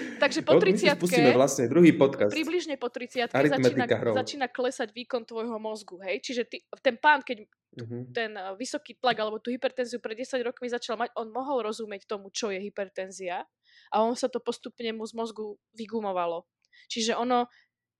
Takže 0.22 0.40
po 0.42 0.56
30 0.58 0.96
Spustíme 0.96 1.32
vlastne 1.36 1.68
druhý 1.70 1.94
podcast. 1.94 2.32
Približne 2.32 2.76
po 2.80 2.88
30 2.90 3.30
začína, 3.30 3.86
začína 4.16 4.46
klesať 4.50 4.90
výkon 4.90 5.24
tvojho 5.24 5.56
mozgu. 5.60 6.00
Hej? 6.04 6.24
Čiže 6.24 6.42
ty, 6.48 6.56
ten 6.80 6.96
pán, 6.98 7.22
keď 7.22 7.44
uh-huh. 7.80 8.02
ten 8.10 8.34
eh, 8.34 8.52
vysoký 8.56 8.96
tlak 8.98 9.16
alebo 9.20 9.38
tú 9.38 9.52
hypertenziu 9.52 10.02
pred 10.02 10.18
10 10.18 10.40
rokmi 10.42 10.66
začal 10.68 10.98
mať, 10.98 11.14
on 11.16 11.30
mohol 11.30 11.62
rozumieť 11.64 12.08
tomu, 12.08 12.32
čo 12.32 12.50
je 12.50 12.58
hypertenzia 12.58 13.44
a 13.90 14.02
on 14.06 14.14
sa 14.14 14.30
to 14.30 14.38
postupne 14.38 14.90
mu 14.94 15.04
z 15.06 15.12
mozgu 15.14 15.58
vygumovalo. 15.74 16.46
Čiže 16.90 17.18
ono, 17.18 17.50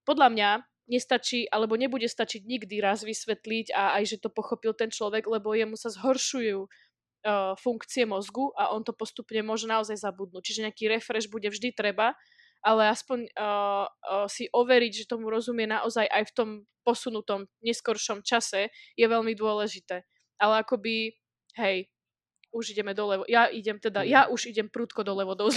podľa 0.06 0.28
mňa, 0.32 0.50
nestačí, 0.90 1.46
alebo 1.46 1.78
nebude 1.78 2.10
stačiť 2.10 2.42
nikdy 2.42 2.82
raz 2.82 3.06
vysvetliť 3.06 3.70
a 3.70 4.02
aj, 4.02 4.04
že 4.10 4.16
to 4.18 4.30
pochopil 4.30 4.74
ten 4.74 4.90
človek, 4.90 5.22
lebo 5.30 5.54
jemu 5.54 5.78
sa 5.78 5.86
zhoršujú 5.94 6.66
uh, 6.66 7.54
funkcie 7.54 8.02
mozgu 8.10 8.50
a 8.58 8.74
on 8.74 8.82
to 8.82 8.90
postupne 8.90 9.38
môže 9.46 9.70
naozaj 9.70 9.94
zabudnúť. 9.94 10.42
Čiže 10.42 10.64
nejaký 10.66 10.90
refresh 10.90 11.30
bude 11.30 11.46
vždy 11.46 11.70
treba, 11.70 12.18
ale 12.60 12.90
aspoň 12.90 13.30
uh, 13.38 13.86
uh, 13.86 14.26
si 14.26 14.50
overiť, 14.50 15.06
že 15.06 15.10
tomu 15.10 15.30
rozumie 15.30 15.70
naozaj 15.70 16.10
aj 16.10 16.22
v 16.26 16.34
tom 16.34 16.48
posunutom, 16.82 17.46
neskoršom 17.62 18.26
čase 18.26 18.74
je 18.98 19.06
veľmi 19.06 19.32
dôležité. 19.38 20.02
Ale 20.42 20.64
akoby, 20.64 21.14
hej, 21.54 21.86
už 22.50 22.74
ideme 22.74 22.94
dolevo. 22.94 23.24
Ja 23.30 23.46
idem 23.46 23.78
teda, 23.78 24.02
ja 24.02 24.26
už 24.26 24.50
idem 24.50 24.66
prudko 24.66 25.06
dolevo 25.06 25.38
do 25.38 25.50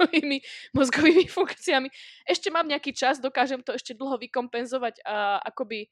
mojimi 0.00 0.40
mozgovými 0.76 1.28
funkciami. 1.28 1.88
Ešte 2.24 2.48
mám 2.48 2.68
nejaký 2.68 2.96
čas, 2.96 3.20
dokážem 3.20 3.60
to 3.60 3.76
ešte 3.76 3.92
dlho 3.92 4.16
vykompenzovať 4.16 5.04
a 5.04 5.40
akoby, 5.44 5.88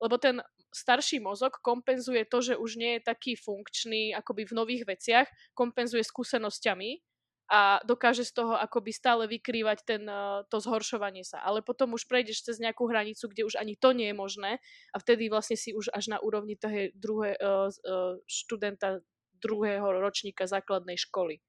lebo 0.00 0.16
ten 0.16 0.40
starší 0.72 1.20
mozog 1.20 1.60
kompenzuje 1.64 2.28
to, 2.28 2.38
že 2.44 2.54
už 2.56 2.76
nie 2.76 3.00
je 3.00 3.08
taký 3.08 3.32
funkčný 3.36 4.12
akoby 4.12 4.44
v 4.48 4.56
nových 4.56 4.84
veciach, 4.84 5.28
kompenzuje 5.56 6.04
skúsenosťami 6.04 7.00
a 7.48 7.80
dokáže 7.80 8.28
z 8.28 8.44
toho 8.44 8.60
akoby 8.60 8.92
stále 8.92 9.24
vykrývať 9.24 9.78
ten, 9.88 10.04
eh, 10.04 10.44
to 10.52 10.60
zhoršovanie 10.60 11.24
sa. 11.24 11.40
Ale 11.40 11.64
potom 11.64 11.96
už 11.96 12.04
prejdeš 12.04 12.44
cez 12.44 12.60
nejakú 12.60 12.84
hranicu, 12.84 13.24
kde 13.32 13.48
už 13.48 13.56
ani 13.56 13.72
to 13.72 13.96
nie 13.96 14.12
je 14.12 14.16
možné 14.16 14.50
a 14.92 14.96
vtedy 15.00 15.32
vlastne 15.32 15.56
si 15.56 15.72
už 15.72 15.88
až 15.96 16.12
na 16.12 16.20
úrovni 16.20 16.60
toho 16.60 16.92
druhé, 16.92 17.40
uh, 17.40 17.72
uh, 17.72 18.20
študenta 18.28 19.00
druhého 19.40 19.86
ročníka 19.98 20.44
základnej 20.44 20.98
školy. 20.98 21.40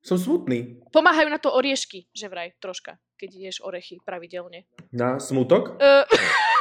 Som 0.00 0.16
smutný. 0.16 0.80
Pomáhajú 0.96 1.28
na 1.28 1.36
to 1.36 1.52
oriešky, 1.52 2.08
že 2.16 2.32
vraj, 2.32 2.56
troška, 2.56 2.96
keď 3.20 3.30
ješ 3.36 3.56
orechy 3.60 4.00
pravidelne. 4.00 4.64
Na 4.96 5.20
smutok? 5.20 5.76
Uh, 5.76 6.08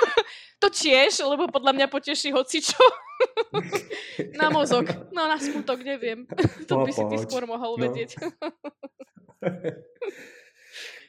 to 0.64 0.68
tiež, 0.68 1.24
lebo 1.24 1.48
podľa 1.48 1.72
mňa 1.72 1.88
poteší 1.88 2.36
hocičo. 2.36 2.76
na 4.40 4.52
mozog. 4.52 4.92
No 5.16 5.24
na 5.24 5.40
smutok, 5.40 5.80
neviem. 5.88 6.28
to 6.70 6.84
by 6.84 6.92
si 6.92 7.04
ty 7.08 7.16
skôr 7.24 7.48
mohol 7.48 7.80
no. 7.80 7.84
vedieť. 7.88 8.20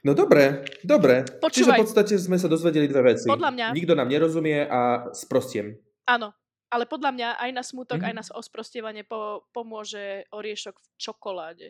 No 0.07 0.17
dobre, 0.17 0.65
dobre. 0.81 1.27
Počúvaj. 1.29 1.53
Čiže 1.53 1.71
v 1.77 1.81
podstate 1.83 2.15
sme 2.17 2.39
sa 2.41 2.49
dozvedeli 2.49 2.89
dve 2.89 3.13
veci. 3.13 3.29
Podľa 3.29 3.51
mňa. 3.53 3.67
Nikto 3.77 3.93
nám 3.99 4.09
nerozumie 4.09 4.65
a 4.65 5.11
sprostiem. 5.13 5.77
Áno, 6.09 6.33
ale 6.71 6.87
podľa 6.87 7.11
mňa 7.13 7.29
aj 7.43 7.51
na 7.51 7.63
smutok, 7.67 7.99
mm-hmm. 8.01 8.15
aj 8.15 8.17
na 8.17 8.25
osprostievanie 8.39 9.03
po, 9.03 9.45
pomôže 9.51 10.25
oriešok 10.31 10.79
v 10.79 10.87
čokoláde. 10.97 11.69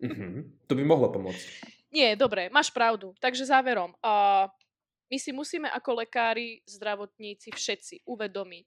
Mm-hmm. 0.00 0.34
To 0.70 0.72
by 0.78 0.82
mohlo 0.86 1.10
pomôcť. 1.10 1.44
Nie, 1.90 2.14
dobre, 2.14 2.46
máš 2.54 2.70
pravdu. 2.70 3.12
Takže 3.18 3.50
záverom. 3.50 3.92
Uh, 3.98 4.46
my 5.10 5.18
si 5.18 5.34
musíme 5.34 5.66
ako 5.66 6.06
lekári, 6.06 6.62
zdravotníci, 6.62 7.50
všetci 7.50 8.06
uvedomiť, 8.06 8.66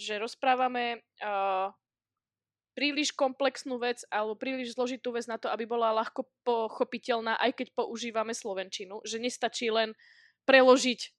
že 0.00 0.16
rozprávame 0.16 1.04
uh, 1.20 1.68
príliš 2.72 3.12
komplexnú 3.12 3.76
vec 3.78 4.02
alebo 4.08 4.34
príliš 4.34 4.74
zložitú 4.74 5.12
vec 5.12 5.28
na 5.28 5.36
to, 5.36 5.52
aby 5.52 5.68
bola 5.68 5.94
ľahko 5.94 6.24
pochopiteľná, 6.42 7.36
aj 7.36 7.52
keď 7.62 7.66
používame 7.76 8.32
slovenčinu. 8.32 9.04
Že 9.04 9.28
nestačí 9.28 9.68
len 9.68 9.92
preložiť 10.48 11.12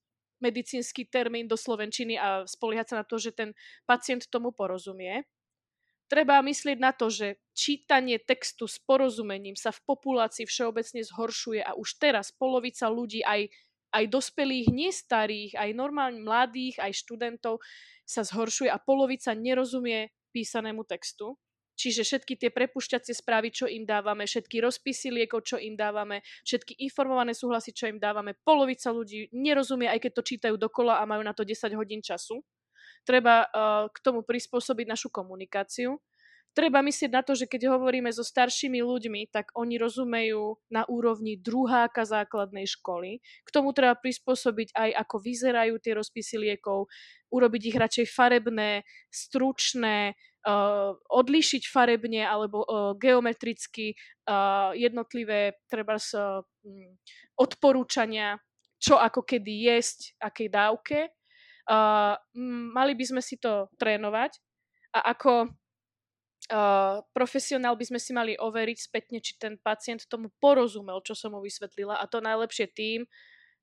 medicínsky 0.44 1.08
termín 1.08 1.48
do 1.48 1.56
slovenčiny 1.56 2.20
a 2.20 2.44
spoliehať 2.44 2.88
sa 2.92 2.96
na 3.02 3.06
to, 3.08 3.16
že 3.20 3.32
ten 3.36 3.52
pacient 3.88 4.28
tomu 4.28 4.52
porozumie. 4.52 5.24
Treba 6.06 6.38
myslieť 6.46 6.78
na 6.78 6.94
to, 6.94 7.10
že 7.10 7.42
čítanie 7.58 8.22
textu 8.22 8.70
s 8.70 8.78
porozumením 8.78 9.58
sa 9.58 9.74
v 9.74 9.82
populácii 9.90 10.46
všeobecne 10.46 11.02
zhoršuje 11.02 11.66
a 11.66 11.74
už 11.74 11.98
teraz 11.98 12.30
polovica 12.30 12.86
ľudí 12.92 13.26
aj 13.26 13.50
aj 13.96 14.12
dospelých, 14.12 14.68
nie 14.76 14.92
starých, 14.92 15.56
aj 15.56 15.72
normálne 15.72 16.20
mladých, 16.20 16.84
aj 16.84 16.92
študentov 17.00 17.64
sa 18.04 18.28
zhoršuje 18.28 18.68
a 18.68 18.76
polovica 18.76 19.32
nerozumie 19.32 20.12
písanému 20.36 20.84
textu. 20.84 21.40
Čiže 21.76 22.08
všetky 22.08 22.34
tie 22.40 22.50
prepušťacie 22.52 23.12
správy, 23.12 23.52
čo 23.52 23.68
im 23.68 23.84
dávame, 23.84 24.24
všetky 24.24 24.64
rozpisy 24.64 25.12
liekov, 25.12 25.44
čo 25.44 25.60
im 25.60 25.76
dávame, 25.76 26.24
všetky 26.48 26.80
informované 26.88 27.36
súhlasy, 27.36 27.76
čo 27.76 27.92
im 27.92 28.00
dávame, 28.00 28.36
polovica 28.42 28.90
ľudí 28.90 29.30
nerozumie, 29.36 29.92
aj 29.92 30.08
keď 30.08 30.12
to 30.16 30.24
čítajú 30.24 30.56
dokola 30.56 31.00
a 31.00 31.08
majú 31.08 31.22
na 31.22 31.36
to 31.36 31.44
10 31.44 31.72
hodín 31.76 32.00
času. 32.00 32.40
Treba 33.06 33.46
uh, 33.46 33.86
k 33.92 33.98
tomu 34.02 34.26
prispôsobiť 34.26 34.88
našu 34.90 35.14
komunikáciu 35.14 36.02
treba 36.56 36.80
myslieť 36.80 37.12
na 37.12 37.22
to, 37.22 37.36
že 37.36 37.52
keď 37.52 37.76
hovoríme 37.76 38.08
so 38.16 38.24
staršími 38.24 38.80
ľuďmi, 38.80 39.28
tak 39.28 39.52
oni 39.60 39.76
rozumejú 39.76 40.56
na 40.72 40.88
úrovni 40.88 41.36
druháka 41.36 42.08
základnej 42.08 42.64
školy. 42.64 43.20
K 43.44 43.50
tomu 43.52 43.76
treba 43.76 44.00
prispôsobiť 44.00 44.72
aj 44.72 44.90
ako 45.06 45.16
vyzerajú 45.20 45.76
tie 45.84 45.94
rozpisy 46.00 46.40
liekov, 46.40 46.88
urobiť 47.36 47.62
ich 47.68 47.78
radšej 47.78 48.06
farebné, 48.08 48.88
stručné, 49.12 50.16
uh, 50.46 50.94
odlíšiť 51.10 51.64
farebne 51.68 52.22
alebo 52.24 52.64
uh, 52.64 52.94
geometricky 52.96 53.98
uh, 54.30 54.72
jednotlivé 54.78 55.58
treba 55.66 55.98
uh, 55.98 56.46
odporúčania, 57.36 58.38
čo 58.78 59.02
ako 59.02 59.26
kedy 59.26 59.74
jesť, 59.74 60.14
akej 60.22 60.48
dávke. 60.54 61.00
Uh, 61.66 62.14
mali 62.72 62.94
by 62.94 63.06
sme 63.10 63.22
si 63.26 63.42
to 63.42 63.66
trénovať 63.82 64.38
a 64.94 65.18
ako 65.18 65.50
uh, 66.54 67.02
profesionál 67.10 67.74
by 67.74 67.86
sme 67.90 68.00
si 68.00 68.14
mali 68.14 68.38
overiť 68.38 68.78
spätne, 68.78 69.18
či 69.18 69.34
ten 69.42 69.58
pacient 69.58 70.06
tomu 70.06 70.30
porozumel, 70.38 71.02
čo 71.02 71.18
som 71.18 71.34
mu 71.34 71.42
vysvetlila. 71.42 71.98
A 71.98 72.06
to 72.06 72.22
najlepšie 72.22 72.70
tým, 72.70 73.10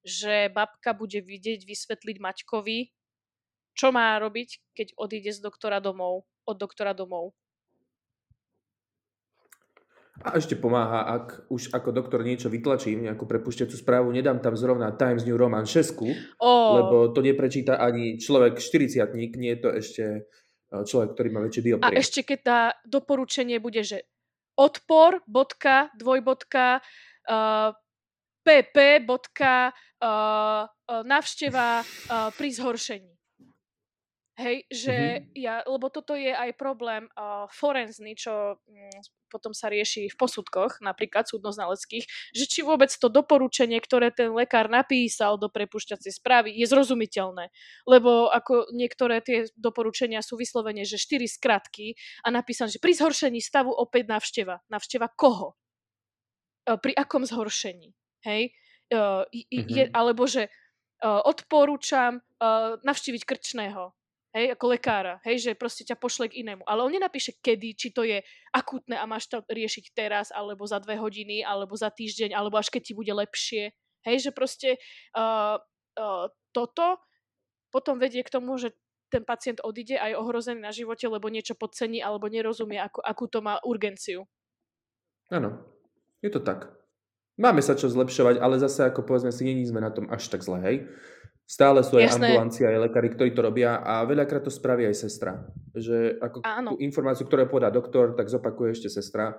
že 0.02 0.50
babka 0.50 0.90
bude 0.98 1.22
vidieť, 1.22 1.62
vysvetliť 1.62 2.16
Maťkovi, 2.18 2.90
čo 3.72 3.94
má 3.94 4.18
robiť, 4.18 4.74
keď 4.74 4.98
odíde 4.98 5.30
z 5.30 5.40
doktora 5.40 5.78
domov, 5.78 6.26
od 6.46 6.56
doktora 6.58 6.92
domov. 6.92 7.34
A 10.22 10.38
ešte 10.38 10.54
pomáha, 10.54 11.08
ak 11.08 11.50
už 11.50 11.74
ako 11.74 11.90
doktor 11.90 12.22
niečo 12.22 12.46
vytlačím, 12.46 13.10
nejakú 13.10 13.26
prepušťacú 13.26 13.74
správu, 13.74 14.14
nedám 14.14 14.38
tam 14.38 14.54
zrovna 14.54 14.94
Times 14.94 15.26
New 15.26 15.34
Roman 15.34 15.66
6, 15.66 15.98
oh. 16.38 16.78
lebo 16.78 17.10
to 17.10 17.24
neprečíta 17.24 17.80
ani 17.82 18.20
človek 18.22 18.62
40 18.62 19.02
nie 19.18 19.56
je 19.56 19.58
to 19.58 19.70
ešte 19.74 20.04
človek, 20.72 21.12
ktorý 21.16 21.28
má 21.32 21.40
väčšie 21.44 21.62
dioptrie. 21.62 21.88
A 21.88 22.00
ešte 22.00 22.20
keď 22.24 22.38
tá 22.40 22.60
doporučenie 22.88 23.60
bude, 23.60 23.84
že 23.84 24.08
odpor, 24.56 25.20
bodka, 25.28 25.92
dvojbodka, 25.96 26.80
uh, 27.28 27.70
pp, 28.42 28.76
bodka, 29.04 29.72
uh, 30.00 30.64
uh, 30.64 31.02
navšteva 31.04 31.82
uh, 31.82 32.30
pri 32.32 32.48
zhoršení. 32.52 33.12
Hej, 34.32 34.64
že 34.72 34.96
mm-hmm. 34.96 35.36
ja, 35.36 35.60
lebo 35.68 35.92
toto 35.92 36.16
je 36.16 36.32
aj 36.32 36.56
problém 36.56 37.04
uh, 37.20 37.44
forenzný, 37.52 38.16
čo 38.16 38.56
um, 38.56 39.00
potom 39.28 39.52
sa 39.52 39.68
rieši 39.68 40.08
v 40.08 40.16
posudkoch, 40.16 40.80
napríklad 40.80 41.28
súdnoznaleckých, 41.28 42.32
že 42.32 42.44
či 42.48 42.64
vôbec 42.64 42.88
to 42.88 43.12
doporučenie, 43.12 43.76
ktoré 43.84 44.08
ten 44.08 44.32
lekár 44.32 44.72
napísal 44.72 45.36
do 45.36 45.52
prepušťacej 45.52 46.12
správy, 46.16 46.48
je 46.56 46.64
zrozumiteľné. 46.64 47.52
Lebo 47.84 48.32
ako 48.32 48.72
niektoré 48.72 49.20
tie 49.20 49.52
doporučenia 49.52 50.24
sú 50.24 50.40
vyslovene, 50.40 50.88
že 50.88 50.96
štyri 50.96 51.28
skratky 51.28 51.92
a 52.24 52.32
napísané, 52.32 52.72
že 52.72 52.80
pri 52.80 52.96
zhoršení 52.96 53.36
stavu 53.36 53.68
opäť 53.68 54.16
navšteva. 54.16 54.64
Navšteva 54.72 55.12
koho? 55.12 55.60
Uh, 56.64 56.80
pri 56.80 56.96
akom 56.96 57.28
zhoršení? 57.28 57.92
Hej? 58.24 58.56
Uh, 58.88 59.28
mm-hmm. 59.28 59.68
je, 59.68 59.84
alebo 59.92 60.24
že 60.24 60.48
uh, 60.48 61.20
odporúčam 61.20 62.24
uh, 62.40 62.80
navštíviť 62.80 63.28
krčného 63.28 63.92
hej, 64.32 64.56
ako 64.56 64.64
lekára, 64.72 65.20
hej, 65.28 65.44
že 65.44 65.50
proste 65.52 65.84
ťa 65.84 65.96
pošle 66.00 66.32
k 66.32 66.40
inému. 66.44 66.64
Ale 66.64 66.84
on 66.84 66.92
nenapíše 66.92 67.38
kedy, 67.40 67.76
či 67.76 67.88
to 67.92 68.02
je 68.02 68.24
akútne 68.52 68.96
a 68.96 69.04
máš 69.04 69.28
to 69.28 69.44
riešiť 69.44 69.92
teraz, 69.92 70.32
alebo 70.32 70.64
za 70.64 70.80
dve 70.80 70.96
hodiny, 70.96 71.44
alebo 71.44 71.76
za 71.76 71.92
týždeň, 71.92 72.32
alebo 72.32 72.56
až 72.56 72.72
keď 72.72 72.82
ti 72.82 72.92
bude 72.96 73.12
lepšie. 73.12 73.76
Hej, 74.02 74.28
že 74.28 74.30
proste 74.34 74.80
uh, 75.14 75.60
uh, 75.96 76.26
toto 76.50 76.98
potom 77.72 77.96
vedie 77.96 78.20
k 78.24 78.32
tomu, 78.32 78.58
že 78.60 78.76
ten 79.12 79.24
pacient 79.28 79.60
odíde 79.60 80.00
aj 80.00 80.16
ohrozený 80.16 80.64
na 80.64 80.72
živote, 80.72 81.04
lebo 81.04 81.28
niečo 81.28 81.52
podcení 81.52 82.00
alebo 82.00 82.32
nerozumie, 82.32 82.80
ako, 82.80 83.04
akú 83.04 83.28
to 83.28 83.44
má 83.44 83.60
urgenciu. 83.60 84.24
Áno, 85.28 85.60
je 86.24 86.32
to 86.32 86.40
tak. 86.40 86.72
Máme 87.36 87.60
sa 87.64 87.76
čo 87.76 87.88
zlepšovať, 87.88 88.40
ale 88.40 88.60
zase 88.60 88.88
ako 88.88 89.04
povedzme 89.04 89.32
si, 89.32 89.44
není 89.44 89.64
sme 89.64 89.80
na 89.80 89.92
tom 89.92 90.08
až 90.08 90.28
tak 90.28 90.44
zle, 90.44 90.60
hej. 90.64 90.76
Stále 91.46 91.84
sú 91.84 92.00
aj 92.00 92.16
Jasné. 92.16 92.32
ambulancie, 92.32 92.64
aj 92.64 92.80
lekári, 92.88 93.08
ktorí 93.12 93.30
to 93.36 93.44
robia 93.44 93.84
a 93.84 94.08
veľakrát 94.08 94.46
to 94.46 94.52
spraví 94.52 94.88
aj 94.88 94.96
sestra. 94.96 95.44
Že 95.76 96.16
ako 96.22 96.36
Áno. 96.46 96.68
tú 96.74 96.76
informáciu, 96.80 97.28
ktorú 97.28 97.50
podá 97.50 97.68
doktor, 97.68 98.16
tak 98.16 98.32
zopakuje 98.32 98.72
ešte 98.72 98.88
sestra 98.88 99.36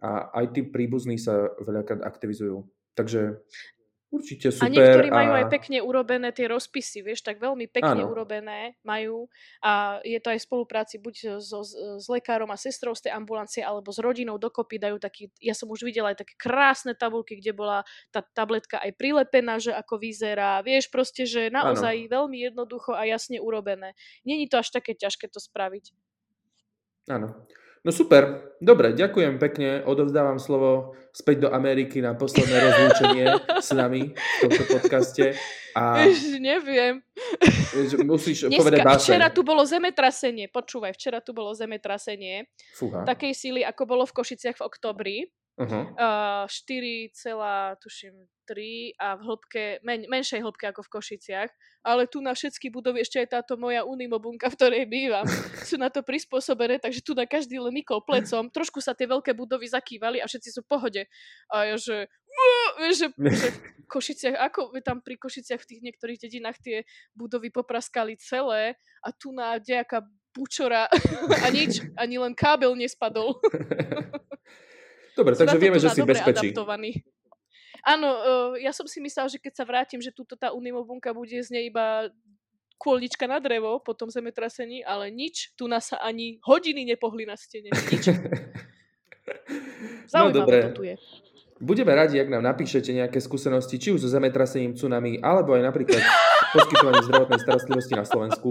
a 0.00 0.10
aj 0.40 0.56
tí 0.56 0.60
príbuzní 0.64 1.20
sa 1.20 1.52
veľakrát 1.60 2.00
aktivizujú. 2.00 2.64
Takže 2.94 3.44
Určite 4.14 4.54
super. 4.54 4.70
A 4.70 4.70
niektorí 4.70 5.08
majú 5.10 5.32
a... 5.34 5.36
aj 5.42 5.46
pekne 5.50 5.82
urobené 5.82 6.30
tie 6.30 6.46
rozpisy, 6.46 7.02
vieš, 7.02 7.26
tak 7.26 7.42
veľmi 7.42 7.66
pekne 7.66 8.06
Áno. 8.06 8.14
urobené 8.14 8.78
majú 8.86 9.26
a 9.58 9.98
je 10.06 10.14
to 10.22 10.30
aj 10.30 10.38
v 10.38 10.46
spolupráci 10.46 11.02
buď 11.02 11.42
so, 11.42 11.66
s 11.98 12.06
lekárom 12.06 12.46
a 12.54 12.58
sestrou 12.60 12.94
z 12.94 13.10
tej 13.10 13.12
ambulancie 13.18 13.66
alebo 13.66 13.90
s 13.90 13.98
rodinou 13.98 14.38
dokopy 14.38 14.78
dajú 14.78 15.02
taký, 15.02 15.34
ja 15.42 15.50
som 15.50 15.66
už 15.66 15.82
videla 15.82 16.14
aj 16.14 16.22
také 16.22 16.38
krásne 16.38 16.94
tabulky, 16.94 17.42
kde 17.42 17.58
bola 17.58 17.82
tá 18.14 18.22
tabletka 18.22 18.78
aj 18.78 18.94
prilepená, 18.94 19.58
že 19.58 19.74
ako 19.74 19.98
vyzerá, 19.98 20.62
vieš, 20.62 20.94
proste, 20.94 21.26
že 21.26 21.50
naozaj 21.50 22.06
Áno. 22.06 22.10
veľmi 22.14 22.38
jednoducho 22.38 22.94
a 22.94 23.02
jasne 23.10 23.42
urobené. 23.42 23.98
Není 24.22 24.46
to 24.46 24.62
až 24.62 24.70
také 24.70 24.94
ťažké 24.94 25.26
to 25.26 25.42
spraviť. 25.42 25.90
Áno. 27.10 27.34
No 27.84 27.92
super, 27.92 28.56
dobre, 28.64 28.96
ďakujem 28.96 29.36
pekne, 29.36 29.84
odovzdávam 29.84 30.40
slovo 30.40 30.96
späť 31.12 31.44
do 31.44 31.48
Ameriky 31.52 32.00
na 32.00 32.16
posledné 32.16 32.56
rozlúčenie 32.56 33.26
s 33.60 33.70
nami 33.76 34.16
v 34.16 34.36
tomto 34.40 34.64
podcaste. 34.72 35.36
A... 35.76 36.08
Ež, 36.08 36.40
neviem. 36.40 37.04
Musíš 38.08 38.48
Dneska, 38.48 38.56
povedať 38.56 38.80
báseň. 38.88 39.04
Včera 39.04 39.28
tu 39.28 39.44
bolo 39.44 39.68
zemetrasenie, 39.68 40.48
počúvaj, 40.48 40.96
včera 40.96 41.20
tu 41.20 41.36
bolo 41.36 41.52
zemetrasenie. 41.52 42.48
Fúha. 42.72 43.04
Takej 43.04 43.32
síly, 43.36 43.60
ako 43.60 43.84
bolo 43.84 44.08
v 44.08 44.16
Košiciach 44.16 44.56
v 44.56 44.64
oktobri. 44.64 45.16
Uh-huh. 45.54 45.86
Uh, 45.94 46.50
4, 46.50 47.14
tuším, 47.78 48.26
3 48.42 48.98
a 48.98 49.14
v 49.14 49.22
hĺbke, 49.22 49.64
men, 49.86 50.02
menšej 50.10 50.42
hĺbke 50.42 50.66
ako 50.66 50.82
v 50.82 50.92
Košiciach. 50.98 51.50
Ale 51.86 52.10
tu 52.10 52.18
na 52.18 52.34
všetky 52.34 52.74
budovy, 52.74 53.06
ešte 53.06 53.22
aj 53.22 53.28
táto 53.38 53.54
moja 53.54 53.86
Unimobunka, 53.86 54.50
v 54.50 54.56
ktorej 54.58 54.84
bývam, 54.90 55.22
sú 55.68 55.78
na 55.78 55.94
to 55.94 56.02
prispôsobené, 56.02 56.82
takže 56.82 57.06
tu 57.06 57.14
na 57.14 57.22
každý 57.22 57.62
len 57.62 57.70
mykol 57.70 58.02
plecom. 58.02 58.50
Trošku 58.50 58.82
sa 58.82 58.98
tie 58.98 59.06
veľké 59.06 59.30
budovy 59.30 59.70
zakývali 59.70 60.18
a 60.18 60.26
všetci 60.26 60.48
sú 60.58 60.60
v 60.66 60.70
pohode. 60.74 61.02
A 61.54 61.70
ja, 61.70 61.76
že, 61.78 62.10
vieš, 62.82 62.94
že, 62.98 63.08
že 63.14 63.48
v 63.54 63.86
Košiciach, 63.94 64.34
ako 64.34 64.74
tam 64.82 65.06
pri 65.06 65.22
Košiciach 65.22 65.62
v 65.62 65.68
tých 65.70 65.80
niektorých 65.86 66.18
dedinách 66.18 66.58
tie 66.58 66.82
budovy 67.14 67.54
popraskali 67.54 68.18
celé 68.18 68.74
a 69.06 69.14
tu 69.14 69.30
na 69.30 69.54
nejaká 69.62 70.02
bučora 70.34 70.90
a 71.44 71.46
nič, 71.54 71.78
ani 71.94 72.18
len 72.18 72.34
kábel 72.34 72.74
nespadol. 72.74 73.38
Dobre, 75.14 75.32
takže 75.38 75.58
vieme, 75.58 75.78
že 75.78 75.90
si 75.94 76.02
bezpečí. 76.02 76.50
Adaptovaný. 76.50 77.06
Áno, 77.84 78.08
uh, 78.08 78.52
ja 78.56 78.72
som 78.72 78.88
si 78.88 78.98
myslela, 78.98 79.28
že 79.28 79.38
keď 79.38 79.52
sa 79.60 79.64
vrátim, 79.68 80.00
že 80.00 80.10
túto 80.10 80.34
tá 80.34 80.50
Unimobunka 80.56 81.12
bude 81.12 81.36
z 81.36 81.52
nej 81.52 81.68
iba 81.68 82.08
kôlnička 82.80 83.28
na 83.28 83.38
drevo 83.38 83.78
po 83.80 83.92
tom 83.94 84.10
zemetrasení, 84.10 84.82
ale 84.82 85.12
nič, 85.12 85.54
tu 85.54 85.70
nás 85.70 85.92
sa 85.92 86.00
ani 86.00 86.40
hodiny 86.42 86.84
nepohli 86.88 87.28
na 87.28 87.36
stene. 87.36 87.70
Nič. 87.70 88.08
no 90.16 90.32
dobre. 90.32 90.72
to 90.72 90.82
tu 90.82 90.84
je. 90.88 90.96
Budeme 91.64 91.94
radi, 91.94 92.18
ak 92.18 92.28
nám 92.28 92.44
napíšete 92.44 92.90
nejaké 92.92 93.22
skúsenosti, 93.22 93.78
či 93.78 93.94
už 93.94 94.04
so 94.04 94.10
zemetrasením, 94.10 94.74
tsunami, 94.74 95.22
alebo 95.22 95.54
aj 95.54 95.62
napríklad 95.64 96.02
poskytovaním 96.56 97.04
zdravotnej 97.06 97.40
starostlivosti 97.40 97.94
na 97.94 98.04
Slovensku. 98.04 98.48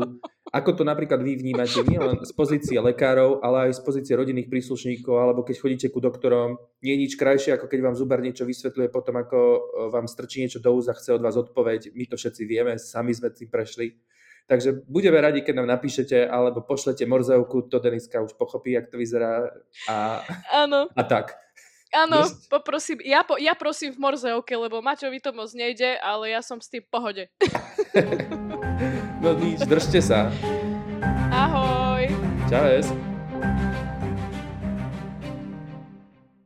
Ako 0.54 0.78
to 0.78 0.86
napríklad 0.86 1.18
vy 1.26 1.34
vnímate 1.34 1.82
nielen 1.82 2.22
z 2.22 2.30
pozície 2.38 2.78
lekárov, 2.78 3.42
ale 3.42 3.74
aj 3.74 3.82
z 3.82 3.82
pozície 3.82 4.14
rodinných 4.14 4.54
príslušníkov, 4.54 5.18
alebo 5.18 5.42
keď 5.42 5.56
chodíte 5.58 5.88
ku 5.90 5.98
doktorom, 5.98 6.62
nie 6.86 6.94
je 6.94 7.02
nič 7.10 7.14
krajšie, 7.18 7.58
ako 7.58 7.66
keď 7.66 7.80
vám 7.82 7.98
zubar 7.98 8.22
niečo 8.22 8.46
vysvetľuje 8.46 8.94
potom, 8.94 9.18
ako 9.18 9.38
e, 9.42 9.60
vám 9.90 10.06
strčí 10.06 10.46
niečo 10.46 10.62
do 10.62 10.70
úza, 10.78 10.94
chce 10.94 11.18
od 11.18 11.26
vás 11.26 11.34
odpoveď. 11.42 11.98
My 11.98 12.06
to 12.06 12.22
všetci 12.22 12.46
vieme, 12.46 12.78
sami 12.78 13.18
sme 13.18 13.34
tým 13.34 13.50
prešli. 13.50 13.98
Takže 14.46 14.86
budeme 14.86 15.18
radi, 15.18 15.42
keď 15.42 15.58
nám 15.58 15.74
napíšete 15.74 16.30
alebo 16.30 16.62
pošlete 16.62 17.10
morzovku, 17.10 17.66
to 17.66 17.82
Deniska 17.82 18.22
už 18.22 18.38
pochopí, 18.38 18.78
jak 18.78 18.94
to 18.94 19.02
vyzerá 19.02 19.50
a, 19.90 20.22
Áno. 20.54 20.86
a 20.94 21.02
tak. 21.02 21.34
Áno, 21.94 22.26
poprosím, 22.50 23.02
ja, 23.06 23.26
po, 23.26 23.38
ja 23.38 23.54
prosím 23.54 23.94
v 23.94 24.02
Morzeovke, 24.02 24.58
lebo 24.58 24.82
Maťovi 24.82 25.22
to 25.22 25.30
moc 25.30 25.54
nejde, 25.54 25.98
ale 26.02 26.34
ja 26.34 26.42
som 26.42 26.58
s 26.58 26.70
tým 26.70 26.82
v 26.82 26.90
pohode. 26.90 27.24
no 29.24 29.32
nič, 29.40 29.64
držte 29.64 30.04
sa. 30.04 30.28
Ahoj. 31.32 32.12
Čau. 32.52 33.13